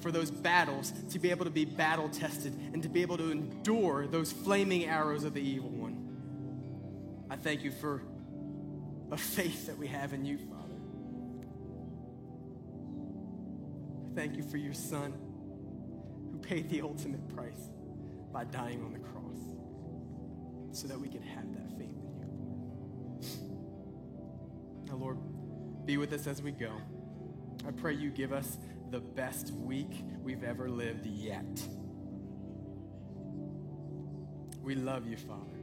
for 0.00 0.10
those 0.10 0.30
battles 0.30 0.92
to 1.10 1.18
be 1.18 1.30
able 1.30 1.44
to 1.44 1.50
be 1.50 1.64
battle 1.64 2.08
tested 2.08 2.52
and 2.72 2.82
to 2.82 2.88
be 2.88 3.02
able 3.02 3.16
to 3.16 3.30
endure 3.30 4.06
those 4.06 4.32
flaming 4.32 4.86
arrows 4.86 5.24
of 5.24 5.34
the 5.34 5.42
evil 5.42 5.70
one. 5.70 5.96
I 7.30 7.36
thank 7.36 7.62
you 7.62 7.70
for 7.70 8.02
a 9.12 9.16
faith 9.16 9.66
that 9.66 9.78
we 9.78 9.86
have 9.86 10.12
in 10.12 10.24
you, 10.24 10.38
Father. 10.38 10.56
Thank 14.16 14.36
you 14.36 14.42
for 14.42 14.56
your 14.56 14.74
Son 14.74 15.29
paid 16.50 16.68
the 16.68 16.80
ultimate 16.80 17.28
price 17.32 17.70
by 18.32 18.42
dying 18.42 18.82
on 18.82 18.92
the 18.92 18.98
cross 18.98 19.38
so 20.72 20.88
that 20.88 21.00
we 21.00 21.06
could 21.06 21.22
have 21.22 21.44
that 21.54 21.70
faith 21.78 21.86
in 21.86 22.10
you. 23.20 23.28
Now, 24.88 24.96
Lord, 24.96 25.18
be 25.86 25.96
with 25.96 26.12
us 26.12 26.26
as 26.26 26.42
we 26.42 26.50
go. 26.50 26.72
I 27.68 27.70
pray 27.70 27.94
you 27.94 28.10
give 28.10 28.32
us 28.32 28.58
the 28.90 28.98
best 28.98 29.52
week 29.52 30.02
we've 30.24 30.42
ever 30.42 30.68
lived 30.68 31.06
yet. 31.06 31.62
We 34.60 34.74
love 34.74 35.06
you, 35.06 35.18
Father. 35.18 35.62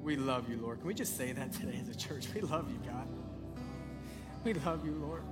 We 0.00 0.16
love 0.16 0.48
you, 0.48 0.56
Lord. 0.62 0.78
Can 0.78 0.86
we 0.86 0.94
just 0.94 1.18
say 1.18 1.32
that 1.32 1.52
today 1.52 1.78
as 1.82 1.90
a 1.90 1.94
church? 1.94 2.28
We 2.34 2.40
love 2.40 2.70
you, 2.70 2.78
God. 2.90 3.06
We 4.44 4.54
love 4.54 4.82
you, 4.86 4.92
Lord. 4.92 5.24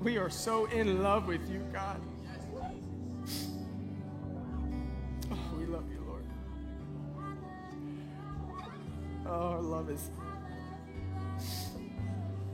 We 0.00 0.16
are 0.16 0.30
so 0.30 0.64
in 0.64 1.02
love 1.02 1.26
with 1.26 1.46
you, 1.50 1.60
God. 1.74 2.00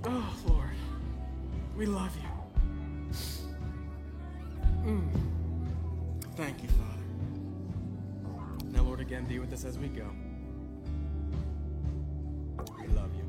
Oh, 0.05 0.35
Lord. 0.47 0.70
We 1.77 1.86
love 1.86 2.14
you. 2.16 2.28
Mm. 4.85 5.09
Thank 6.35 6.62
you, 6.62 6.69
Father. 6.69 6.98
Now, 8.66 8.82
Lord, 8.82 9.01
again, 9.01 9.24
be 9.27 9.39
with 9.39 9.52
us 9.52 9.64
as 9.64 9.78
we 9.78 9.89
go. 9.89 10.06
We 12.81 12.89
love 12.89 13.10
you. 13.16 13.23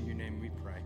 In 0.00 0.06
your 0.06 0.16
name 0.16 0.40
we 0.40 0.50
pray. 0.62 0.80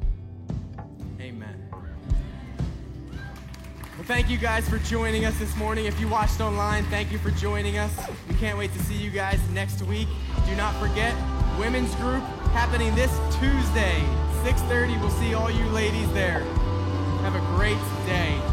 Amen. 1.21 1.69
Well, 1.73 4.07
thank 4.07 4.29
you 4.29 4.39
guys 4.39 4.69
for 4.69 4.79
joining 4.79 5.25
us 5.25 5.37
this 5.39 5.57
morning. 5.57 5.87
If 5.87 5.99
you 5.99 6.09
watched 6.09 6.41
online, 6.41 6.85
thank 6.85 7.11
you 7.11 7.19
for 7.19 7.31
joining 7.33 7.79
us. 7.79 7.93
We 8.29 8.37
can't 8.37 8.57
wait 8.59 8.73
to 8.75 8.79
see 8.81 8.95
you 8.95 9.11
guys 9.11 9.41
next 9.51 9.83
week. 9.83 10.07
Do 10.47 10.55
not 10.55 10.75
forget, 10.77 11.15
women's 11.59 11.93
group 11.97 12.23
happening 12.59 12.93
this 12.97 13.17
Tuesday, 13.39 14.03
6.30. 14.43 15.01
We'll 15.01 15.11
see 15.11 15.33
all 15.33 15.49
you 15.49 15.65
ladies 15.67 16.13
there. 16.13 16.41
Have 17.23 17.37
a 17.37 17.57
great 17.57 17.79
day. 18.05 18.48